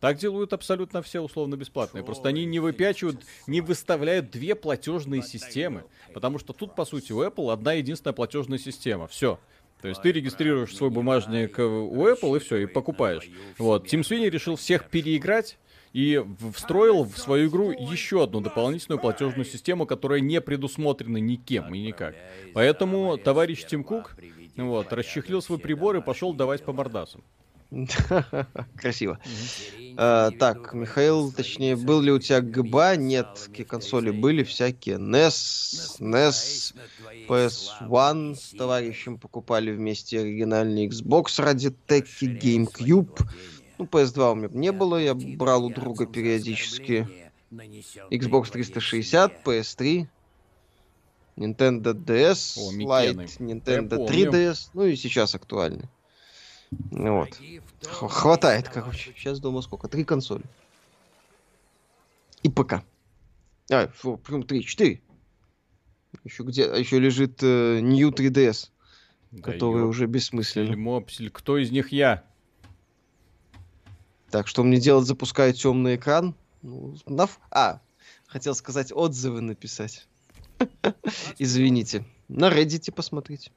[0.00, 2.02] Так делают абсолютно все условно бесплатные.
[2.02, 5.84] Просто они не выпячивают, не выставляют две платежные системы.
[6.14, 9.06] Потому что тут, по сути, у Apple одна единственная платежная система.
[9.06, 9.38] Все.
[9.82, 13.28] То есть ты регистрируешь свой бумажник у Apple и все, и покупаешь.
[13.58, 13.88] Вот.
[13.88, 15.58] Тим Свини решил всех переиграть
[15.92, 16.24] и
[16.54, 22.14] встроил в свою игру еще одну дополнительную платежную систему, которая не предусмотрена никем и никак.
[22.54, 24.16] Поэтому товарищ Тим Кук
[24.56, 27.22] вот, расчехлил свой прибор и пошел давать по мордасам.
[28.76, 29.18] Красиво.
[29.96, 32.96] А, так, Михаил, точнее, был ли у тебя ГБА?
[32.96, 34.96] Нет, какие консоли были всякие.
[34.96, 36.74] NES, NES,
[37.28, 43.20] PS1 с товарищем покупали вместе оригинальный Xbox ради Теки, GameCube.
[43.78, 47.08] Ну, PS2 у меня не было, я брал у друга периодически.
[48.10, 50.06] Xbox 360, PS3,
[51.36, 55.88] Nintendo DS, О, Lite, Nintendo 3DS, ну и сейчас актуальный.
[56.70, 57.40] Вот.
[57.82, 59.12] Хватает, короче.
[59.16, 59.88] Сейчас дома сколько?
[59.88, 60.44] Три консоли.
[62.42, 62.82] И ПК.
[63.70, 65.00] А, фу, прям три, четыре.
[66.24, 66.66] Еще где?
[66.66, 68.70] А еще лежит э, New 3DS,
[69.30, 70.76] да который уже бессмысленный.
[70.76, 72.24] Мопсель, кто из них я?
[74.30, 75.06] Так, что мне делать?
[75.06, 76.34] Запускаю темный экран?
[76.62, 77.28] Ну, на...
[77.50, 77.80] А,
[78.26, 80.06] хотел сказать отзывы написать.
[81.38, 82.04] Извините.
[82.28, 83.50] На Reddit посмотрите.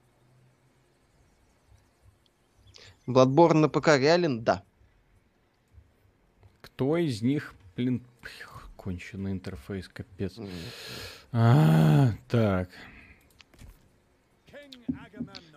[3.07, 4.43] Bloodborne на ПК реален?
[4.43, 4.63] Да.
[6.61, 8.01] Кто из них, блин,
[8.77, 10.37] конченый интерфейс, капец.
[11.31, 12.69] А, так.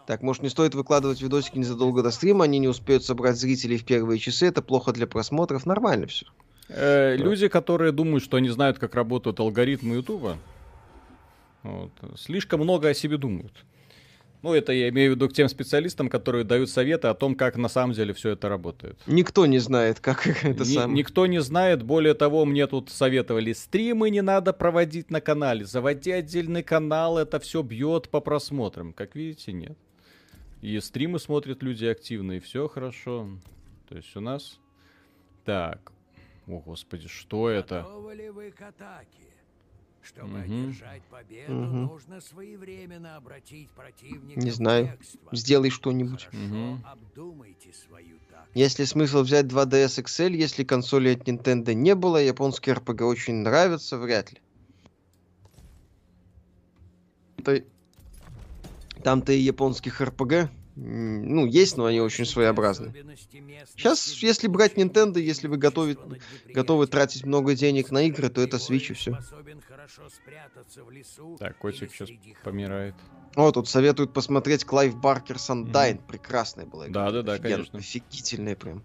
[0.07, 3.85] Так, может не стоит выкладывать видосики незадолго до стрима, они не успеют собрать зрителей в
[3.85, 6.27] первые часы, это плохо для просмотров, нормально все.
[6.69, 10.39] Э, люди, которые думают, что они знают, как работают алгоритмы Ютуба,
[11.65, 13.65] вот, слишком много о себе думают.
[14.43, 17.57] Ну, это я имею в виду к тем специалистам, которые дают советы о том, как
[17.57, 18.99] на самом деле все это работает.
[19.07, 20.99] Никто не знает, как это Ни, самое.
[20.99, 21.83] Никто не знает.
[21.83, 25.65] Более того, мне тут советовали, стримы не надо проводить на канале.
[25.65, 28.93] Заводи отдельный канал, это все бьет по просмотрам.
[28.93, 29.77] Как видите, нет.
[30.63, 33.29] И стримы смотрят люди активно, и все хорошо.
[33.89, 34.59] То есть у нас...
[35.45, 35.93] Так.
[36.49, 37.87] О, господи, что это?
[38.13, 39.27] Ли вы к атаке?
[40.07, 40.39] Чтобы угу.
[40.39, 41.77] одержать победу, угу.
[41.93, 44.97] нужно своевременно обратить противника Не знаю.
[45.33, 46.29] Сделай что-нибудь.
[46.33, 46.79] Угу.
[46.85, 48.51] Обдумайте свою тактику.
[48.55, 53.99] Если смысл взять 2DS XL, если консоли от Nintendo не было, японские RPG очень нравятся,
[53.99, 54.41] вряд ли.
[59.03, 62.93] Там-то и японских RPG ну, есть, но они очень своеобразны.
[63.75, 65.97] Сейчас, если брать Nintendo, если вы готовы,
[66.53, 69.19] готовы тратить много денег на игры, то это Switch и все.
[71.39, 72.09] Так, котик сейчас
[72.43, 72.95] помирает.
[73.35, 75.99] О, тут советуют посмотреть Clive Barker's Undying.
[75.99, 76.07] Mm.
[76.07, 77.07] Прекрасная была игра.
[77.07, 77.79] Да, да, да, конечно.
[77.79, 78.83] Офигительная прям.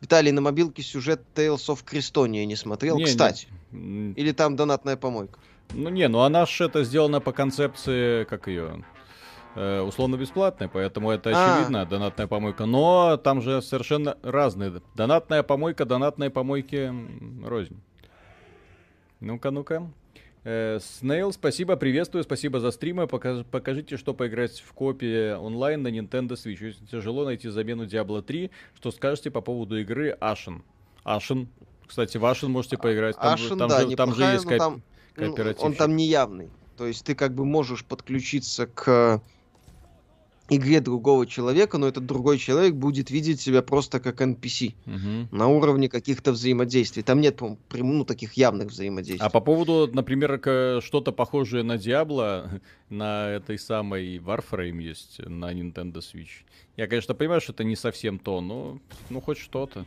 [0.00, 3.48] Виталий, на мобилке сюжет Tales of Crestoria не смотрел, не, кстати.
[3.70, 4.12] Не.
[4.12, 5.38] Или там донатная помойка?
[5.72, 8.84] Ну не, ну она же это сделана по концепции, как ее,
[9.54, 11.54] э, условно бесплатной, поэтому это а.
[11.54, 12.64] очевидно, донатная помойка.
[12.64, 14.80] Но там же совершенно разные.
[14.94, 16.92] Донатная помойка, донатные помойки
[17.46, 17.80] рознь.
[19.20, 19.90] Ну-ка, ну-ка.
[20.44, 23.06] Э, Снейл, спасибо, приветствую, спасибо за стримы.
[23.06, 26.64] Покаж, покажите, что поиграть в копии онлайн на Nintendo Switch.
[26.64, 30.62] Если тяжело найти замену Diablo 3, что скажете по поводу игры Ashen?
[31.04, 31.48] Ashen.
[31.86, 33.16] Кстати, в Ashen можете поиграть.
[33.16, 34.58] Там, Ashen, там, да, же, там же есть кооп...
[34.58, 34.82] там,
[35.14, 35.62] кооператив.
[35.62, 36.48] Он там неявный.
[36.78, 39.20] То есть ты как бы можешь подключиться к
[40.50, 45.36] игре другого человека, но этот другой человек будет видеть себя просто как NPC угу.
[45.36, 47.02] на уровне каких-то взаимодействий.
[47.02, 49.26] Там нет, ну, таких явных взаимодействий.
[49.26, 50.40] А по поводу, например,
[50.82, 52.60] что-то похожее на Diablo,
[52.90, 56.44] на этой самой Warframe есть на Nintendo Switch.
[56.76, 58.78] Я, конечно, понимаю, что это не совсем то, но
[59.08, 59.86] ну хоть что-то.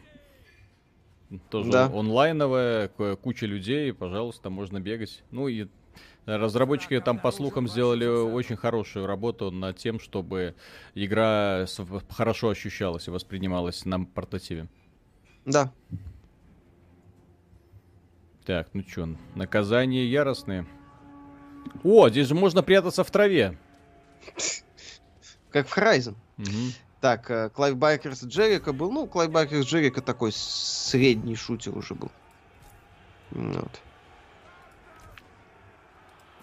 [1.49, 1.85] Тоже да.
[1.85, 2.89] онлайновая,
[3.21, 5.23] куча людей, пожалуйста, можно бегать.
[5.31, 5.67] Ну и
[6.25, 10.55] Разработчики там, по слухам, сделали очень хорошую работу над тем, чтобы
[10.95, 11.65] игра
[12.09, 14.67] хорошо ощущалась и воспринималась на портативе.
[15.45, 15.71] Да.
[18.45, 20.65] Так, ну чё, наказания яростные.
[21.83, 23.57] О, здесь же можно прятаться в траве.
[25.49, 26.15] Как в Horizon.
[26.37, 26.73] Угу.
[26.99, 28.91] Так, э, Clive Barker's Jericho был.
[28.91, 32.11] Ну, Clive Barker's Jericho такой средний шутер уже был.
[33.31, 33.81] Вот.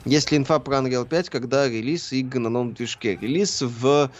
[0.04, 3.16] Есть ли инфа про Unreal 5, когда релиз игр на новом движке?
[3.16, 4.10] Релиз в,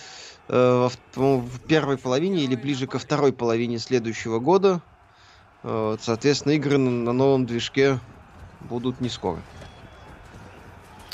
[0.48, 4.82] э, в, в первой половине или ближе ко второй половине следующего года.
[5.62, 7.98] Э, соответственно, игры на, на новом движке
[8.61, 9.40] будут не скоро.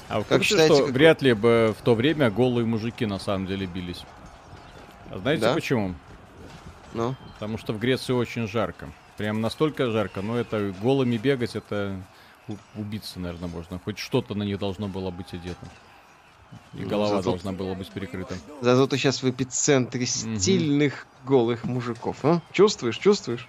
[0.08, 0.94] А вы как считаете, что как...
[0.94, 4.04] вряд ли бы в то время голые мужики на самом деле бились?
[5.10, 5.54] А знаете да?
[5.54, 5.94] почему?
[6.92, 7.14] Ну?
[7.34, 8.88] Потому что в Греции очень жарко.
[9.16, 11.96] Прям настолько жарко, но это голыми бегать, это
[12.74, 13.78] убиться, наверное, можно.
[13.78, 15.66] Хоть что-то на них должно было быть одето.
[16.74, 17.30] И ну, голова зато...
[17.30, 18.36] должна была быть перекрыта.
[18.60, 20.38] Зато ты сейчас в эпицентре угу.
[20.38, 22.40] стильных голых мужиков, а?
[22.52, 23.48] Чувствуешь, чувствуешь?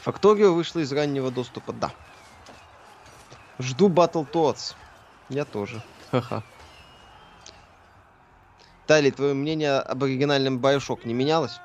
[0.00, 1.92] Факторио вышла из раннего доступа, да.
[3.58, 4.74] Жду Battletoads.
[5.28, 5.80] Я тоже.
[6.10, 6.42] Ха-ха.
[8.86, 11.60] Тали, твое мнение об оригинальном Bioshock не менялось?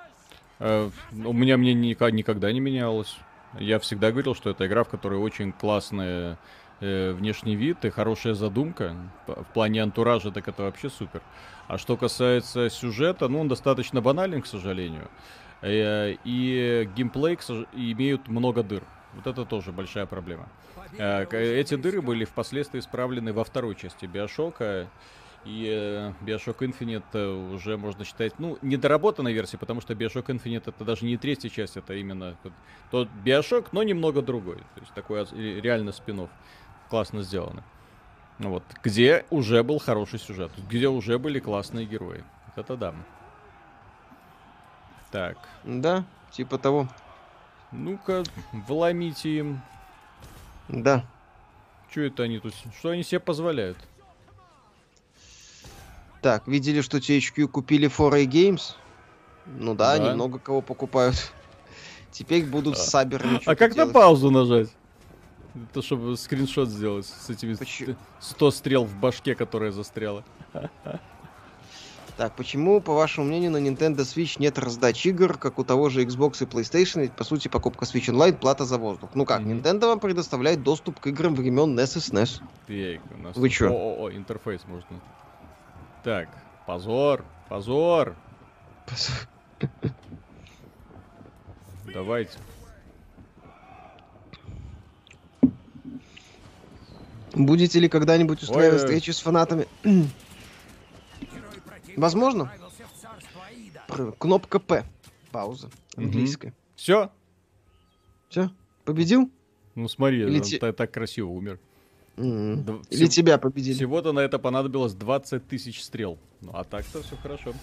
[0.60, 3.18] Э, у меня мне никогда не менялось.
[3.60, 6.38] Я всегда говорил, что это игра, в которой очень классный
[6.80, 8.96] э, внешний вид и хорошая задумка.
[9.26, 11.22] В плане антуража, так это вообще супер.
[11.68, 15.10] А что касается сюжета, ну, он достаточно банален, к сожалению.
[15.62, 17.36] Э, и геймплей
[17.74, 18.84] имеют много дыр.
[19.14, 20.48] Вот это тоже большая проблема.
[20.98, 24.88] Э, эти дыры были впоследствии исправлены во второй части Биошока.
[25.48, 30.64] И э, Bioshock Infinite э, уже можно считать, ну, недоработанной версией, потому что Bioshock Infinite
[30.68, 32.36] это даже не третья часть, это именно
[32.92, 34.58] тот Bioshock, но немного другой.
[34.58, 35.26] То есть такой
[35.62, 36.28] реально спин
[36.90, 37.64] Классно сделано.
[38.40, 38.64] Вот.
[38.84, 42.24] Где уже был хороший сюжет, где уже были классные герои.
[42.48, 42.94] Вот это да.
[45.12, 45.38] Так.
[45.64, 46.90] Да, типа того.
[47.72, 49.62] Ну-ка, вломите им.
[50.68, 51.06] Да.
[51.90, 52.54] Что это они тут?
[52.78, 53.78] Что они себе позволяют?
[56.28, 58.76] Так, видели, что THQ купили 4A Games?
[59.46, 60.12] Ну да, да.
[60.12, 61.32] немного кого покупают.
[62.12, 62.80] Теперь будут а.
[62.80, 63.94] с саберами А как делать.
[63.94, 64.68] на паузу нажать?
[65.72, 67.96] Это чтобы скриншот сделать с этими Почему?
[68.20, 70.26] 100 стрел в башке, которая застряла.
[72.18, 76.04] Так, почему, по вашему мнению, на Nintendo Switch нет раздач игр, как у того же
[76.04, 79.12] Xbox и PlayStation, ведь, по сути, покупка Switch Online— плата за воздух?
[79.14, 79.62] Ну как, mm-hmm.
[79.62, 82.42] Nintendo вам предоставляет доступ к играм времен NES и SNES.
[82.68, 83.72] Ей, у нас Вы чё?
[83.72, 85.00] О, -о, интерфейс можно.
[86.04, 86.30] Так,
[86.66, 88.16] позор, позор.
[88.86, 89.28] Позор.
[91.94, 92.38] Давайте.
[97.34, 99.68] Будете ли когда-нибудь устраивать Ой, встречи с фанатами?
[101.96, 102.52] Возможно.
[104.20, 104.86] Кнопка П.
[105.32, 105.70] Пауза.
[105.96, 106.54] Английская.
[106.76, 107.12] Все?
[108.30, 108.50] Все?
[108.86, 109.32] Победил?
[109.76, 110.58] Ну смотри, Или он те...
[110.72, 111.60] так красиво умер.
[112.18, 113.08] Д- Или всего...
[113.08, 113.76] тебя победили.
[113.76, 116.18] Всего-то на это понадобилось 20 тысяч стрел.
[116.42, 117.54] Ну а так-то все хорошо.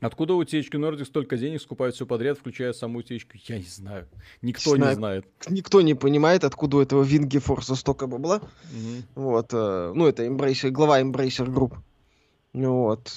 [0.00, 3.40] Откуда у THQ Nordic столько денег скупают все подряд, включая саму THQ?
[3.48, 4.06] Я не знаю.
[4.42, 5.26] Никто не, не знает.
[5.48, 8.36] Никто не понимает, откуда у этого Винги Форса столько бабла.
[8.36, 9.22] Угу.
[9.22, 9.48] Вот.
[9.52, 11.76] Э, ну, это Embracer, глава Embracer Group.
[12.52, 13.10] Вот.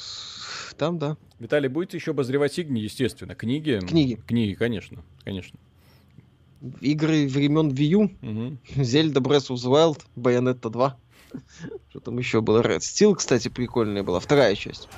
[0.77, 1.17] Там, да.
[1.39, 2.77] Виталий, будете еще обозревать игры?
[2.77, 3.35] Естественно.
[3.35, 3.79] Книги?
[3.85, 4.15] Книги.
[4.15, 5.03] Книги, конечно.
[5.23, 5.59] Конечно.
[6.81, 8.01] Игры времен Wii U.
[8.03, 8.57] Угу.
[8.83, 10.97] Zelda Breath of the Wild, Bayonetta 2.
[11.89, 12.61] Что там еще было?
[12.61, 14.19] Red Steel, кстати, прикольная была.
[14.19, 14.89] Вторая часть.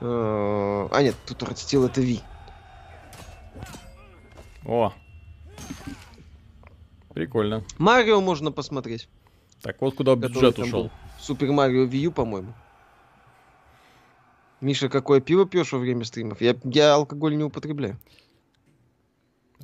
[0.00, 2.20] Э, а, нет, тут Red Steel это V.
[4.64, 4.92] О.
[7.14, 7.64] Прикольно.
[7.78, 9.08] Марио можно посмотреть.
[9.60, 10.90] Так вот куда бюджет ушел.
[11.20, 12.54] Super Mario Wii U, по-моему.
[14.60, 16.40] Миша, какое пиво пьешь во время стримов?
[16.40, 17.98] Я, я алкоголь не употребляю.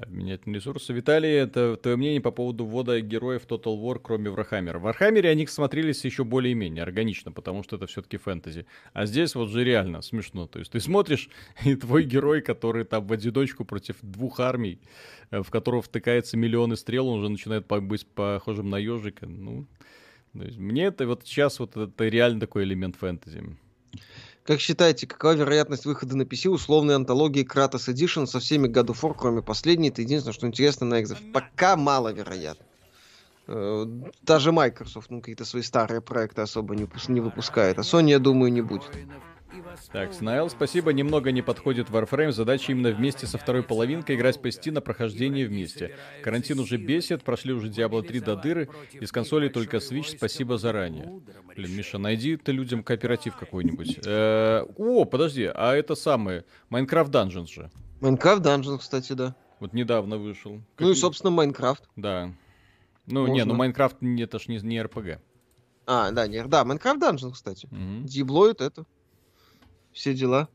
[0.00, 0.92] Обменять на ресурсы.
[0.92, 4.78] Виталий, это твое мнение по поводу ввода героев Total War, кроме Warhammer а.
[4.78, 8.66] В Warhammer е они смотрелись еще более-менее органично, потому что это все-таки фэнтези.
[8.92, 10.46] А здесь вот же реально смешно.
[10.46, 11.28] То есть ты смотришь,
[11.64, 14.80] и твой герой, который там в одиночку против двух армий,
[15.30, 19.26] э, в которого втыкается миллионы стрел, он уже начинает быть похожим на ежика.
[19.26, 19.66] Ну,
[20.32, 23.56] мне это вот сейчас вот это реально такой элемент фэнтези.
[24.48, 29.02] Как считаете, какова вероятность выхода на PC условной антологии Kratos Edition со всеми God of
[29.02, 29.90] War, кроме последней?
[29.90, 31.32] Это единственное, что интересно на Exif.
[31.32, 32.64] Пока маловероятно.
[33.46, 33.84] Э,
[34.22, 37.78] даже Microsoft ну, какие-то свои старые проекты особо не, не выпускает.
[37.78, 38.90] А Sony, я думаю, не будет.
[39.92, 40.92] Так, Snail, спасибо.
[40.92, 42.32] Немного не подходит Warframe.
[42.32, 45.94] Задача именно вместе со второй половинкой играть по Steam на прохождение вместе.
[46.22, 48.68] Карантин уже бесит, прошли уже Diablo 3 до дыры.
[48.92, 51.20] Из консолей только Switch, спасибо заранее.
[51.56, 54.00] Блин, Миша, найди ты людям кооператив какой-нибудь.
[54.06, 57.70] Э, о, подожди, а это самое, Minecraft Dungeons же.
[58.00, 59.34] Minecraft Dungeons, кстати, да.
[59.60, 60.60] Вот недавно вышел.
[60.78, 61.88] Ну и, собственно, Майнкрафт.
[61.96, 62.32] Да.
[63.06, 65.20] Ну, не, ну Майнкрафт это ж не, не РПГ.
[65.86, 67.68] А, да, не, да, Minecraft Dungeon, кстати.
[68.04, 68.84] Диблоид это.
[69.92, 70.48] Все дела.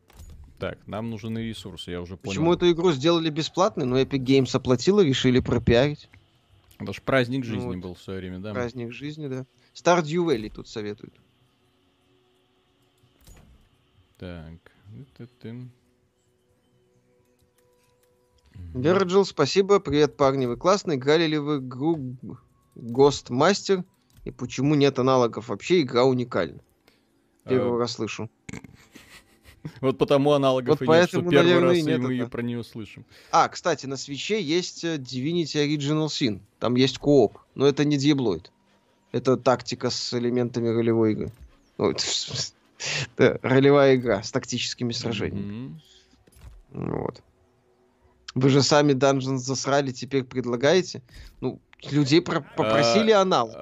[0.59, 2.35] Так, нам нужны ресурсы, я уже понял.
[2.35, 3.85] Почему эту игру сделали бесплатной?
[3.85, 6.09] Ну, Epic Games оплатила, решили пропиарить.
[6.79, 7.77] Это же праздник жизни ну, вот.
[7.77, 8.53] был в свое время, да?
[8.53, 9.45] Праздник жизни, да.
[9.73, 11.13] Stardew Valley тут советуют.
[14.17, 14.53] Так.
[18.73, 19.79] Верджил, спасибо.
[19.79, 20.97] Привет, парни, вы классные.
[20.97, 22.15] Играли ли вы игру
[22.75, 23.83] Master?
[24.23, 25.81] И почему нет аналогов вообще?
[25.81, 26.61] Игра уникальна.
[27.43, 27.79] Первый а...
[27.79, 28.29] раз слышу.
[29.81, 32.41] Вот потому аналогов вот и поэтому, нет, что первый наверное, раз и мы ее про
[32.41, 33.05] нее слышим.
[33.31, 36.41] А, кстати, на свече есть э, Divinity Original Sin.
[36.59, 38.47] Там есть кооп, но это не Diabloid.
[39.11, 41.31] Это тактика с элементами ролевой игры.
[41.77, 41.91] Ну,
[43.17, 45.79] это, ролевая игра с тактическими сражениями.
[46.71, 46.99] Mm-hmm.
[46.99, 47.23] Вот.
[48.35, 51.01] Вы же сами Dungeons засрали, теперь предлагаете?
[51.39, 51.59] Ну,
[51.91, 53.55] людей про- попросили а, аналог.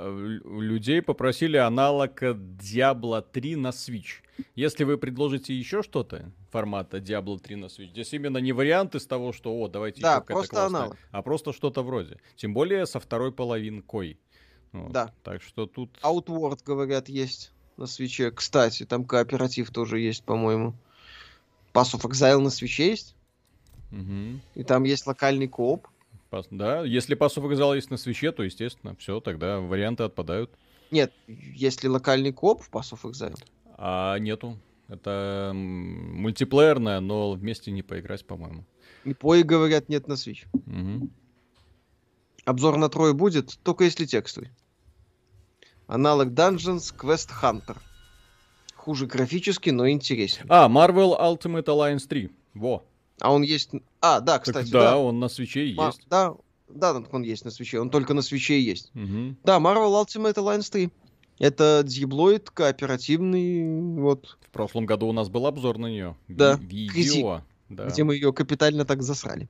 [0.61, 4.22] Людей попросили аналог Diablo 3 на Switch.
[4.56, 9.06] Если вы предложите еще что-то формата Diablo 3 на Switch, здесь именно не вариант из
[9.06, 10.98] того, что, о, давайте да, еще просто аналог.
[11.11, 12.18] а просто что-то вроде.
[12.35, 14.18] Тем более со второй половинкой.
[14.72, 14.91] Вот.
[14.91, 15.14] Да.
[15.23, 15.98] Так что тут...
[16.02, 18.31] Outward, говорят, есть на свече.
[18.31, 20.76] Кстати, там кооператив тоже есть, по-моему.
[21.73, 23.15] Pass of Exile на свече есть.
[23.91, 24.39] Угу.
[24.56, 25.88] И там есть локальный кооп.
[26.49, 30.51] Да, если of Exile есть на свече, то, естественно, все, тогда варианты отпадают.
[30.89, 33.37] Нет, если локальный кооп в of Exile.
[33.77, 34.57] А нету.
[34.87, 38.65] Это мультиплеерная, но вместе не поиграть, по-моему.
[39.05, 40.45] И пои, говорят, нет на Switch.
[40.53, 41.09] Угу.
[42.45, 44.51] Обзор на трое будет, только если текстовый.
[45.87, 47.77] Аналог Dungeons Quest Hunter.
[48.75, 50.45] Хуже графически, но интереснее.
[50.49, 52.29] А, Marvel Ultimate Alliance 3.
[52.53, 52.83] Во.
[53.22, 53.69] А он есть...
[54.02, 54.91] А, да, кстати, так, да.
[54.91, 55.80] Да, он на свече есть.
[55.80, 57.80] А, да, да, он есть на свече.
[57.80, 58.91] Он только на свече есть.
[58.95, 59.35] Угу.
[59.43, 60.89] Да, Marvel Ultimate Alliance 3.
[61.38, 64.38] Это Диблоид кооперативный, вот.
[64.41, 66.18] В прошлом году у нас был обзор на нее.
[66.27, 66.57] Да.
[66.60, 67.43] Видео.
[67.69, 67.85] Да.
[67.85, 69.49] Где мы ее капитально так засрали.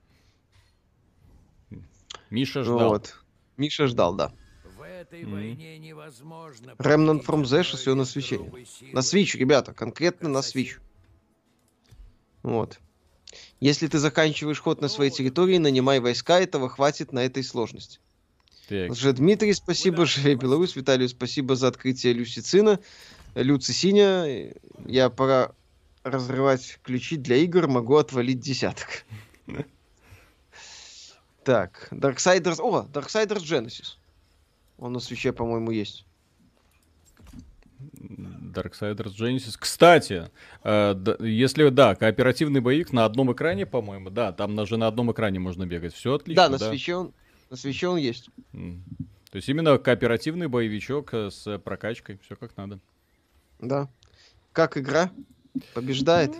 [2.30, 2.90] Миша ждал.
[2.90, 3.14] Вот.
[3.56, 4.32] Миша ждал, да.
[4.76, 5.32] В этой mm-hmm.
[5.32, 6.72] войне невозможно...
[6.78, 8.38] Remnant from Ashes ее на свече.
[8.92, 10.78] На Switch, ребята, конкретно на Switch.
[12.42, 12.78] Вот.
[13.60, 17.98] Если ты заканчиваешь ход на своей территории, нанимай войска, этого хватит на этой сложности.
[18.68, 20.06] Же Дмитрий, спасибо.
[20.06, 20.76] Живе Беларусь.
[20.76, 22.80] Виталию, спасибо за открытие Люсицина.
[23.34, 24.52] Люци Синя.
[24.86, 25.52] Я пора
[26.04, 29.04] разрывать ключи для игр, могу отвалить десяток.
[31.44, 32.60] Так, Darksiders...
[32.60, 33.96] О, Darksiders Genesis.
[34.78, 36.06] Он на свече, по-моему, есть.
[38.52, 39.56] Darksiders Genesis.
[39.58, 40.30] Кстати,
[40.64, 45.38] э, если, да, кооперативный боевик на одном экране, по-моему, да, там даже на одном экране
[45.38, 45.94] можно бегать.
[45.94, 46.48] Все отлично, да?
[46.48, 46.68] на да?
[46.68, 47.12] свече он,
[47.50, 48.28] на свече он есть.
[48.52, 52.80] То есть именно кооперативный боевичок э, с прокачкой, все как надо.
[53.60, 53.88] Да.
[54.52, 55.10] Как игра?
[55.74, 56.32] Побеждает?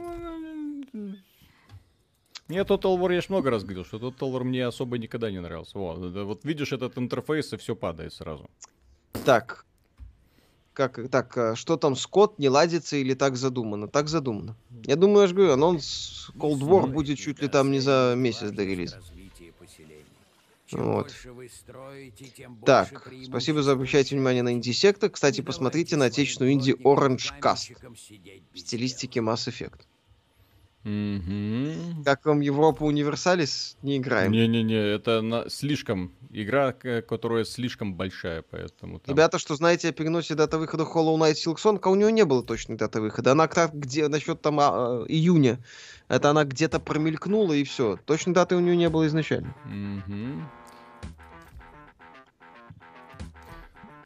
[2.49, 5.41] Мне Total War, я ж много раз говорил, что Total War мне особо никогда не
[5.41, 5.79] нравился.
[5.79, 8.51] Вот, вот видишь этот интерфейс, и все падает сразу.
[9.25, 9.65] Так,
[10.73, 13.89] как, так, э, что там, Скотт не ладится или так задумано?
[13.89, 14.57] Так задумано.
[14.85, 18.51] Я думаю, я же говорю, анонс Cold War будет чуть ли там не за месяц
[18.51, 19.01] до релиза.
[20.73, 21.15] Вот.
[22.65, 25.11] Так, спасибо за обращайте внимание на инди-сектор.
[25.11, 27.77] Кстати, посмотрите на отечественную инди Orange Cast
[28.55, 29.81] в стилистике Mass Effect.
[30.85, 32.03] Угу.
[32.05, 33.77] Как вам Европа Универсалис?
[33.83, 34.33] Не играем.
[34.33, 35.49] Не-не-не, это на...
[35.49, 38.99] слишком игра, которая слишком большая, поэтому...
[38.99, 39.15] Там...
[39.15, 42.43] Ребята, что знаете о переносе даты выхода Hollow Knight Silksong, а у нее не было
[42.43, 43.33] точной даты выхода.
[43.33, 45.61] Она как где насчет там а, июня.
[46.09, 47.97] Это она где-то промелькнула и все.
[48.05, 49.55] Точной даты у нее не было изначально.
[49.67, 50.43] Угу.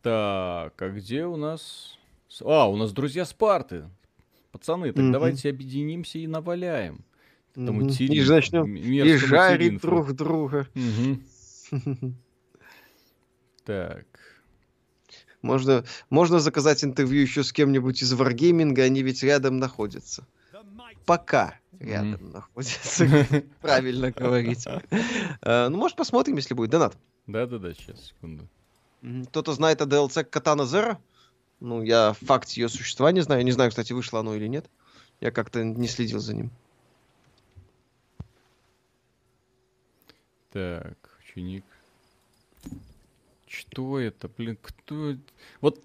[0.03, 1.99] Так, а где у нас...
[2.45, 3.85] А, у нас друзья Спарты.
[4.57, 5.13] Пацаны, так mm-hmm.
[5.13, 7.05] давайте объединимся и наваляем.
[7.55, 8.07] Этому mm-hmm.
[8.07, 10.67] И начнем и жарить друг друга.
[10.75, 12.13] Mm-hmm.
[13.65, 14.07] так.
[15.43, 20.27] Можно, можно заказать интервью еще с кем-нибудь из Wargaming, они ведь рядом находятся.
[21.05, 22.33] Пока рядом mm-hmm.
[22.33, 23.27] находятся.
[23.61, 24.67] Правильно говорить.
[25.43, 26.97] А, ну, может, посмотрим, если будет донат.
[27.27, 28.49] Да-да-да, сейчас, секунду.
[29.29, 30.97] Кто-то знает о DLC Катана Zero?
[31.61, 33.45] Ну, я факт ее существования знаю.
[33.45, 34.67] Не знаю, кстати, вышло оно или нет.
[35.21, 36.51] Я как-то не следил за ним.
[40.53, 41.65] Так, ученик.
[43.47, 45.15] Что это, блин, кто
[45.61, 45.83] Вот,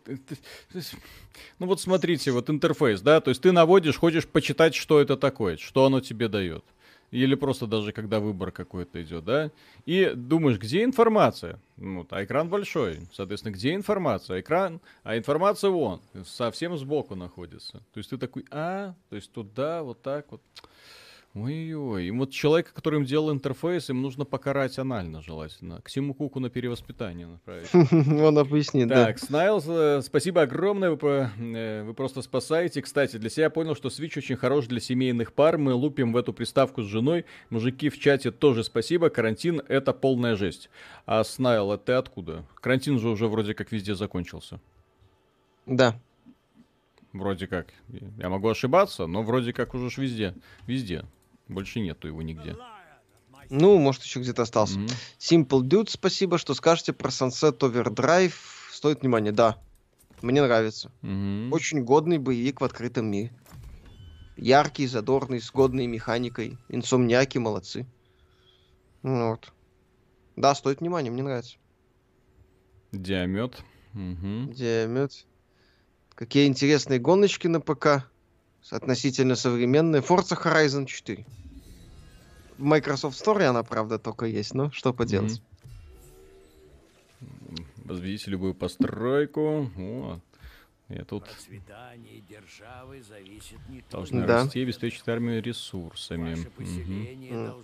[1.60, 5.58] ну вот смотрите, вот интерфейс, да, то есть ты наводишь, хочешь почитать, что это такое,
[5.58, 6.66] что оно тебе дает.
[7.12, 9.52] Или просто даже когда выбор какой-то идет, да?
[9.86, 11.60] И думаешь, где информация?
[11.76, 13.02] Ну, а экран большой.
[13.14, 14.40] Соответственно, где информация?
[14.40, 17.80] Экран, а информация вон, совсем сбоку находится.
[17.94, 20.42] То есть ты такой, а, то есть туда, вот так вот.
[21.34, 25.82] Ой-ой, и вот человека, который им делал интерфейс, им нужно покарать анально, желательно.
[25.82, 27.70] К Симу Куку на перевоспитание направить.
[28.22, 29.06] Он объяснит, да.
[29.06, 32.82] Так, Снайлз, э, спасибо огромное, вы, э, вы просто спасаете.
[32.82, 35.58] Кстати, для себя понял, что Switch очень хорош для семейных пар.
[35.58, 37.24] Мы лупим в эту приставку с женой.
[37.50, 39.10] Мужики в чате тоже спасибо.
[39.10, 40.70] Карантин— это полная жесть.
[41.06, 42.44] А Снайл, а ты откуда?
[42.56, 44.60] Карантин же уже вроде как везде закончился.
[45.66, 45.98] Да.
[47.14, 47.68] Вроде как.
[48.18, 50.34] Я могу ошибаться, но вроде как уже ж везде.
[50.68, 51.06] Везде.
[51.52, 52.56] Больше нету его нигде.
[53.50, 54.80] Ну, может, еще где-то остался.
[54.80, 55.48] Mm-hmm.
[55.48, 58.34] Simple Dude, спасибо, что скажете про Sunset Overdrive.
[58.72, 59.58] Стоит внимания, да.
[60.22, 60.92] Мне нравится.
[61.02, 61.50] Mm-hmm.
[61.52, 63.34] Очень годный боевик в открытом мире.
[64.38, 66.58] Яркий, задорный, с годной механикой.
[66.70, 67.86] Инсомниаки молодцы.
[69.04, 69.52] Ну вот.
[70.38, 71.58] Да, стоит внимания, мне нравится.
[72.94, 73.62] Диамет.
[73.94, 74.54] Угу.
[74.54, 75.26] Диамет.
[76.16, 78.10] Какие интересные гоночки на ПК
[78.70, 80.02] относительно современная.
[80.02, 81.26] Forza Horizon 4.
[82.62, 85.42] В Microsoft Store она, правда, только есть, но что поделать.
[87.20, 87.66] Mm-hmm.
[87.86, 89.72] Возведите любую постройку.
[89.76, 90.20] Вот.
[90.90, 91.24] Я тут
[92.30, 94.44] державы зависит не должны да.
[94.44, 96.38] расти и обеспечить армию ресурсами.
[96.60, 97.64] Угу.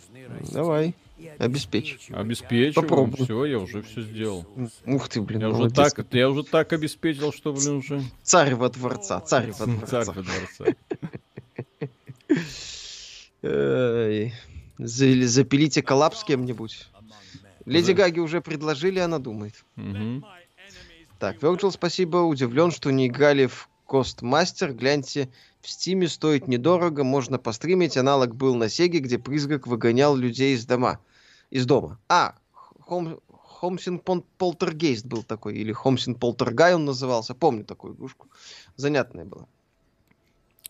[0.52, 0.96] Давай,
[1.38, 2.10] обеспечь.
[2.10, 2.82] Обеспечу.
[2.82, 3.24] Попробуй.
[3.26, 4.48] Все, я уже все сделал.
[4.88, 5.42] Ух ты, блин.
[5.42, 8.02] Я уже, так, я уже так обеспечил, что, блин, уже...
[8.24, 10.04] Царь во дворца, царь во дворца.
[10.04, 10.66] Царь во дворца.
[14.78, 16.88] Запилите коллапс с кем-нибудь.
[17.66, 19.66] Леди Гаги уже предложили, она думает.
[19.76, 20.24] Угу.
[21.20, 22.18] Так, Virgil, спасибо.
[22.18, 24.74] Удивлен, что не играли в Костмастер.
[24.74, 25.30] Гляньте,
[25.62, 27.98] в Стиме стоит недорого, можно постримить.
[27.98, 31.00] Аналог был на Сеге, где призрак выгонял людей из дома.
[31.50, 32.00] Из дома.
[32.08, 32.36] А,
[32.80, 37.34] Хом, Хомсин Полтергейст был такой, или Хомсин Полтергай он назывался.
[37.34, 38.28] Помню такую игрушку.
[38.76, 39.48] Занятная была.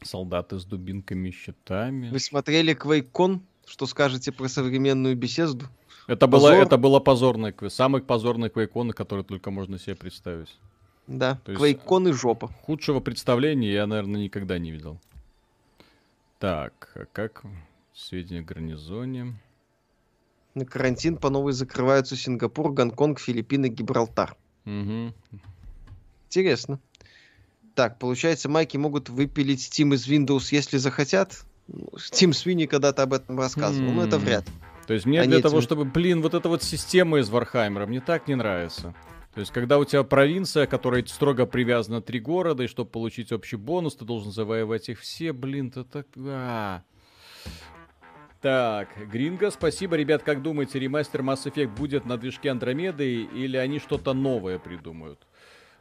[0.01, 2.09] Солдаты с дубинками щитами.
[2.09, 3.41] Вы смотрели Квейкон?
[3.67, 5.65] Что скажете про современную беседу?
[6.07, 7.75] Это было, это было позорное квест.
[7.75, 10.57] Самый позорный квейкон, который только можно себе представить.
[11.05, 12.47] Да, То квейкон и жопа.
[12.63, 14.99] Худшего представления я, наверное, никогда не видел.
[16.39, 17.43] Так, а как
[17.93, 19.37] сведения о гарнизоне?
[20.55, 24.37] На карантин по новой закрываются Сингапур, Гонконг, Филиппины, Гибралтар.
[24.65, 25.13] Угу.
[26.29, 26.79] Интересно.
[27.75, 31.45] Так, получается, майки могут выпилить Steam из Windows, если захотят.
[31.67, 33.93] Steam Sweeney когда-то об этом рассказывал, mm.
[33.93, 34.53] но это вряд ли.
[34.87, 37.99] То есть мне Они для того, чтобы, блин, вот эта вот система из Вархаймера, мне
[37.99, 38.95] так не нравится.
[39.33, 43.57] То есть, когда у тебя провинция, которая строго привязана три города, и чтобы получить общий
[43.57, 46.07] бонус, ты должен завоевать их все, блин, ты так...
[46.17, 46.81] А.
[48.41, 49.95] Так, Гринго, спасибо.
[49.95, 55.27] Ребят, как думаете, ремастер Mass Effect будет на движке Андромеды или они что-то новое придумают?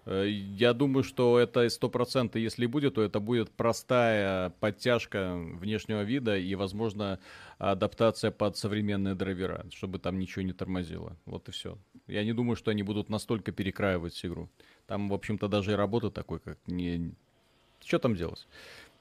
[0.07, 6.03] Э, я думаю, что это сто процентов, если будет, то это будет простая подтяжка внешнего
[6.03, 7.19] вида и, возможно,
[7.59, 11.17] адаптация под современные драйвера, чтобы там ничего не тормозило.
[11.27, 11.77] Вот и все.
[12.07, 14.49] Я не думаю, что они будут настолько перекраивать игру.
[14.87, 17.13] Там, в общем-то, даже и работа такой, как не...
[17.85, 18.47] Что там делать?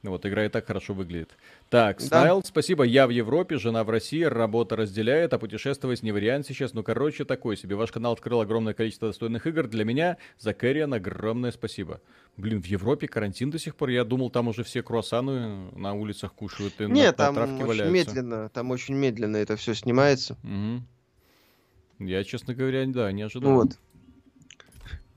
[0.09, 1.35] Вот, игра и так хорошо выглядит.
[1.69, 2.47] Так, Стайл, да.
[2.47, 2.83] спасибо.
[2.83, 6.73] Я в Европе, жена в России, работа разделяет, а путешествовать не вариант сейчас.
[6.73, 7.75] Ну, короче, такой себе.
[7.75, 9.67] Ваш канал открыл огромное количество достойных игр.
[9.67, 12.01] Для меня, за Кэриан, огромное спасибо.
[12.37, 13.89] Блин, в Европе карантин до сих пор.
[13.89, 17.65] Я думал, там уже все круассаны на улицах кушают и Нет, на, там на очень
[17.65, 17.91] валяются.
[17.91, 20.37] медленно, там очень медленно это все снимается.
[20.43, 22.05] Угу.
[22.05, 23.53] Я, честно говоря, да, не ожидал.
[23.53, 23.79] Вот.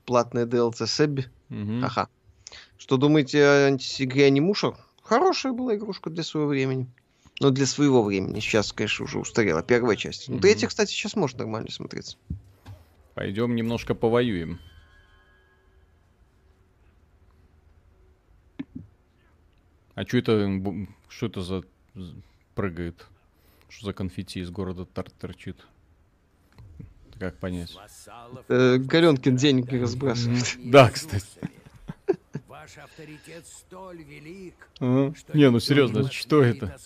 [0.06, 1.26] Платная DLC Себби.
[1.50, 1.84] Угу.
[1.84, 2.08] Ага.
[2.78, 4.74] Что думаете о антисигре Анимуша?
[5.02, 6.86] Хорошая была игрушка для своего времени.
[7.40, 8.40] Но для своего времени.
[8.40, 10.28] Сейчас, конечно, уже устарела первая часть.
[10.28, 12.16] Ну, третья, кстати, сейчас может нормально смотреться.
[13.14, 14.60] Пойдем немножко повоюем.
[19.94, 20.60] А что это,
[21.08, 21.64] что это за
[22.54, 23.06] прыгает?
[23.68, 25.56] Что за конфетти из города тор торчит?
[27.18, 27.76] Как понять?
[28.48, 30.56] Э, Галенкин деньги разбрасывает.
[30.58, 31.26] Да, кстати.
[32.68, 35.14] Ваш авторитет столь велик, ага.
[35.16, 36.76] что Не, ну серьезно, что это?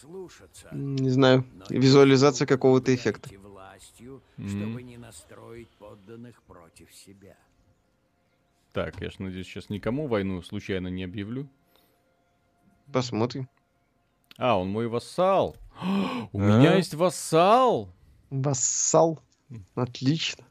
[0.70, 1.44] Не знаю.
[1.70, 3.30] Визуализация какого-то эффекта.
[3.40, 7.36] Властью, чтобы не настроить подданных против себя.
[8.72, 11.48] Так, я ж надеюсь, сейчас никому войну случайно не объявлю.
[12.92, 13.48] Посмотрим.
[14.38, 15.56] А, он мой вассал.
[16.32, 16.58] У а?
[16.58, 17.92] меня есть вассал.
[18.30, 19.20] Вассал.
[19.74, 20.44] Отлично.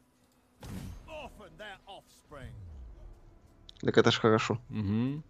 [3.84, 4.58] Так это ж хорошо.
[4.70, 5.22] Угу.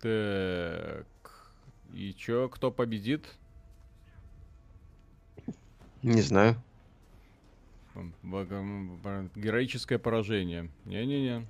[0.00, 1.06] Так.
[1.94, 3.24] И чё, кто победит?
[6.02, 6.56] Не знаю.
[9.34, 10.70] Героическое поражение.
[10.84, 11.46] Не-не-не.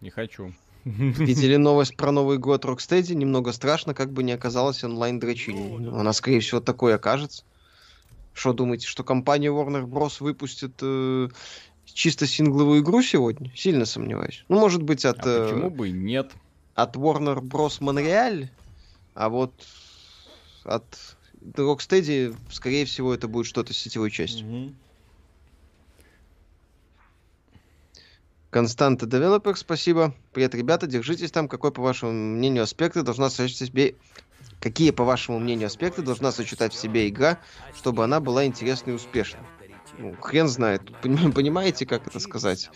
[0.00, 0.52] Не хочу.
[0.84, 3.14] Видели новость про Новый год Рокстеди?
[3.14, 5.88] Немного страшно, как бы не оказалось онлайн дрочильни.
[5.88, 7.44] Она, скорее всего, такой окажется.
[8.32, 10.18] Что думаете, что компания Warner Bros.
[10.20, 11.28] выпустит э,
[11.92, 13.52] чисто сингловую игру сегодня?
[13.54, 14.44] Сильно сомневаюсь.
[14.48, 15.18] Ну, может быть, от...
[15.26, 16.32] А почему э, бы нет?
[16.74, 17.80] От Warner Bros.
[17.80, 18.48] Montreal,
[19.14, 19.52] а вот
[20.64, 24.46] от Rocksteady, скорее всего, это будет что-то с сетевой частью.
[24.46, 24.74] Угу.
[28.50, 30.14] Константа Девелопер, спасибо.
[30.32, 31.48] Привет, ребята, держитесь там.
[31.48, 33.94] Какой, по вашему мнению, аспекты должна сочетать в себе...
[34.60, 37.38] Какие, по вашему мнению, аспекты должна сочетать в себе игра,
[37.76, 39.42] чтобы она была интересной и успешной?
[39.98, 40.82] Ну, хрен знает.
[41.02, 42.70] Понимаете, как это сказать?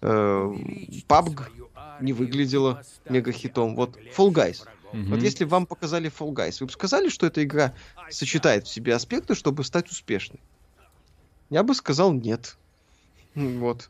[0.00, 3.76] PUBG э, не выглядела мега хитом.
[3.76, 4.66] Вот Fall Guys.
[4.92, 5.10] Угу.
[5.10, 7.74] Вот если вам показали Fall Guys, вы бы сказали, что эта игра
[8.10, 10.40] сочетает в себе аспекты, чтобы стать успешной?
[11.50, 12.56] Я бы сказал нет.
[13.34, 13.88] Вот.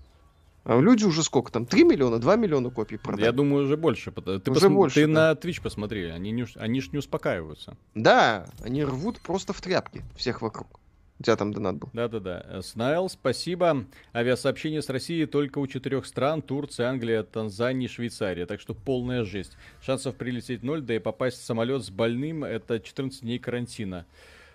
[0.64, 1.66] А люди уже сколько там?
[1.66, 3.26] 3 миллиона, 2 миллиона копий продали?
[3.26, 4.10] Я думаю, уже больше.
[4.12, 4.74] Ты, уже посм...
[4.74, 5.12] больше, ты да.
[5.12, 7.76] на Twitch посмотри, они, не, они ж не успокаиваются.
[7.94, 10.80] Да, они рвут просто в тряпки всех вокруг.
[11.20, 11.90] У тебя там донат был.
[11.92, 12.60] Да-да-да.
[12.62, 13.86] Снайл, спасибо.
[14.12, 16.42] Авиасообщение с Россией только у четырех стран.
[16.42, 18.46] Турция, Англия, Танзания, Швейцария.
[18.46, 19.56] Так что полная жесть.
[19.80, 24.06] Шансов прилететь ноль, да и попасть в самолет с больным это 14 дней карантина.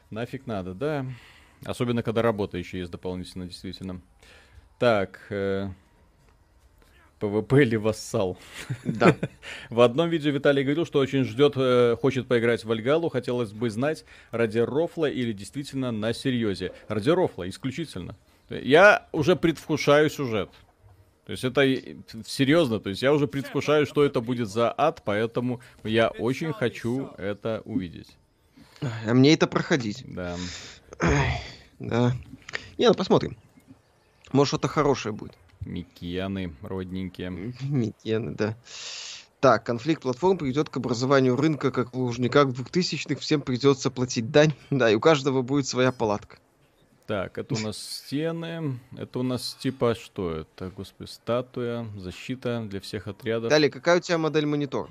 [0.10, 1.06] Нафиг надо, да?
[1.64, 4.02] Особенно, когда работа еще есть дополнительно, действительно.
[4.80, 5.70] Так, э,
[7.20, 8.38] PvP или вассал.
[8.84, 9.16] Да.
[9.70, 13.10] В одном видео Виталий говорил, что очень ждет, э, хочет поиграть в Вальхаллу.
[13.10, 16.72] Хотелось бы знать, ради рофла или действительно на серьезе.
[16.88, 18.16] Ради рофла, исключительно.
[18.50, 20.50] Я уже предвкушаю сюжет.
[21.26, 21.62] То есть это
[22.26, 27.12] серьезно, то есть я уже предвкушаю, что это будет за ад, поэтому я очень хочу
[27.20, 28.18] это увидеть.
[28.82, 30.04] А мне это проходить.
[30.08, 30.36] Да.
[31.78, 32.14] Да.
[32.80, 33.38] Не, ну посмотрим.
[34.32, 35.38] Может, что-то хорошее будет.
[35.70, 37.54] Микены родненькие.
[37.62, 38.58] Микены, да.
[39.40, 43.22] Так, конфликт платформ приведет к образованию рынка, как в Лужниках 2000-х.
[43.22, 44.54] Всем придется платить дань.
[44.70, 46.40] Да, и у каждого будет своя палатка.
[47.08, 48.80] Так, это у нас стены.
[48.98, 50.70] Это у нас типа что это?
[50.76, 53.50] Господи, статуя, защита для всех отрядов.
[53.50, 54.90] Далее, какая у тебя модель монитора?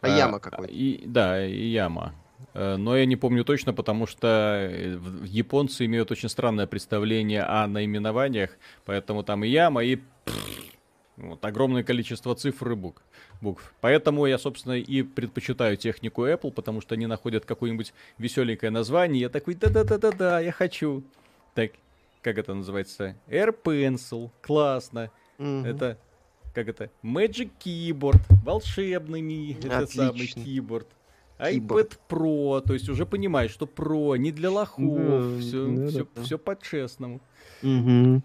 [0.00, 0.68] А, а яма какой?
[0.68, 2.14] И, да, и яма.
[2.54, 7.66] Э, но я не помню точно, потому что э, японцы имеют очень странное представление о
[7.66, 10.00] наименованиях, поэтому там и яма, и
[11.16, 13.02] вот, огромное количество цифр и букв.
[13.40, 13.74] букв.
[13.80, 19.28] Поэтому я, собственно, и предпочитаю технику Apple, потому что они находят какое-нибудь веселенькое название, я
[19.28, 21.02] такой, да-да-да-да-да, я хочу.
[21.54, 21.72] Так,
[22.22, 23.16] как это называется?
[23.26, 25.10] Air Pencil, классно.
[25.38, 25.66] Угу.
[25.66, 25.98] Это,
[26.54, 26.90] как это?
[27.02, 30.86] Magic Keyboard, волшебный этот самый keyboard
[31.38, 36.06] iPad Pro, то есть уже понимаешь, что Pro не для лохов, да, все, да, все,
[36.14, 36.22] да.
[36.22, 37.20] все по-честному.
[37.62, 38.22] Угу.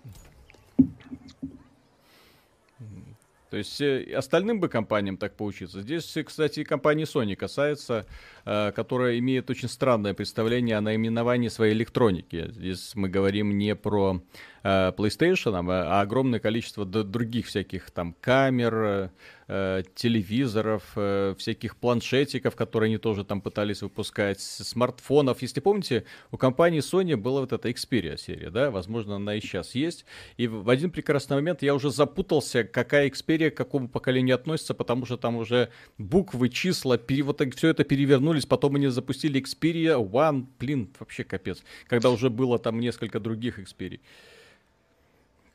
[3.54, 5.84] То есть э, остальным бы компаниям так поучиться.
[5.84, 8.08] Здесь, кстати, компания Sony касается,
[8.46, 12.50] э, которая имеет очень странное представление о наименовании своей электроники.
[12.50, 14.24] Здесь мы говорим не про
[14.64, 19.12] э, PlayStation, а огромное количество других всяких там камер,
[19.54, 25.44] э, телевизоров, э, всяких планшетиков, которые они тоже там пытались выпускать, смартфонов.
[25.44, 29.76] Если помните, у компании Sony была вот эта Xperia серия, да, возможно, она и сейчас
[29.76, 30.06] есть.
[30.38, 35.06] И в один прекрасный момент я уже запутался, какая Xperia к какому поколению относится, потому
[35.06, 35.70] что там уже
[36.00, 37.22] буквы, числа, пере...
[37.22, 42.58] вот все это перевернулись, потом они запустили Xperia One, блин, вообще капец, когда уже было
[42.58, 44.00] там несколько других Xperia.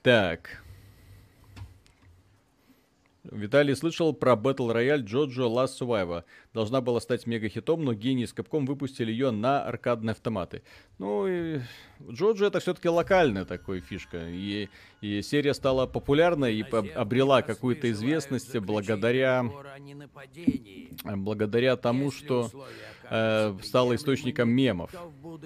[0.02, 0.62] Так,
[3.30, 6.24] Виталий слышал про Battle Royale Jojo Last Survivor.
[6.54, 10.62] Должна была стать мега-хитом, но гении с Capcom выпустили ее на аркадные автоматы.
[10.98, 11.60] Ну, и
[12.10, 14.28] Джоджо это все-таки локальная такая фишка.
[14.28, 14.68] И,
[15.00, 19.44] и серия стала популярной и обрела какую-то известность благодаря,
[21.04, 22.50] благодаря тому, что
[23.10, 24.90] э, стала источником мемов.
[25.22, 25.42] Вот.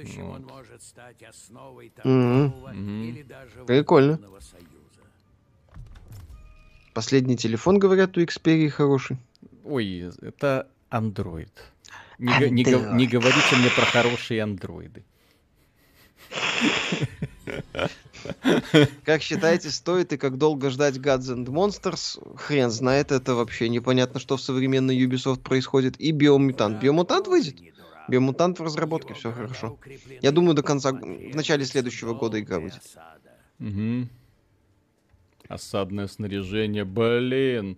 [2.05, 3.67] Mm-hmm.
[3.67, 4.21] Прикольно.
[6.95, 9.17] Последний телефон, говорят, у Xperia хороший.
[9.65, 11.49] Ой, это Android.
[12.19, 12.51] Не, Android.
[12.51, 15.03] не, не говорите мне про хорошие андроиды.
[19.05, 22.37] Как считаете, стоит и как долго ждать Gods and Monsters?
[22.37, 26.01] Хрен знает, это вообще непонятно, что в современной Ubisoft происходит.
[26.01, 26.81] И Биомутант.
[26.81, 27.57] Биомутант выйдет?
[28.09, 29.79] Биомутант в разработке, все хорошо.
[30.21, 32.83] Я думаю, до конца, в начале следующего года игра выйдет.
[33.59, 34.09] Угу.
[35.53, 37.77] Осадное снаряжение, блин.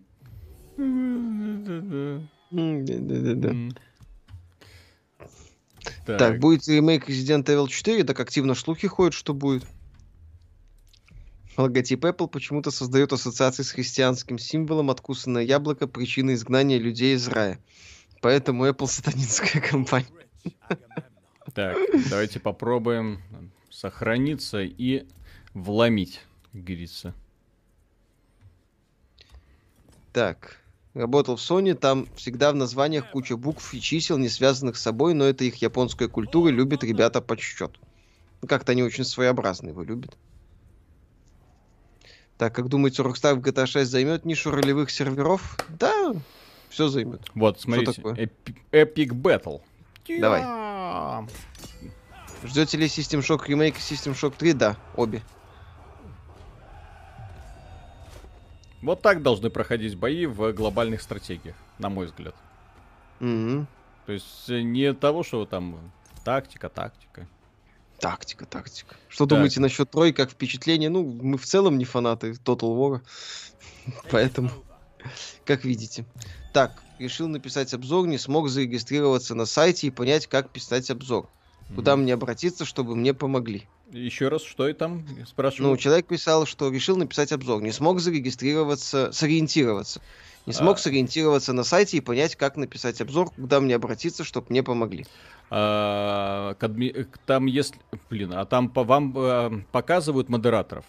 [2.51, 3.53] Да-да-да.
[6.07, 6.19] Так.
[6.19, 9.67] так, будет ремейк Resident Evil 4, так активно шлухи ходят, что будет.
[11.57, 17.59] Логотип Apple почему-то создает ассоциации с христианским символом откусанное яблоко, причина изгнания людей из рая.
[18.21, 20.07] Поэтому Apple сатанинская компания.
[21.55, 21.77] Так,
[22.09, 23.21] давайте попробуем
[23.69, 25.07] сохраниться и
[25.55, 26.21] вломить,
[26.53, 27.15] как говорится.
[30.15, 30.59] Так,
[30.95, 35.13] работал в Sony, там всегда в названиях куча букв и чисел, не связанных с собой,
[35.13, 37.81] но это их японская культура, любят ребята по счету.
[38.41, 40.17] Ну, как-то они очень своеобразные, его любят.
[42.39, 45.57] Так, как думаете, Rockstar в GTA 6 займет нишу ролевых серверов?
[45.69, 46.15] Да,
[46.69, 47.23] все займет.
[47.35, 48.01] Вот, смотрите,
[48.71, 49.63] Epic Battle.
[50.21, 51.27] Давай.
[52.45, 54.53] Ждете ли System Shock ремейк и System Shock 3?
[54.53, 55.23] Да, обе.
[58.85, 62.35] Вот так должны проходить бои в глобальных стратегиях, на мой взгляд.
[63.21, 63.65] Mm-hmm.
[64.05, 65.91] То есть э, не того, что там
[66.23, 67.27] тактика, тактика.
[67.99, 68.97] Тактика, тактика.
[69.09, 69.31] Что так.
[69.39, 70.91] думаете насчет трой, как впечатление?
[70.91, 73.01] Ну, мы в целом не фанаты Total War,
[74.11, 74.51] поэтому,
[75.47, 76.05] как видите.
[76.53, 81.31] Так, решил написать обзор, не смог зарегистрироваться на сайте и понять, как писать обзор.
[81.75, 81.97] Куда mm-hmm.
[81.97, 83.67] мне обратиться, чтобы мне помогли?
[83.91, 85.71] Еще раз, что и там спрашиваю?
[85.71, 90.01] Ну, человек писал, что решил написать обзор, не смог зарегистрироваться, сориентироваться.
[90.47, 90.81] Не смог а...
[90.81, 95.07] сориентироваться на сайте и понять, как написать обзор, куда мне обратиться, чтобы мне помогли.
[95.51, 96.55] А,
[97.27, 97.79] там если...
[98.11, 100.85] Блин, а там по вам а, показывают модераторов?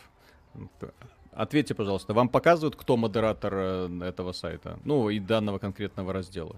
[1.31, 4.79] Ответьте, пожалуйста, вам показывают, кто модератор э, этого сайта?
[4.85, 6.55] Ну, и данного конкретного раздела.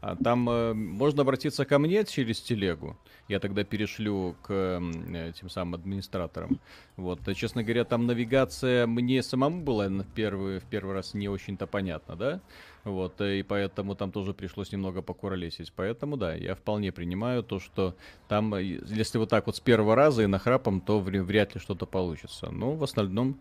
[0.00, 2.96] А там э, можно обратиться ко мне через телегу.
[3.28, 6.58] Я тогда перешлю к э, тем самым администраторам.
[6.96, 11.66] Вот, честно говоря, там навигация мне самому была в первый, в первый раз не очень-то
[11.66, 12.40] понятна, да?
[12.84, 15.72] Вот, э, и поэтому там тоже пришлось немного покуролесить.
[15.76, 17.94] Поэтому, да, я вполне принимаю то, что
[18.26, 21.84] там, э, если вот так вот с первого раза и нахрапом, то вряд ли что-то
[21.84, 22.50] получится.
[22.50, 23.38] Но в остальном,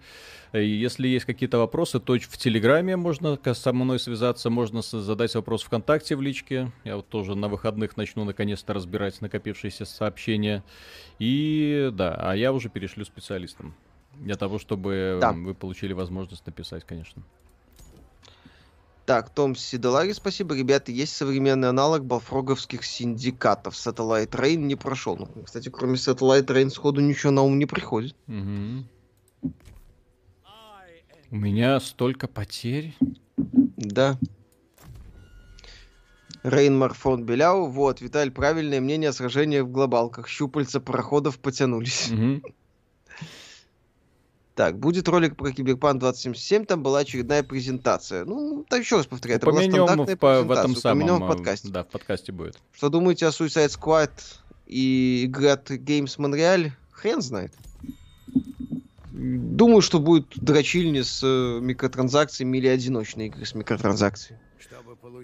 [0.52, 5.64] э, если есть какие-то вопросы, то в Телеграме можно со мной связаться, можно задать вопрос
[5.64, 6.72] ВКонтакте в личке.
[6.84, 10.64] Я вот тоже на выходных начну наконец-то разбирать накопившиеся сообщения.
[11.18, 13.74] И да, а я уже перешлю специалистам.
[14.16, 15.32] Для того, чтобы да.
[15.32, 17.24] вы получили возможность написать, конечно.
[19.10, 20.56] Так, Том Сидалари, спасибо.
[20.56, 23.74] Ребята, есть современный аналог балфроговских синдикатов.
[23.74, 25.18] Satellite Rain не прошел.
[25.18, 28.16] Ну, кстати, кроме Satellite Rain сходу ничего на ум не приходит.
[28.28, 28.86] Угу.
[31.32, 32.96] У меня столько потерь.
[33.78, 34.20] Да.
[36.44, 37.66] Рейн Марфон Беляу.
[37.66, 40.28] Вот, Виталь, правильное мнение о сражениях в глобалках.
[40.28, 42.12] Щупальца проходов потянулись.
[42.12, 42.42] Угу.
[44.60, 48.26] Так, будет ролик про Киберпан 2077, там была очередная презентация.
[48.26, 50.44] Ну, так еще раз повторяю, это была стандартная в, презентация.
[50.44, 51.70] В этом самом, в подкасте.
[51.70, 52.60] Да, в подкасте будет.
[52.74, 54.12] Что думаете о Suicide Squad
[54.68, 56.72] и игре от Games Montreal?
[56.92, 57.54] Хрен знает.
[59.14, 64.42] Думаю, что будет дрочильни с э, микротранзакциями или одиночные игры с микротранзакциями.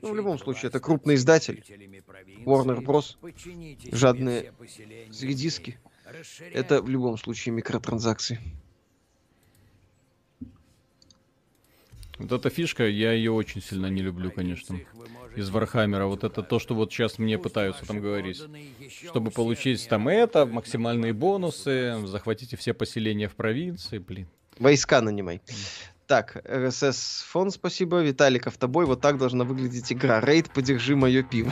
[0.01, 1.61] Ну, в любом случае, это крупный издатель.
[2.45, 3.17] Warner Bros.
[3.91, 4.53] Жадные
[5.11, 5.77] диски.
[6.53, 8.39] Это в любом случае микротранзакции.
[12.17, 14.79] Вот эта фишка, я ее очень сильно не люблю, конечно.
[15.35, 16.05] Из Warhammer а.
[16.05, 18.41] Вот это то, что вот сейчас мне пытаются там говорить.
[19.07, 24.27] Чтобы получить там это, максимальные бонусы, захватите все поселения в провинции, блин.
[24.57, 25.41] Войска нанимай.
[26.07, 28.01] Так, РСС фон, спасибо.
[28.01, 28.85] Виталик, автобой.
[28.85, 30.21] Вот так должна выглядеть игра.
[30.21, 31.51] Рейд, подержи мое пиво.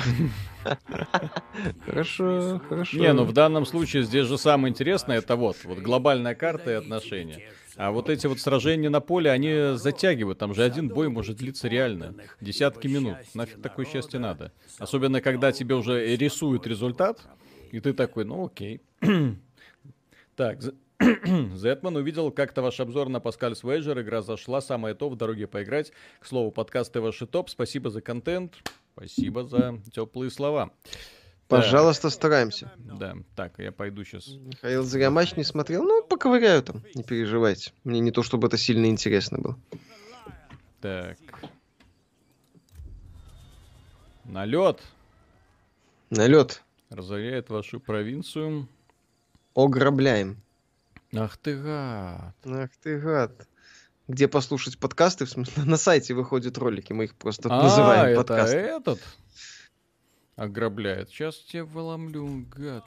[1.86, 2.98] Хорошо, хорошо.
[2.98, 6.74] Не, ну в данном случае здесь же самое интересное, это вот, вот глобальная карта и
[6.76, 7.42] отношения.
[7.76, 10.38] А вот эти вот сражения на поле, они затягивают.
[10.38, 13.18] Там же один бой может длиться реально десятки минут.
[13.34, 14.52] Нафиг такое счастье надо.
[14.78, 17.22] Особенно, когда тебе уже рисуют результат,
[17.72, 18.82] и ты такой, ну окей.
[20.36, 20.60] так,
[21.56, 24.00] Зетман увидел как-то ваш обзор на Паскаль Свейджер.
[24.00, 25.92] Игра зашла, самое то в дороге поиграть.
[26.20, 27.50] К слову, подкасты ваши топ.
[27.50, 28.56] Спасибо за контент.
[28.96, 30.72] Спасибо за теплые слова.
[31.48, 32.72] Пожалуйста, стараемся.
[32.78, 34.28] Да, так, я пойду сейчас.
[34.28, 35.84] Михаил зря матч не смотрел.
[35.84, 37.74] Ну, поковыряю там, не переживайте.
[37.84, 39.60] Мне не то, чтобы это сильно интересно было.
[40.82, 41.18] Так.
[44.26, 44.82] Налет.
[46.10, 46.64] Налет.
[46.90, 48.68] Разоряет вашу провинцию.
[49.56, 50.42] Ограбляем.
[51.16, 52.36] Ах ты гад.
[52.46, 53.48] Ах ты гад.
[54.08, 55.26] Где послушать подкасты?
[55.26, 58.58] В смысле, на сайте выходят ролики, мы их просто а, называем это подкасты.
[58.58, 59.00] этот?
[60.36, 61.10] Ограбляет.
[61.10, 62.84] Сейчас тебя выломлю, гад.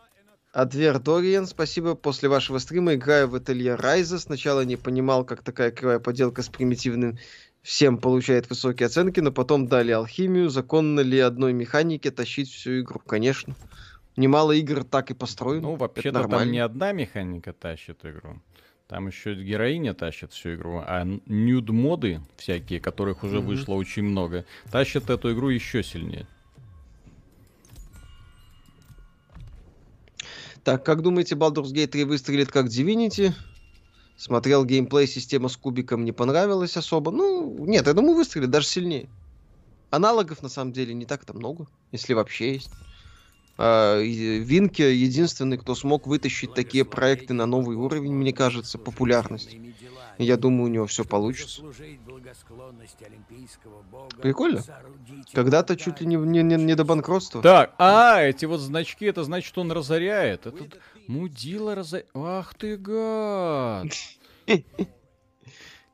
[0.52, 1.94] Адвер Дориен, спасибо.
[1.94, 4.18] После вашего стрима играю в ателье Райза.
[4.18, 7.18] Сначала не понимал, как такая кривая поделка с примитивным
[7.60, 10.48] всем получает высокие оценки, но потом дали алхимию.
[10.48, 13.00] Законно ли одной механике тащить всю игру?
[13.06, 13.54] Конечно.
[14.16, 15.62] Немало игр так и построено.
[15.62, 18.40] Ну, вообще-то там не одна механика тащит игру.
[18.88, 23.42] Там еще героиня тащит всю игру, а нюд-моды всякие, которых уже mm-hmm.
[23.42, 26.26] вышло очень много, тащат эту игру еще сильнее.
[30.66, 33.32] Так, как думаете, Baldur's Gate 3 выстрелит как Divinity?
[34.16, 37.12] Смотрел геймплей, система с кубиком не понравилась особо.
[37.12, 39.08] Ну, нет, я думаю, выстрелит даже сильнее.
[39.92, 42.72] Аналогов, на самом деле, не так-то много, если вообще есть.
[43.56, 49.56] А, Винке единственный, кто смог вытащить такие проекты на новый уровень, мне кажется, популярность.
[50.18, 51.62] Я думаю, у него все получится.
[54.20, 54.62] Прикольно.
[55.32, 57.42] Когда-то чуть ли не, не, не, не до банкротства.
[57.42, 60.46] Так, а, эти вот значки, это значит, он разоряет.
[60.46, 62.08] Этот мудила разоряет.
[62.14, 63.88] Ах ты гад.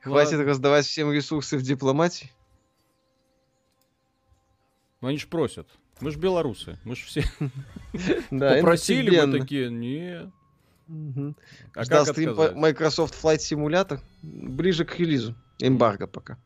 [0.01, 2.31] Хватит раздавать всем ресурсы в дипломатии.
[5.01, 5.69] Ну они ж просят.
[6.01, 7.25] Мы ж белорусы, мы ж все
[8.31, 10.31] попросили, мы такие, нет.
[11.75, 15.35] А как стрим по Microsoft Flight Simulator ближе к релизу.
[15.59, 16.39] Эмбарго пока.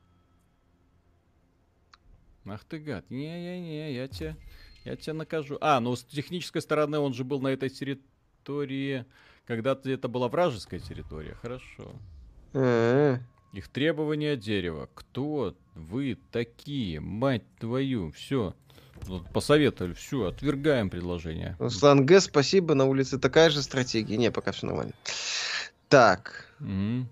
[2.44, 3.10] Ах ты гад.
[3.10, 4.36] Не-не-не, я тебя,
[4.84, 5.58] я тебя накажу.
[5.60, 9.04] А, ну с технической стороны он же был на этой территории,
[9.46, 11.34] когда-то это была вражеская территория.
[11.34, 11.92] Хорошо.
[12.52, 13.18] Э.
[13.52, 14.88] Их требования дерева.
[14.94, 18.10] Кто вы такие, мать твою?
[18.10, 18.54] Все.
[19.32, 21.56] Посоветовали, все, отвергаем предложение.
[21.58, 24.16] Руслан Г, спасибо, на улице такая же стратегия.
[24.16, 24.92] Не, пока все нормально.
[25.88, 26.46] Так.
[26.60, 27.04] Mm-hmm.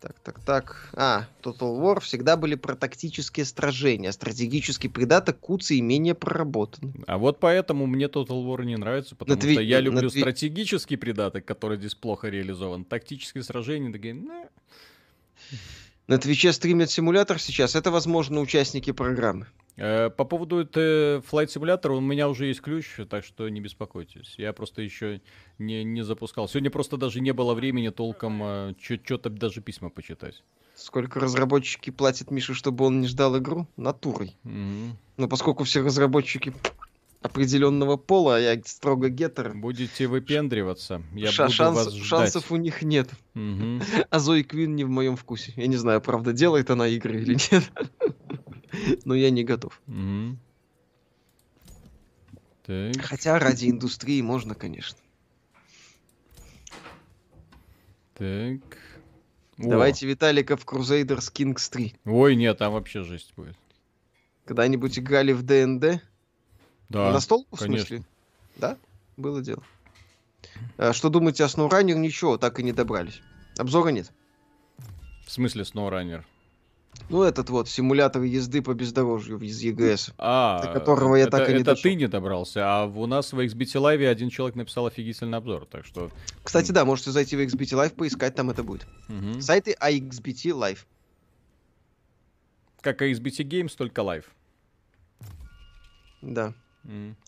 [0.00, 0.90] Так, так, так.
[0.92, 4.12] А, Total War всегда были про тактические сражения.
[4.12, 6.94] Стратегический придаток Куцы и менее проработан.
[7.08, 10.96] А вот поэтому мне Total War не нравится, потому на что я люблю на стратегический
[10.96, 12.84] придаток, который здесь плохо реализован.
[12.84, 14.16] Тактические сражения, такие...
[16.08, 17.76] На Твиче стримят симулятор сейчас.
[17.76, 19.46] Это, возможно, участники программы.
[19.76, 24.34] Э, по поводу этого Flight Simulator, у меня уже есть ключ, так что не беспокойтесь.
[24.38, 25.20] Я просто еще
[25.58, 26.48] не, не запускал.
[26.48, 30.42] Сегодня просто даже не было времени толком э, что-то даже письма почитать.
[30.74, 33.66] Сколько разработчики платят Мише, чтобы он не ждал игру?
[33.76, 34.34] Натурой.
[34.44, 34.90] Mm-hmm.
[35.18, 36.54] Но поскольку все разработчики
[37.28, 39.54] определенного пола, а я строго гетер.
[39.54, 42.06] Будете выпендриваться, я Ша- буду шанс, вас ждать.
[42.06, 43.08] Шансов у них нет.
[43.34, 43.80] Угу.
[44.10, 45.52] А Зои Квин не в моем вкусе.
[45.56, 47.70] Я не знаю, правда, делает она игры или нет.
[49.04, 49.80] Но я не готов.
[49.86, 50.36] Угу.
[52.66, 53.02] Так.
[53.02, 54.98] Хотя ради индустрии можно, конечно.
[58.14, 58.60] Так.
[59.56, 60.08] Давайте О.
[60.10, 61.94] Виталика в Crusaders Kings 3.
[62.04, 63.56] Ой, нет, там вообще жесть будет.
[64.44, 66.02] Когда-нибудь играли в ДНД?
[66.88, 67.12] Да.
[67.12, 67.86] На стол, в конечно.
[67.86, 68.06] смысле?
[68.56, 68.76] Да?
[69.16, 69.62] Было дело.
[70.76, 71.94] А, что думаете о SnowRunner?
[71.94, 73.20] Ничего, так и не добрались.
[73.58, 74.10] Обзора нет.
[75.26, 76.24] В смысле SnowRunner?
[77.10, 80.12] Ну, этот вот симулятор езды по бездорожью из ЕГС.
[80.18, 81.82] А, до которого я это, так и не Это дошел.
[81.82, 85.84] ты не добрался, а у нас в XBT Live один человек написал офигительный обзор, так
[85.84, 86.10] что...
[86.42, 88.86] Кстати, да, можете зайти в XBT Live, поискать, там это будет.
[89.08, 89.40] Угу.
[89.40, 90.80] Сайты iXBT Live.
[92.80, 94.24] Как XBT Games, только Live.
[96.20, 96.52] Да.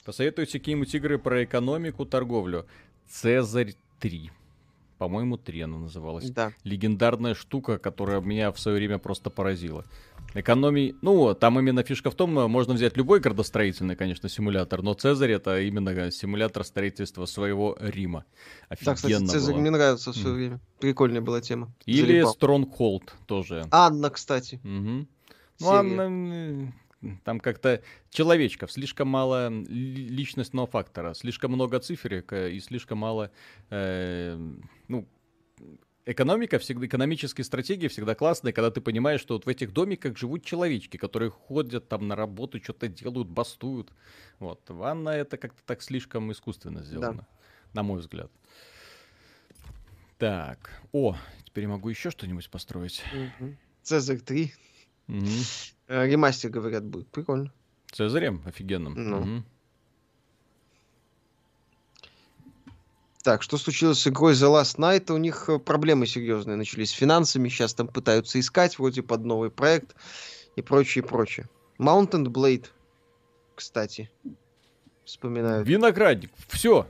[0.05, 2.67] Посоветуйте какие-нибудь игры про экономику, торговлю.
[3.09, 4.31] Цезарь 3.
[4.99, 6.31] По-моему, 3 она называлась.
[6.31, 6.53] Да.
[6.63, 9.85] Легендарная штука, которая меня в свое время просто поразила.
[10.35, 10.95] Экономии...
[11.03, 15.61] Ну, там именно фишка в том, можно взять любой градостроительный, конечно, симулятор, но Цезарь это
[15.61, 18.25] именно симулятор строительства своего Рима.
[18.69, 19.61] Офигенно да, кстати, Цезарь было.
[19.63, 20.39] мне нравится в свое mm.
[20.39, 20.61] время.
[20.79, 21.73] Прикольная была тема.
[21.87, 23.67] Или Стронгхолд тоже.
[23.71, 24.61] Анна, кстати.
[24.63, 25.07] Угу.
[25.61, 26.73] Ну, Анна
[27.25, 33.31] там как-то человечков, слишком мало личностного фактора, слишком много циферек и слишком мало,
[33.71, 34.39] э,
[34.89, 35.09] ну,
[36.05, 40.45] экономика всегда, экономические стратегии всегда классные, когда ты понимаешь, что вот в этих домиках живут
[40.45, 43.93] человечки, которые ходят там на работу, что-то делают, бастуют.
[44.39, 44.69] Вот.
[44.69, 47.27] Ванна это как-то так слишком искусственно сделано, да.
[47.73, 48.31] на мой взгляд.
[50.19, 50.71] Так.
[50.93, 53.03] О, теперь могу еще что-нибудь построить.
[53.41, 53.57] Угу.
[53.83, 54.53] Цезарь 3.
[55.09, 55.27] Угу.
[55.91, 57.09] Ремастер, говорят, будет.
[57.09, 57.53] Прикольно.
[57.91, 58.95] Цезарем офигенным.
[58.95, 59.19] Ну.
[59.19, 59.45] Угу.
[63.25, 65.13] Так, что случилось с игрой The Last Night?
[65.13, 67.49] У них э, проблемы серьезные начались с финансами.
[67.49, 69.97] Сейчас там пытаются искать вроде под новый проект
[70.57, 71.49] и прочее, прочее.
[71.79, 72.67] Mountain Blade,
[73.57, 74.11] кстати,
[75.05, 75.65] вспоминаю.
[75.65, 76.31] Виноградник.
[76.49, 76.87] Все.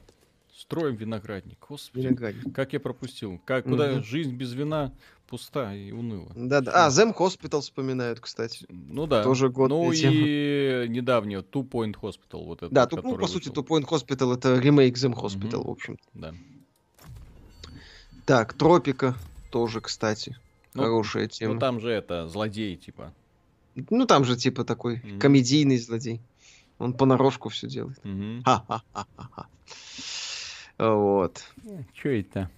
[0.70, 1.59] Строим виноградник.
[1.68, 2.55] Господи, виноградник.
[2.55, 3.40] как я пропустил.
[3.44, 4.05] Как, куда угу.
[4.05, 4.92] жизнь без вина
[5.26, 6.30] пуста и уныла.
[6.36, 6.86] Да, да.
[6.86, 8.66] А, Зем Hospital вспоминают, кстати.
[8.68, 9.24] Ну да.
[9.24, 9.68] Тоже год.
[9.68, 12.44] Ну и недавнее Two Point Hospital.
[12.44, 15.70] Вот это, да, Two, ну, по сути, Two Point Hospital это ремейк Зем Hospital, угу.
[15.70, 15.98] в общем.
[16.14, 16.34] Да.
[18.24, 19.16] Так, Тропика
[19.51, 20.36] тоже, кстати.
[20.74, 21.55] Ну, Хорошая тема.
[21.55, 23.12] Ну там же это, злодей, типа.
[23.74, 26.20] Ну там же типа такой mm комедийный злодей.
[26.78, 27.98] Он понарошку все делает.
[28.05, 28.44] Мгм.
[28.44, 29.48] Ха-ха-ха-ха.
[30.81, 31.44] Вот.
[31.93, 32.51] Чё это?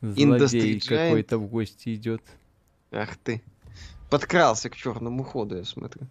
[0.00, 2.22] Злодей какой-то в гости идет.
[2.90, 3.40] Ах ты.
[4.10, 6.08] Подкрался к черному ходу, я смотрю.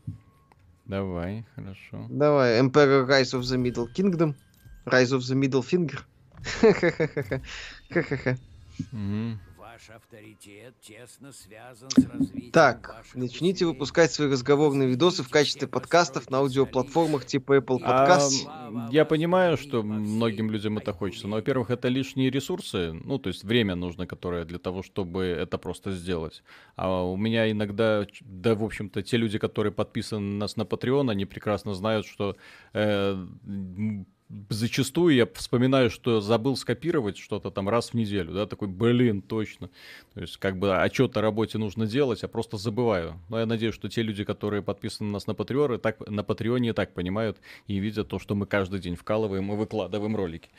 [0.85, 2.07] Давай, хорошо.
[2.09, 4.33] Давай, Emperor Rise of the Middle Kingdom.
[4.85, 5.99] Rise of the Middle Finger.
[6.61, 7.41] Ха-ха-ха-ха.
[7.89, 8.37] Ха-ха-ха.
[9.79, 13.71] Ваш авторитет тесно связан с развитием Так, начните усилий.
[13.71, 18.43] выпускать свои разговорные видосы в качестве подкастов на аудиоплатформах типа Apple Podcasts.
[18.47, 23.29] А, я понимаю, что многим людям это хочется, но, во-первых, это лишние ресурсы, ну, то
[23.29, 26.43] есть время нужно, которое для того, чтобы это просто сделать.
[26.75, 31.09] А у меня иногда, да, в общем-то, те люди, которые подписаны на нас на Patreon,
[31.09, 32.35] они прекрасно знают, что
[32.73, 33.25] э,
[34.49, 39.69] зачастую я вспоминаю, что забыл скопировать что-то там раз в неделю, да, такой, блин, точно.
[40.13, 43.19] То есть, как бы отчет о работе нужно делать, а просто забываю.
[43.29, 46.73] Но я надеюсь, что те люди, которые подписаны на нас на Patreon, так, на Патреоне
[46.73, 47.37] так понимают
[47.67, 50.49] и видят то, что мы каждый день вкалываем и выкладываем ролики.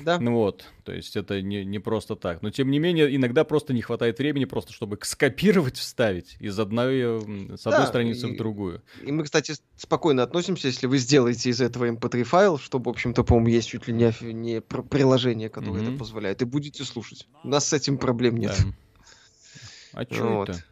[0.00, 0.18] Да.
[0.18, 2.42] Ну вот, то есть это не, не просто так.
[2.42, 7.20] Но тем не менее, иногда просто не хватает времени, просто чтобы скопировать, вставить из одной,
[7.56, 8.82] с одной Да, страницы и- в другую.
[9.02, 13.24] И мы, кстати, спокойно относимся, если вы сделаете из этого mp3 файл, что, в общем-то,
[13.24, 15.88] по-моему, есть чуть ли не, не пр- приложение, которое Мгм.
[15.90, 17.26] это позволяет, и будете слушать.
[17.42, 18.56] У нас с этим проблем нет.
[18.56, 20.00] Да.
[20.00, 20.48] А чё Вот.
[20.50, 20.64] это?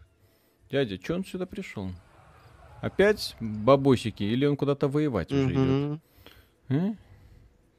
[0.70, 1.90] Дядя, чё он сюда пришел?
[2.80, 5.56] Опять бабосики или он куда-то воевать уже идет?
[5.58, 6.00] Мгм.
[6.68, 6.98] М?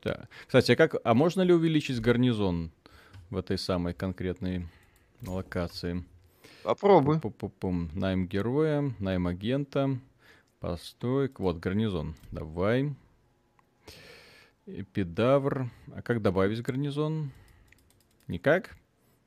[0.03, 0.27] Да.
[0.47, 2.71] Кстати, а как, а можно ли увеличить гарнизон
[3.29, 4.67] в этой самой конкретной
[5.25, 6.03] локации?
[6.63, 7.19] Попробуй.
[7.19, 7.89] Пу-пу-пум.
[7.93, 9.99] Найм героя, найм агента,
[10.59, 12.15] постой, вот гарнизон.
[12.31, 12.93] Давай.
[14.65, 15.69] Эпидавр.
[15.95, 17.31] А как добавить гарнизон?
[18.27, 18.75] Никак?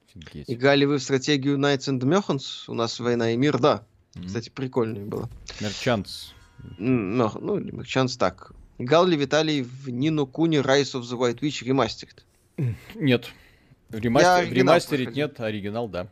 [0.09, 0.51] Офигеть.
[0.51, 2.65] Играли вы в стратегию Knights and Mechans?
[2.69, 3.85] У нас война и мир, да.
[4.15, 4.27] Мгм.
[4.27, 5.29] Кстати, прикольная была.
[5.61, 6.33] Мерчантс.
[6.79, 8.53] М, Мех- Ну, Mechans так.
[8.79, 12.23] Играл ли Виталий в Нину Куни Rise of the White Witch Remastered?
[12.95, 13.31] Нет.
[13.91, 15.27] Ремастер, оригинал ремастерить проходил.
[15.29, 16.09] нет, оригинал, да.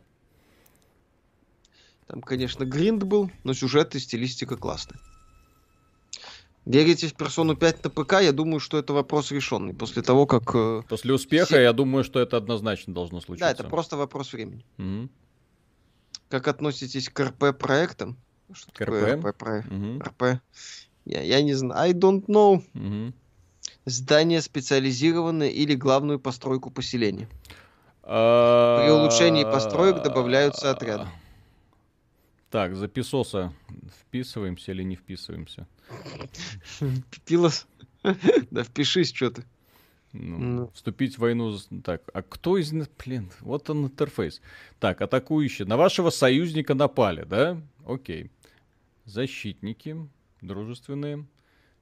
[2.07, 4.99] Там, конечно, гринд был, но сюжет и стилистика классные.
[6.65, 8.13] Верите в персону 5 на ПК?
[8.21, 9.73] Я думаю, что это вопрос решенный.
[9.73, 10.55] После того, как...
[10.55, 13.45] э, После успеха, Все- я думаю, что это однозначно должно случиться.
[13.45, 14.65] Да, это просто вопрос времени.
[14.77, 15.09] Мгм.
[16.29, 18.17] Как относитесь к РП-проектам?
[18.51, 19.25] Что К такое РП?
[19.25, 19.67] РП-проект?
[20.01, 20.23] РП.
[21.05, 21.79] Я, я не знаю.
[21.81, 22.63] I don't know.
[22.73, 23.13] Мгм.
[23.85, 27.29] Здание специализированное или главную постройку поселения.
[28.01, 31.07] А, При улучшении построек добавляются отряды.
[32.49, 33.53] Так, за песоса
[34.01, 35.67] вписываемся или не вписываемся?
[37.25, 37.67] Пилос.
[38.51, 39.43] Да впишись, что ты.
[40.13, 40.71] Ну, Ну.
[40.73, 41.57] Вступить в войну...
[41.83, 42.71] Так, а кто из...
[42.71, 44.41] Блин, вот он интерфейс.
[44.79, 45.67] Так, атакующие.
[45.67, 47.61] На вашего союзника напали, да?
[47.85, 48.31] Окей.
[49.05, 49.97] Защитники.
[50.41, 51.25] Дружественные.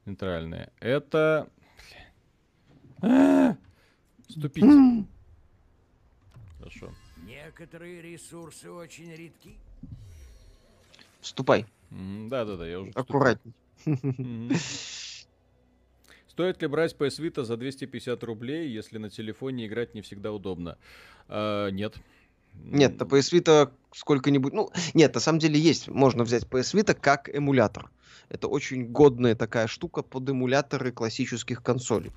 [0.06, 0.72] Нейтральные.
[0.80, 1.50] Это...
[4.28, 4.66] Вступить.
[6.58, 6.94] Хорошо.
[7.26, 9.58] Некоторые ресурсы очень редки.
[11.22, 11.66] Вступай.
[11.92, 12.92] Да-да-да, я уже...
[12.92, 13.54] Аккуратней.
[16.28, 20.78] Стоит ли брать PS Vita за 250 рублей, если на телефоне играть не всегда удобно?
[21.28, 21.96] А, нет.
[22.56, 24.54] Нет, на PS Vita сколько-нибудь...
[24.54, 25.88] Ну, нет, на самом деле есть.
[25.88, 27.92] Можно взять PS Vita как эмулятор.
[28.30, 32.12] Это очень годная такая штука под эмуляторы классических консолей.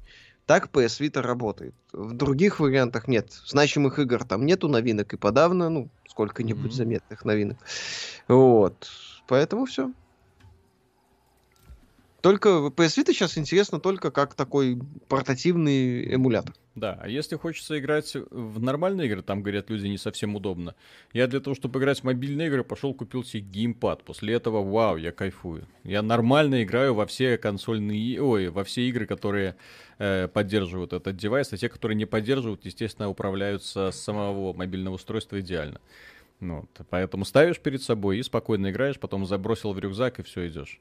[0.47, 1.75] Так PS Vita работает.
[1.93, 3.33] В других вариантах нет.
[3.45, 6.73] Значимых игр там нету новинок и подавно, ну, сколько-нибудь Мгм.
[6.73, 7.59] заметных новинок.
[8.29, 8.89] Вот.
[9.27, 9.93] Поэтому все.
[12.27, 16.57] Только PS Vita сейчас интересно только как такой портативный эмулятор.
[16.75, 20.75] Да, а если хочется играть в нормальные игры, там, говорят, люди не совсем удобно.
[21.13, 24.03] Я для того, чтобы играть в мобильные игры, пошел купил себе геймпад.
[24.03, 25.69] После этого, вау, я кайфую.
[25.85, 29.55] Я нормально играю во все консольные, ой, во все игры, которые
[29.99, 35.39] э, поддерживают этот девайс, а те, которые не поддерживают, естественно, управляются с самого мобильного устройства
[35.39, 35.81] идеально.
[36.41, 40.49] Ну, вот, поэтому ставишь перед собой и спокойно играешь, потом забросил в рюкзак и все
[40.49, 40.81] идешь.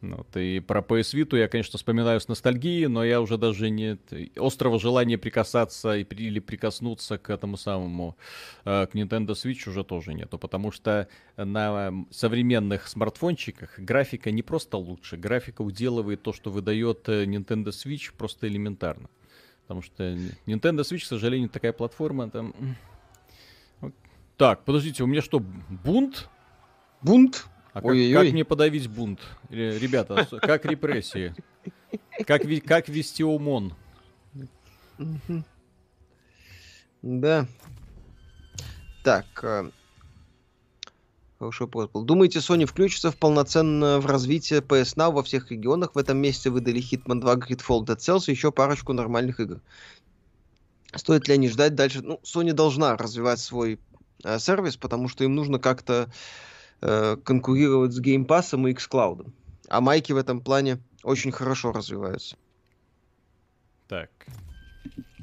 [0.00, 3.98] Вот, и про PS Vita я, конечно, вспоминаю с ностальгией, но я уже даже не...
[4.36, 8.16] Острого желания прикасаться или прикоснуться к этому самому,
[8.64, 14.76] э, к Nintendo Switch уже тоже нету, потому что на современных смартфончиках графика не просто
[14.76, 19.08] лучше, графика уделывает то, что выдает э, Nintendo Switch просто элементарно.
[19.62, 20.14] Потому что
[20.46, 22.54] Nintendo Switch, к сожалению, такая платформа, там...
[24.36, 26.30] Так, подождите, у меня что, бунт?
[27.02, 27.46] Бунт.
[27.78, 28.24] А как, Ой-ой-ой.
[28.24, 29.20] как мне подавить бунт?
[29.50, 31.32] Или, Ребята, как репрессии?
[32.26, 33.72] Как, как вести ОМОН?
[37.02, 37.46] Да.
[39.04, 39.26] Так.
[39.42, 39.70] э,
[41.38, 42.02] Хороший вопрос был.
[42.04, 45.94] Думаете, Sony включится в полноценно в развитие PS Now во всех регионах?
[45.94, 49.60] В этом месяце выдали Hitman 2, Gridfall, Dead Cells и еще парочку нормальных игр.
[50.96, 52.02] Стоит ли они ждать дальше?
[52.02, 53.78] Ну, Sony должна развивать свой
[54.24, 56.12] э, сервис, потому что им нужно как-то э,
[56.80, 59.30] конкурировать с Game Pass и xCloud.
[59.68, 62.36] А майки в этом плане очень хорошо развиваются.
[63.86, 64.10] Так.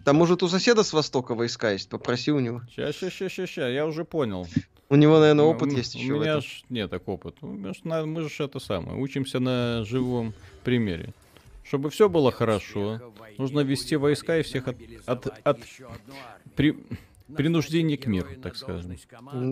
[0.03, 2.61] Там, может, у соседа с Востока войска есть, попроси у него.
[2.69, 4.47] Сейчас, сейчас, сейчас, сейчас, я уже понял.
[4.89, 6.13] У него, наверное, опыт у, есть еще.
[6.13, 7.41] У меня ж нет так опыт.
[7.41, 7.73] Мы
[8.29, 8.99] же это самое.
[8.99, 10.33] Учимся на живом
[10.63, 11.13] примере.
[11.63, 13.01] Чтобы все было хорошо,
[13.39, 14.77] нужно вести войска и всех от,
[15.07, 15.59] от, от
[16.55, 16.77] при,
[17.33, 18.97] принуждения к миру, так скажем.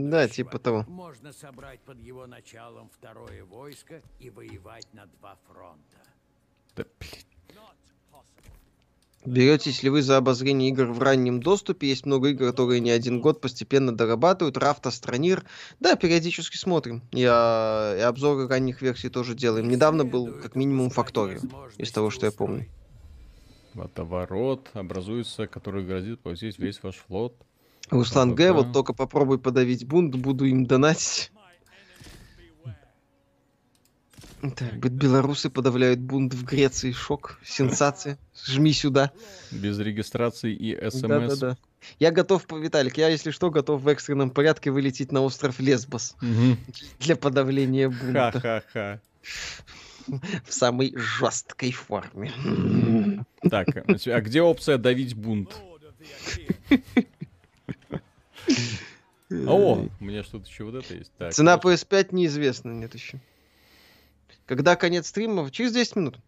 [0.10, 0.86] Да, типа того.
[0.88, 5.98] Можно собрать под его началом второе войско и воевать на два фронта.
[6.76, 7.24] Да, блин.
[9.26, 11.88] Беретесь ли вы за обозрение игр в раннем доступе?
[11.88, 14.58] Есть много игр, которые не один год постепенно дорабатывают.
[14.58, 15.46] Рафт, Астронир.
[15.80, 17.02] Да, периодически смотрим.
[17.14, 19.70] Я и обзоры ранних версий тоже делаем.
[19.70, 21.40] Недавно был как минимум Факторио,
[21.78, 22.68] из того, что я помню.
[23.74, 27.34] Водоворот образуется, который грозит повесить весь ваш флот.
[27.94, 31.32] Руслан Г, вот только попробуй подавить бунт, буду им донатить.
[34.42, 36.92] Так, белорусы подавляют бунт в Греции.
[36.92, 38.18] Шок, сенсация.
[38.46, 39.12] Жми сюда.
[39.52, 41.02] Без регистрации и смс.
[41.02, 41.58] Да-да-да.
[42.00, 46.16] Я готов, Виталик, я, если что, готов в экстренном порядке вылететь на остров Лесбос.
[46.22, 46.58] Угу.
[47.00, 48.40] Для подавления бунта.
[48.42, 49.02] Ха-ха-ха.
[50.46, 52.34] В самой жесткой форме.
[53.50, 55.56] Так, а где опция давить бунт?
[59.48, 61.12] О, у меня что-то еще вот это есть.
[61.18, 63.20] Так, Цена PS5 неизвестна, нет еще.
[64.46, 65.50] Когда конец стрима?
[65.50, 66.20] Через 10 минут.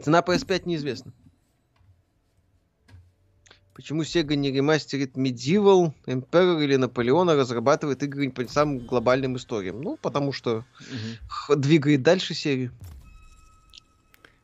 [0.00, 1.12] Цена PS5 неизвестна.
[3.74, 9.80] Почему Sega не ремастерит Medieval, Emperor или Наполеона, разрабатывает игры по самым глобальным историям?
[9.80, 10.64] Ну, потому что
[11.48, 11.56] угу.
[11.56, 12.70] двигает дальше серию.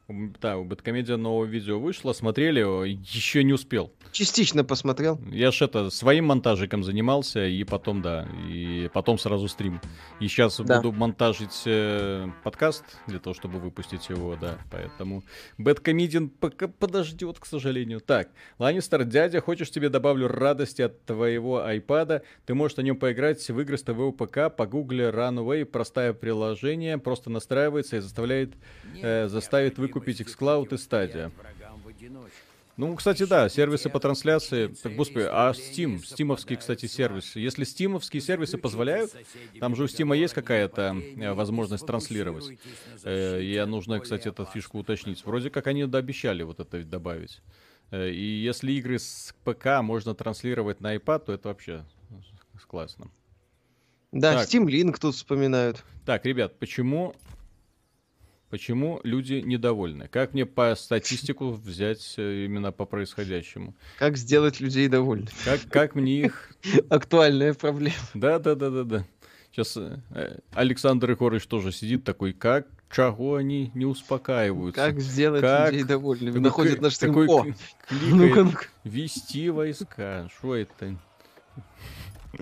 [0.09, 3.93] Да, у Бэткомедиа новое видео вышло, смотрели, еще не успел.
[4.10, 5.20] Частично посмотрел.
[5.30, 9.82] Я ж это своим монтажиком занимался, и потом, да, и потом сразу стрим.
[10.18, 10.80] И сейчас да.
[10.80, 14.56] буду монтажить э, подкаст для того, чтобы выпустить его, да.
[14.70, 15.24] Поэтому
[15.59, 18.01] Бэткомедиан пока подождет, к сожалению.
[18.01, 22.22] Так, Ланнистер, дядя, хочешь тебе добавлю радости от твоего айпада?
[22.47, 27.28] Ты можешь на нем поиграть в игры с твоего ПК, погугли Runway, простое приложение, просто
[27.28, 28.55] настраивается и заставляет,
[29.02, 31.33] э, заставит выкупить купить xCloud и Stadia.
[32.77, 34.69] Ну, кстати, да, сервисы по трансляции.
[34.69, 37.35] Так, господи, а Steam, стимовский, кстати, сервис.
[37.35, 39.11] Если стимовские сервисы позволяют,
[39.59, 42.57] там же у Стима есть какая-то э, возможность транслировать.
[43.03, 45.27] Э, и нужно, кстати, эту фишку уточнить.
[45.27, 47.43] Вроде как они обещали вот это добавить.
[47.91, 51.85] Э, и если игры с ПК можно транслировать на iPad, то это вообще
[52.69, 53.11] классно.
[54.12, 54.49] Да, так.
[54.49, 55.85] Steam Link тут вспоминают.
[56.07, 57.16] Так, ребят, почему
[58.51, 60.09] Почему люди недовольны?
[60.09, 63.75] Как мне по статистику взять э, именно по происходящему?
[63.99, 65.29] Как сделать людей довольны?
[65.45, 66.53] Как, как мне их...
[66.89, 67.97] Актуальная проблема.
[68.15, 69.07] Да, да, да, да, да.
[69.51, 74.81] Сейчас э, Александр Егорович тоже сидит такой, как чего они не успокаиваются.
[74.81, 75.73] Как сделать как...
[75.73, 76.37] людей довольными?
[76.37, 76.97] Ну, Находит наш.
[76.97, 77.45] Такой О,
[77.91, 78.53] ну-ка, ну
[78.85, 80.29] Вести войска.
[80.39, 80.99] Что это?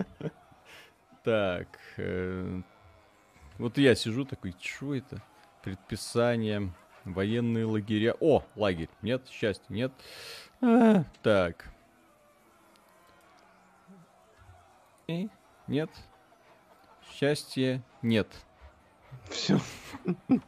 [1.24, 1.66] Так.
[1.97, 2.61] Э,
[3.59, 5.20] вот я сижу такой, что это?
[5.66, 6.72] Предписания,
[7.05, 8.14] военные лагеря.
[8.20, 8.88] О, лагерь.
[9.02, 9.90] Нет, счастья, нет.
[10.60, 11.68] А, так.
[15.09, 15.28] И
[15.66, 15.90] нет.
[17.12, 18.28] Счастья нет.
[19.28, 19.59] Все.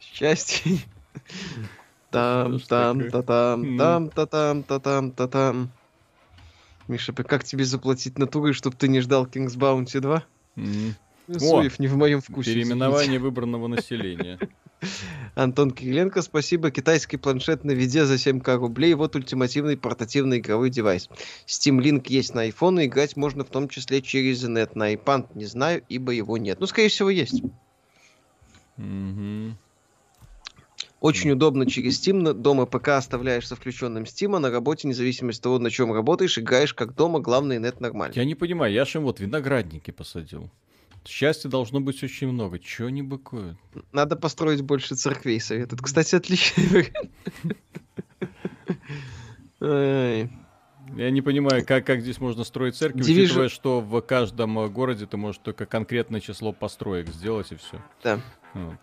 [0.00, 0.78] Счастье.
[2.12, 5.70] Там, там, та там, там, та там, та там, та там.
[6.86, 10.22] Миша, как тебе заплатить натурой, чтобы ты не ждал King's Bounty 2?
[11.28, 12.52] Суев не в моем вкусе.
[12.52, 14.38] Переименование выбранного населения.
[15.34, 16.70] Антон Кириленко, спасибо.
[16.70, 18.94] Китайский планшет на виде за 7к рублей.
[18.94, 21.08] Вот ультимативный портативный игровой девайс.
[21.46, 24.76] Steam Link есть на iPhone, и играть можно в том числе через нет.
[24.76, 26.60] На iPad не знаю, ибо его нет.
[26.60, 27.42] Ну, скорее всего, есть.
[28.78, 29.52] Mm-hmm.
[31.00, 32.32] Очень удобно через Steam.
[32.32, 36.38] Дома ПК оставляешь со включенным Steam, а на работе, независимо от того, на чем работаешь,
[36.38, 38.14] играешь как дома, главное, нет нормально.
[38.14, 40.50] Я не понимаю, я же вот виноградники посадил.
[41.06, 42.58] Счастья должно быть очень много.
[42.58, 43.58] Чего не быкуют?
[43.92, 45.82] Надо построить больше церквей, советуют.
[45.82, 46.92] Кстати, отличный
[49.60, 53.24] Я не понимаю, как, как здесь можно строить церкви, Division...
[53.24, 57.82] учитывая, что в каждом городе ты можешь только конкретное число построек сделать и все.
[58.02, 58.20] Да.
[58.54, 58.76] Вот.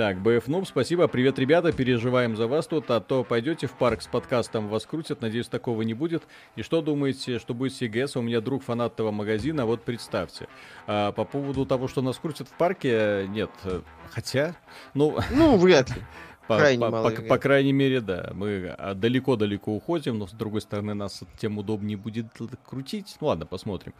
[0.00, 1.08] Так, BF Noob, спасибо.
[1.08, 5.20] Привет, ребята, переживаем за вас тут, а то пойдете в парк с подкастом, вас крутят,
[5.20, 6.22] надеюсь, такого не будет.
[6.56, 8.18] И что думаете, что будет с EGS?
[8.18, 10.48] У меня друг фанат этого магазина, вот представьте.
[10.86, 13.50] А, по поводу того, что нас крутят в парке, нет,
[14.10, 14.56] хотя,
[14.94, 15.18] ну...
[15.32, 15.96] Ну, вряд ли.
[16.50, 18.30] По, крайне по, по, по крайней мере, да.
[18.34, 22.26] Мы а, далеко-далеко уходим, но с другой стороны нас тем удобнее будет
[22.66, 23.16] крутить.
[23.20, 23.94] Ну ладно, посмотрим.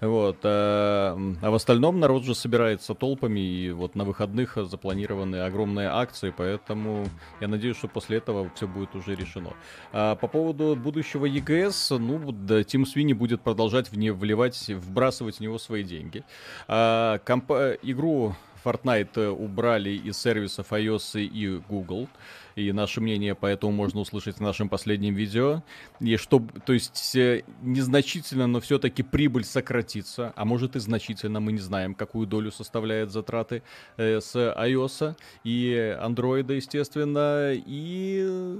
[0.00, 0.38] Вот.
[0.42, 6.34] А, а в остальном народ же собирается толпами, и вот на выходных запланированы огромные акции,
[6.36, 7.06] поэтому
[7.40, 9.50] я надеюсь, что после этого все будет уже решено.
[9.92, 15.36] А по поводу будущего ЕГС, ну, да, Тим Свини будет продолжать в не вливать, вбрасывать
[15.36, 16.24] в него свои деньги.
[16.66, 17.52] А, комп...
[17.82, 22.08] Игру Fortnite э, убрали из сервисов iOS и Google.
[22.54, 25.62] И наше мнение по этому можно услышать в нашем последнем видео.
[26.00, 30.32] И что, то есть, э, незначительно, но все-таки прибыль сократится.
[30.36, 33.62] А может и значительно, мы не знаем, какую долю составляет затраты
[33.96, 37.52] э, с iOS и Android, естественно.
[37.54, 38.58] И,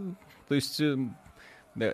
[0.49, 0.97] то есть, э,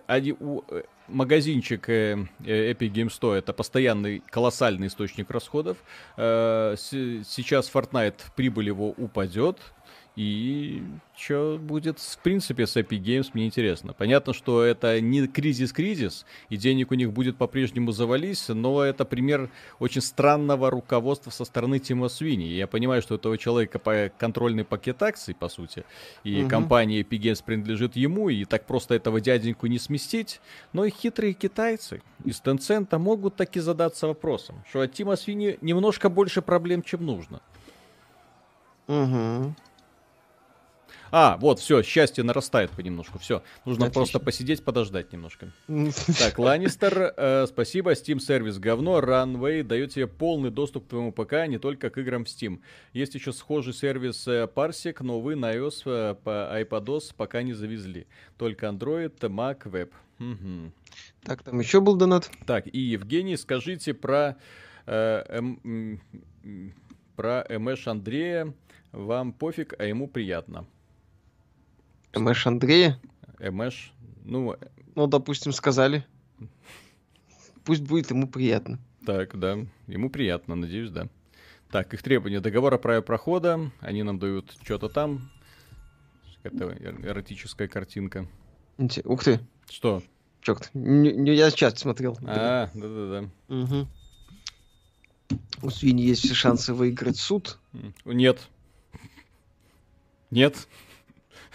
[0.07, 0.63] они, у,
[1.09, 5.79] магазинчик э, э, Epic Game Store это постоянный колоссальный источник расходов.
[6.17, 9.59] Э, сейчас Fortnite прибыль его упадет,
[10.19, 10.83] и
[11.17, 13.93] что будет, в принципе, с Epic Games, мне интересно.
[13.93, 19.49] Понятно, что это не кризис-кризис, и денег у них будет по-прежнему завались, но это пример
[19.79, 22.47] очень странного руководства со стороны Тима Свини.
[22.47, 25.85] Я понимаю, что у этого человека контрольный пакет акций, по сути,
[26.25, 26.51] и угу.
[26.51, 30.41] компания Epic Games принадлежит ему, и так просто этого дяденьку не сместить.
[30.73, 36.09] Но и хитрые китайцы из Tencent могут таки задаться вопросом, что от Тима Свини немножко
[36.09, 37.41] больше проблем, чем нужно.
[38.89, 39.55] Угу.
[41.11, 43.19] А, вот, все, счастье нарастает понемножку.
[43.19, 44.01] Все, нужно Отлично.
[44.01, 45.53] просто посидеть, подождать немножко.
[46.19, 47.93] Так, Ланнистер, э, спасибо.
[47.93, 49.01] Steam сервис говно.
[49.01, 52.61] Runway дает тебе полный доступ к твоему ПК, не только к играм в Steam.
[52.93, 57.53] Есть еще схожий сервис э, Parsec, но вы на iOS э, по iPadOS пока не
[57.53, 58.07] завезли.
[58.37, 59.91] Только Android, Mac, Web.
[60.19, 60.73] Угу.
[61.23, 62.31] Так, там еще был донат.
[62.47, 64.37] Так, и Евгений, скажите про
[64.87, 66.01] э, эм,
[67.17, 68.53] про Мэш Андрея.
[68.93, 70.67] Вам пофиг, а ему приятно.
[72.13, 73.01] Эмэш Андрея?
[73.39, 73.93] Эмэш,
[74.25, 74.57] ну...
[74.95, 76.05] Ну, допустим, сказали.
[77.65, 78.79] Пусть будет ему приятно.
[79.07, 81.09] Так, да, ему приятно, надеюсь, да.
[81.71, 82.41] Так, их требования.
[82.41, 83.71] Договор о праве прохода.
[83.81, 85.31] Они нам дают что-то там.
[86.43, 88.27] Это эротическая картинка.
[89.05, 89.41] Ух ты.
[89.69, 90.03] Что?
[90.41, 92.17] Черт, не, не, я сейчас смотрел.
[92.23, 93.55] А, да-да-да.
[93.55, 93.89] Угу.
[95.63, 97.59] У свиньи есть все шансы выиграть суд?
[98.05, 98.49] Нет.
[100.31, 100.69] Нет.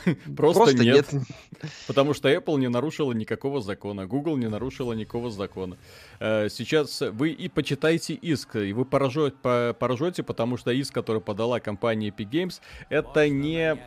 [0.36, 1.12] Просто, Просто нет.
[1.12, 1.24] нет.
[1.88, 5.78] Потому что Apple не нарушила никакого закона, Google не нарушила никакого закона.
[6.20, 11.60] Э, сейчас вы и почитайте иск, и вы поражете, поражете, потому что иск, который подала
[11.60, 13.78] компания Epic Games, это не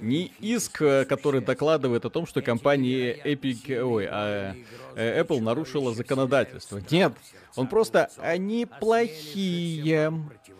[0.00, 4.54] не иск, э, который докладывает о том, что компания Epic, ой, а,
[5.00, 6.80] Apple нарушила законодательство.
[6.90, 7.12] Нет,
[7.56, 10.12] он просто, они плохие.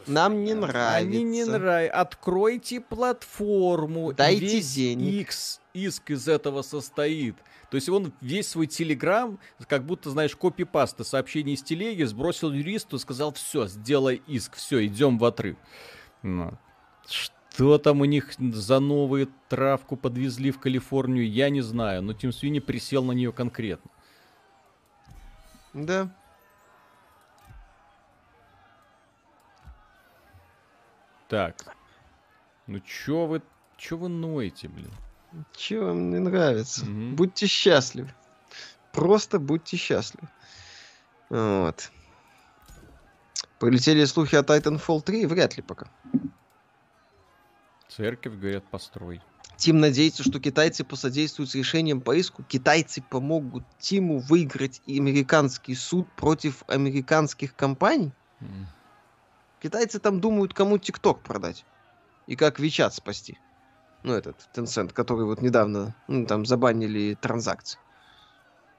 [0.06, 0.96] Нам не нравится.
[0.96, 2.00] Они не нравятся.
[2.00, 4.12] Откройте платформу.
[4.12, 5.20] Дайте весь денег.
[5.22, 7.36] X, иск из этого состоит.
[7.70, 9.38] То есть он весь свой телеграм,
[9.68, 15.18] как будто, знаешь, копипаста сообщений из телеги, сбросил юристу, сказал, все, сделай иск, все, идем
[15.18, 15.56] в отрыв.
[16.22, 16.58] Ну.
[17.08, 22.32] Что там у них за новую травку подвезли в Калифорнию, я не знаю, но Тим
[22.32, 23.90] Свини присел на нее конкретно.
[25.74, 26.09] Да.
[31.28, 31.76] Так.
[32.66, 33.42] Ну чё вы,
[33.76, 34.92] чё вы ноете, блин?
[35.52, 36.82] Чё вам не нравится?
[36.84, 37.14] Угу.
[37.16, 38.12] Будьте счастливы.
[38.92, 40.28] Просто будьте счастливы.
[41.28, 41.90] Вот.
[43.60, 45.26] Полетели слухи о Titanfall 3?
[45.26, 45.86] Вряд ли пока.
[47.88, 49.20] Церковь, говорят, построй.
[49.60, 52.42] Тим надеется, что китайцы посодействуют с решением по иску.
[52.42, 58.10] Китайцы помогут Тиму выиграть американский суд против американских компаний?
[58.40, 58.64] Mm.
[59.62, 61.66] Китайцы там думают, кому ТикТок продать.
[62.26, 63.38] И как Вичат спасти.
[64.02, 67.78] Ну, этот Tencent, который вот недавно ну, там забанили транзакции.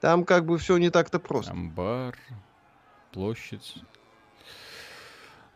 [0.00, 1.52] Там как бы все не так-то просто.
[1.52, 2.18] Амбар,
[3.12, 3.76] площадь.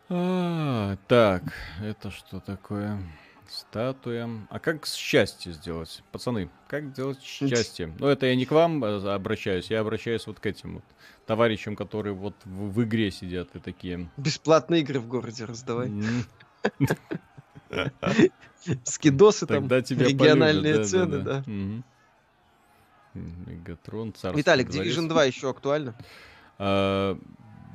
[0.07, 1.43] А, так,
[1.81, 2.97] это что такое?
[3.49, 4.29] Статуя.
[4.49, 6.03] А как счастье сделать?
[6.11, 7.93] Пацаны, как сделать счастье?
[7.99, 10.83] Ну, это я не к вам э, обращаюсь, я обращаюсь вот к этим вот
[11.25, 14.09] товарищам, которые вот в, в игре сидят и такие.
[14.17, 15.91] Бесплатные игры в городе раздавай.
[18.83, 21.43] Скидосы там, региональные цены, да.
[23.13, 24.37] Мегатрон, царство.
[24.37, 25.95] Виталик, Division 2 еще актуально?
[26.59, 27.17] А,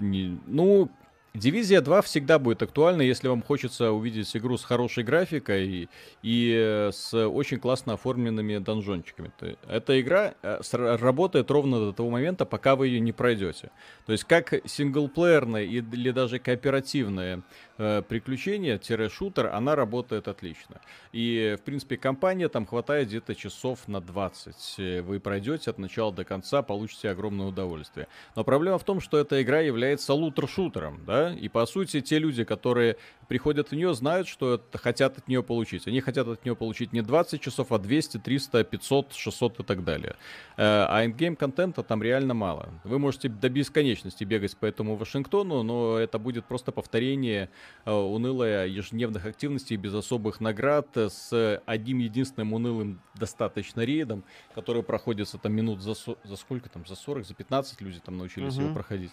[0.01, 0.89] ну,
[1.35, 5.89] Дивизия 2 всегда будет актуальна, если вам хочется увидеть игру с хорошей графикой
[6.23, 9.33] и э, с очень классно оформленными донжончиками.
[9.67, 13.71] Эта игра э, работает ровно до того момента, пока вы ее не пройдете.
[14.05, 17.41] То есть как синглплеерная или даже кооперативная
[17.79, 20.83] э, приключение-шутер, она работает отлично.
[21.13, 25.03] И, в принципе, компания там хватает где-то часов на 20.
[25.03, 28.07] Вы пройдете от начала до конца, получите огромное удовольствие.
[28.37, 32.45] Но проблема в том, что эта игра является лутер-шутером, да, и по сути те люди,
[32.45, 32.97] которые
[33.29, 35.87] приходят в нее, знают, что это, хотят от нее получить.
[35.87, 39.85] Они хотят от нее получить не 20 часов, а 200, 300, 500, 600 и так
[39.85, 40.17] далее.
[40.57, 42.69] Э, а ингейм контента там реально мало.
[42.85, 47.49] Вы можете до бесконечности бегать по этому Вашингтону, но это будет просто повторение
[47.85, 54.25] э, унылой ежедневных активностей без особых наград с одним единственным унылым достаточно рейдом,
[54.55, 58.55] который проходится там минут за, за сколько там, за 40, за 15 люди там научились
[58.55, 58.65] угу.
[58.65, 59.13] его проходить.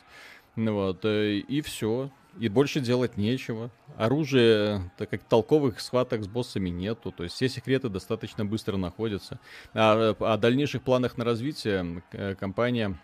[0.59, 2.11] Ну вот, э, и все.
[2.37, 3.71] И больше делать нечего.
[3.95, 7.13] Оружия, так как толковых схваток с боссами нету.
[7.13, 9.39] То есть все секреты достаточно быстро находятся.
[9.73, 12.99] А о дальнейших планах на развитие э, компания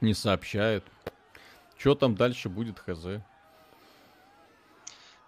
[0.00, 0.82] не сообщает.
[1.78, 3.22] Что там дальше будет, хз.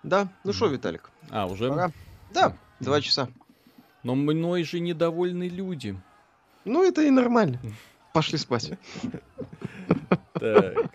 [0.03, 1.11] Да, ну что, Виталик?
[1.31, 1.69] А, уже?
[1.69, 1.93] Пора.
[2.35, 3.29] Да, два часа.
[4.03, 5.97] Но мной же недовольны люди.
[6.65, 7.61] Ну, это и нормально.
[8.12, 8.73] Пошли спать.
[10.40, 10.90] Так.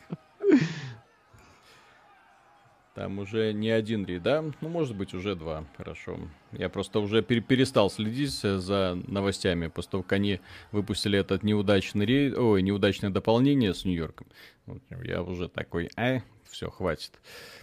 [2.96, 4.44] Там уже не один рейд, да?
[4.62, 5.66] Ну, может быть, уже два.
[5.78, 6.20] Хорошо.
[6.52, 10.40] Я просто уже пер- перестал следить за новостями, после того, как они
[10.72, 14.28] выпустили этот неудачный рейд, ой, неудачное дополнение с Нью-Йорком.
[15.04, 16.20] Я уже такой, а,
[16.54, 17.12] все, хватит.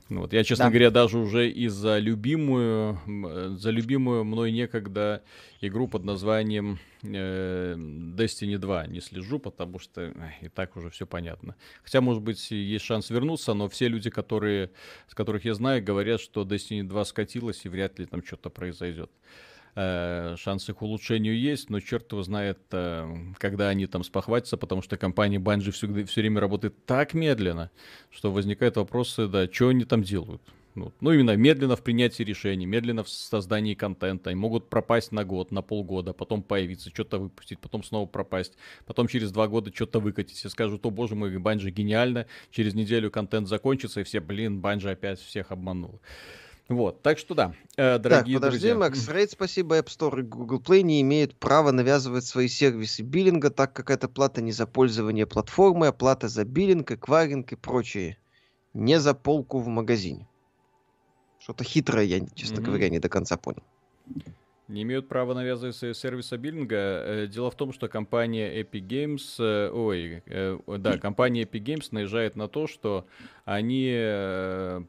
[0.08, 0.32] Ну вот.
[0.32, 0.70] Я, честно да.
[0.70, 2.98] говоря, даже уже и за любимую,
[3.56, 5.22] за любимую мной некогда
[5.60, 10.12] игру под названием э, Destiny 2 не слежу, потому что э,
[10.42, 11.54] и так уже все понятно.
[11.82, 14.70] Хотя, может быть, есть шанс вернуться, но все люди, которые,
[15.08, 19.10] с которых я знаю, говорят, что Destiny 2 скатилась и вряд ли там что-то произойдет.
[19.10, 24.82] Э, шансы к улучшению есть, но черт его знает, э, когда они там спохватятся, потому
[24.82, 27.70] что компания Bungie все, все время работает так медленно,
[28.10, 30.42] что возникают вопросы, да, что они там делают.
[30.76, 34.30] Ну, ну, именно медленно в принятии решений, медленно в создании контента.
[34.30, 38.56] Они могут пропасть на год, на полгода, потом появиться, что-то выпустить, потом снова пропасть,
[38.86, 40.44] потом через два года что-то выкатить.
[40.44, 44.90] И скажут, о боже мой, Банжи гениально, через неделю контент закончится, и все, блин, Банжи
[44.90, 46.00] опять всех обманул.
[46.70, 48.74] Вот, так что да, э, дорогие так, подожди, друзья.
[48.76, 53.50] Макс Рейд, спасибо, App Store и Google Play не имеют права навязывать свои сервисы биллинга,
[53.50, 58.18] так как это плата не за пользование платформой, а плата за биллинг, эквайринг и прочее.
[58.72, 60.28] Не за полку в магазине.
[61.40, 62.62] Что-то хитрое я, честно mm-hmm.
[62.62, 63.64] говоря, не до конца понял
[64.70, 66.76] не имеют права навязывать свои сервисы биллинга.
[66.76, 71.88] Э, дело в том, что компания Epic Games, э, ой, э, да, компания Epic Games
[71.90, 73.06] наезжает на то, что
[73.44, 73.90] они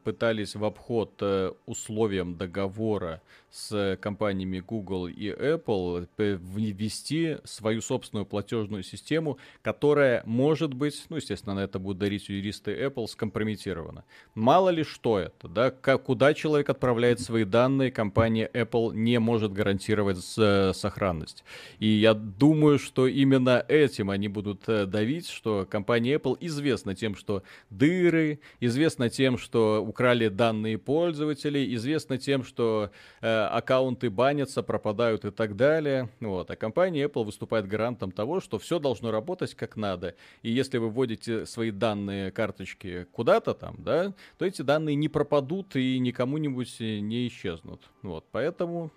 [0.04, 1.20] пытались в обход
[1.66, 3.20] условиям договора
[3.52, 11.54] с компаниями Google и Apple ввести свою собственную платежную систему, которая может быть, ну, естественно,
[11.54, 14.04] на это будут дарить юристы Apple, скомпрометирована.
[14.34, 19.52] Мало ли что это, да, как, куда человек отправляет свои данные, компания Apple не может
[19.52, 21.44] гарантировать с, сохранность.
[21.78, 27.14] И я думаю, что именно этим они будут э, давить, что компания Apple известна тем,
[27.14, 35.24] что дыры, известна тем, что украли данные пользователей, известна тем, что э, аккаунты банятся, пропадают
[35.24, 36.08] и так далее.
[36.20, 36.50] Вот.
[36.50, 40.14] А компания Apple выступает гарантом того, что все должно работать как надо.
[40.42, 45.76] И если вы вводите свои данные карточки куда-то там, да, то эти данные не пропадут
[45.76, 47.82] и никому-нибудь не исчезнут.
[48.02, 48.24] Вот.
[48.32, 48.90] Поэтому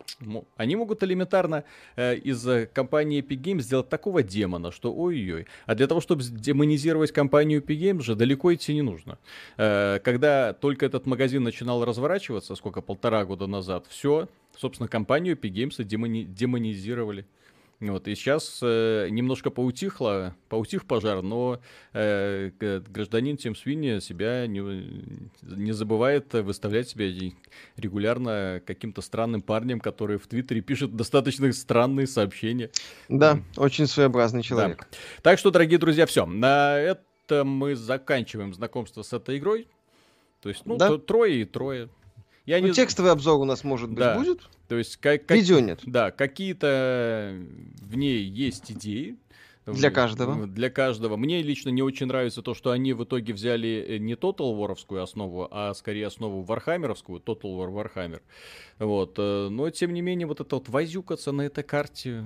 [0.55, 1.63] они могут элементарно
[1.95, 5.45] э, из компании Epic Games сделать такого демона, что ой-ой.
[5.65, 9.17] А для того, чтобы демонизировать компанию Epic Games же далеко идти не нужно.
[9.57, 15.51] Э, когда только этот магазин начинал разворачиваться, сколько, полтора года назад, все, собственно, компанию Epic
[15.51, 17.25] Games демони- демонизировали.
[17.81, 21.59] Вот, и сейчас э, немножко поутихло, поутих пожар, но
[21.91, 22.51] э,
[22.87, 24.61] гражданин Тим Свинни себя не,
[25.41, 27.11] не забывает выставлять себя
[27.75, 32.71] регулярно каким-то странным парнем, который в Твиттере пишет достаточно странные сообщения.
[33.09, 34.87] Да, очень своеобразный человек.
[34.89, 34.97] Да.
[35.21, 36.25] Так что, дорогие друзья, все.
[36.25, 39.67] На этом мы заканчиваем знакомство с этой игрой.
[40.41, 40.97] То есть, ну, да?
[40.97, 41.89] трое и трое.
[42.45, 42.73] Я ну, не...
[42.73, 44.17] Текстовый обзор у нас, может быть, да.
[44.17, 44.47] будет?
[44.67, 45.37] То есть, как, как...
[45.37, 45.79] Видео нет.
[45.85, 47.35] Да, какие-то
[47.81, 49.17] в ней есть идеи.
[49.65, 50.45] Для каждого.
[50.45, 51.17] Для каждого.
[51.17, 55.01] Мне лично не очень нравится то, что они в итоге взяли э, не Total War'овскую
[55.01, 58.21] основу, а скорее основу Вархаммеровскую, Total War Warhammer.
[58.77, 59.15] Вот.
[59.17, 62.23] Э, но, тем не менее, вот это вот возюкаться на этой карте...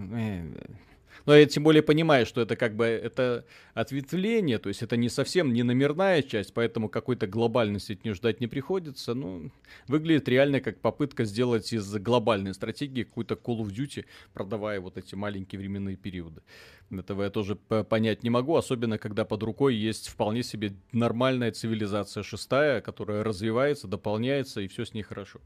[1.30, 3.46] Но я тем более понимаю, что это как бы это
[3.76, 8.42] ответвление, то есть это не совсем не номерная часть, поэтому какой-то глобальности от нее ждать
[8.42, 9.14] не приходится.
[9.14, 9.52] Ну,
[9.88, 15.14] выглядит реально как попытка сделать из глобальной стратегии какую-то Call of Duty, продавая вот эти
[15.14, 16.42] маленькие временные периоды.
[16.90, 22.24] Этого я тоже понять не могу, особенно когда под рукой есть вполне себе нормальная цивилизация
[22.24, 25.40] шестая, которая развивается, дополняется, и все с ней хорошо.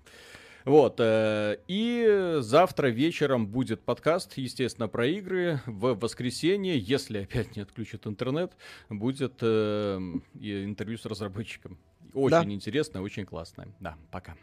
[0.65, 5.59] Вот, э, и завтра вечером будет подкаст, естественно, про игры.
[5.65, 8.53] В воскресенье, если опять не отключат интернет,
[8.89, 9.97] будет э,
[10.39, 11.77] интервью с разработчиком.
[12.13, 12.53] Очень да.
[12.53, 13.67] интересно, очень классно.
[13.79, 14.35] Да, пока.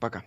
[0.00, 0.24] Пока.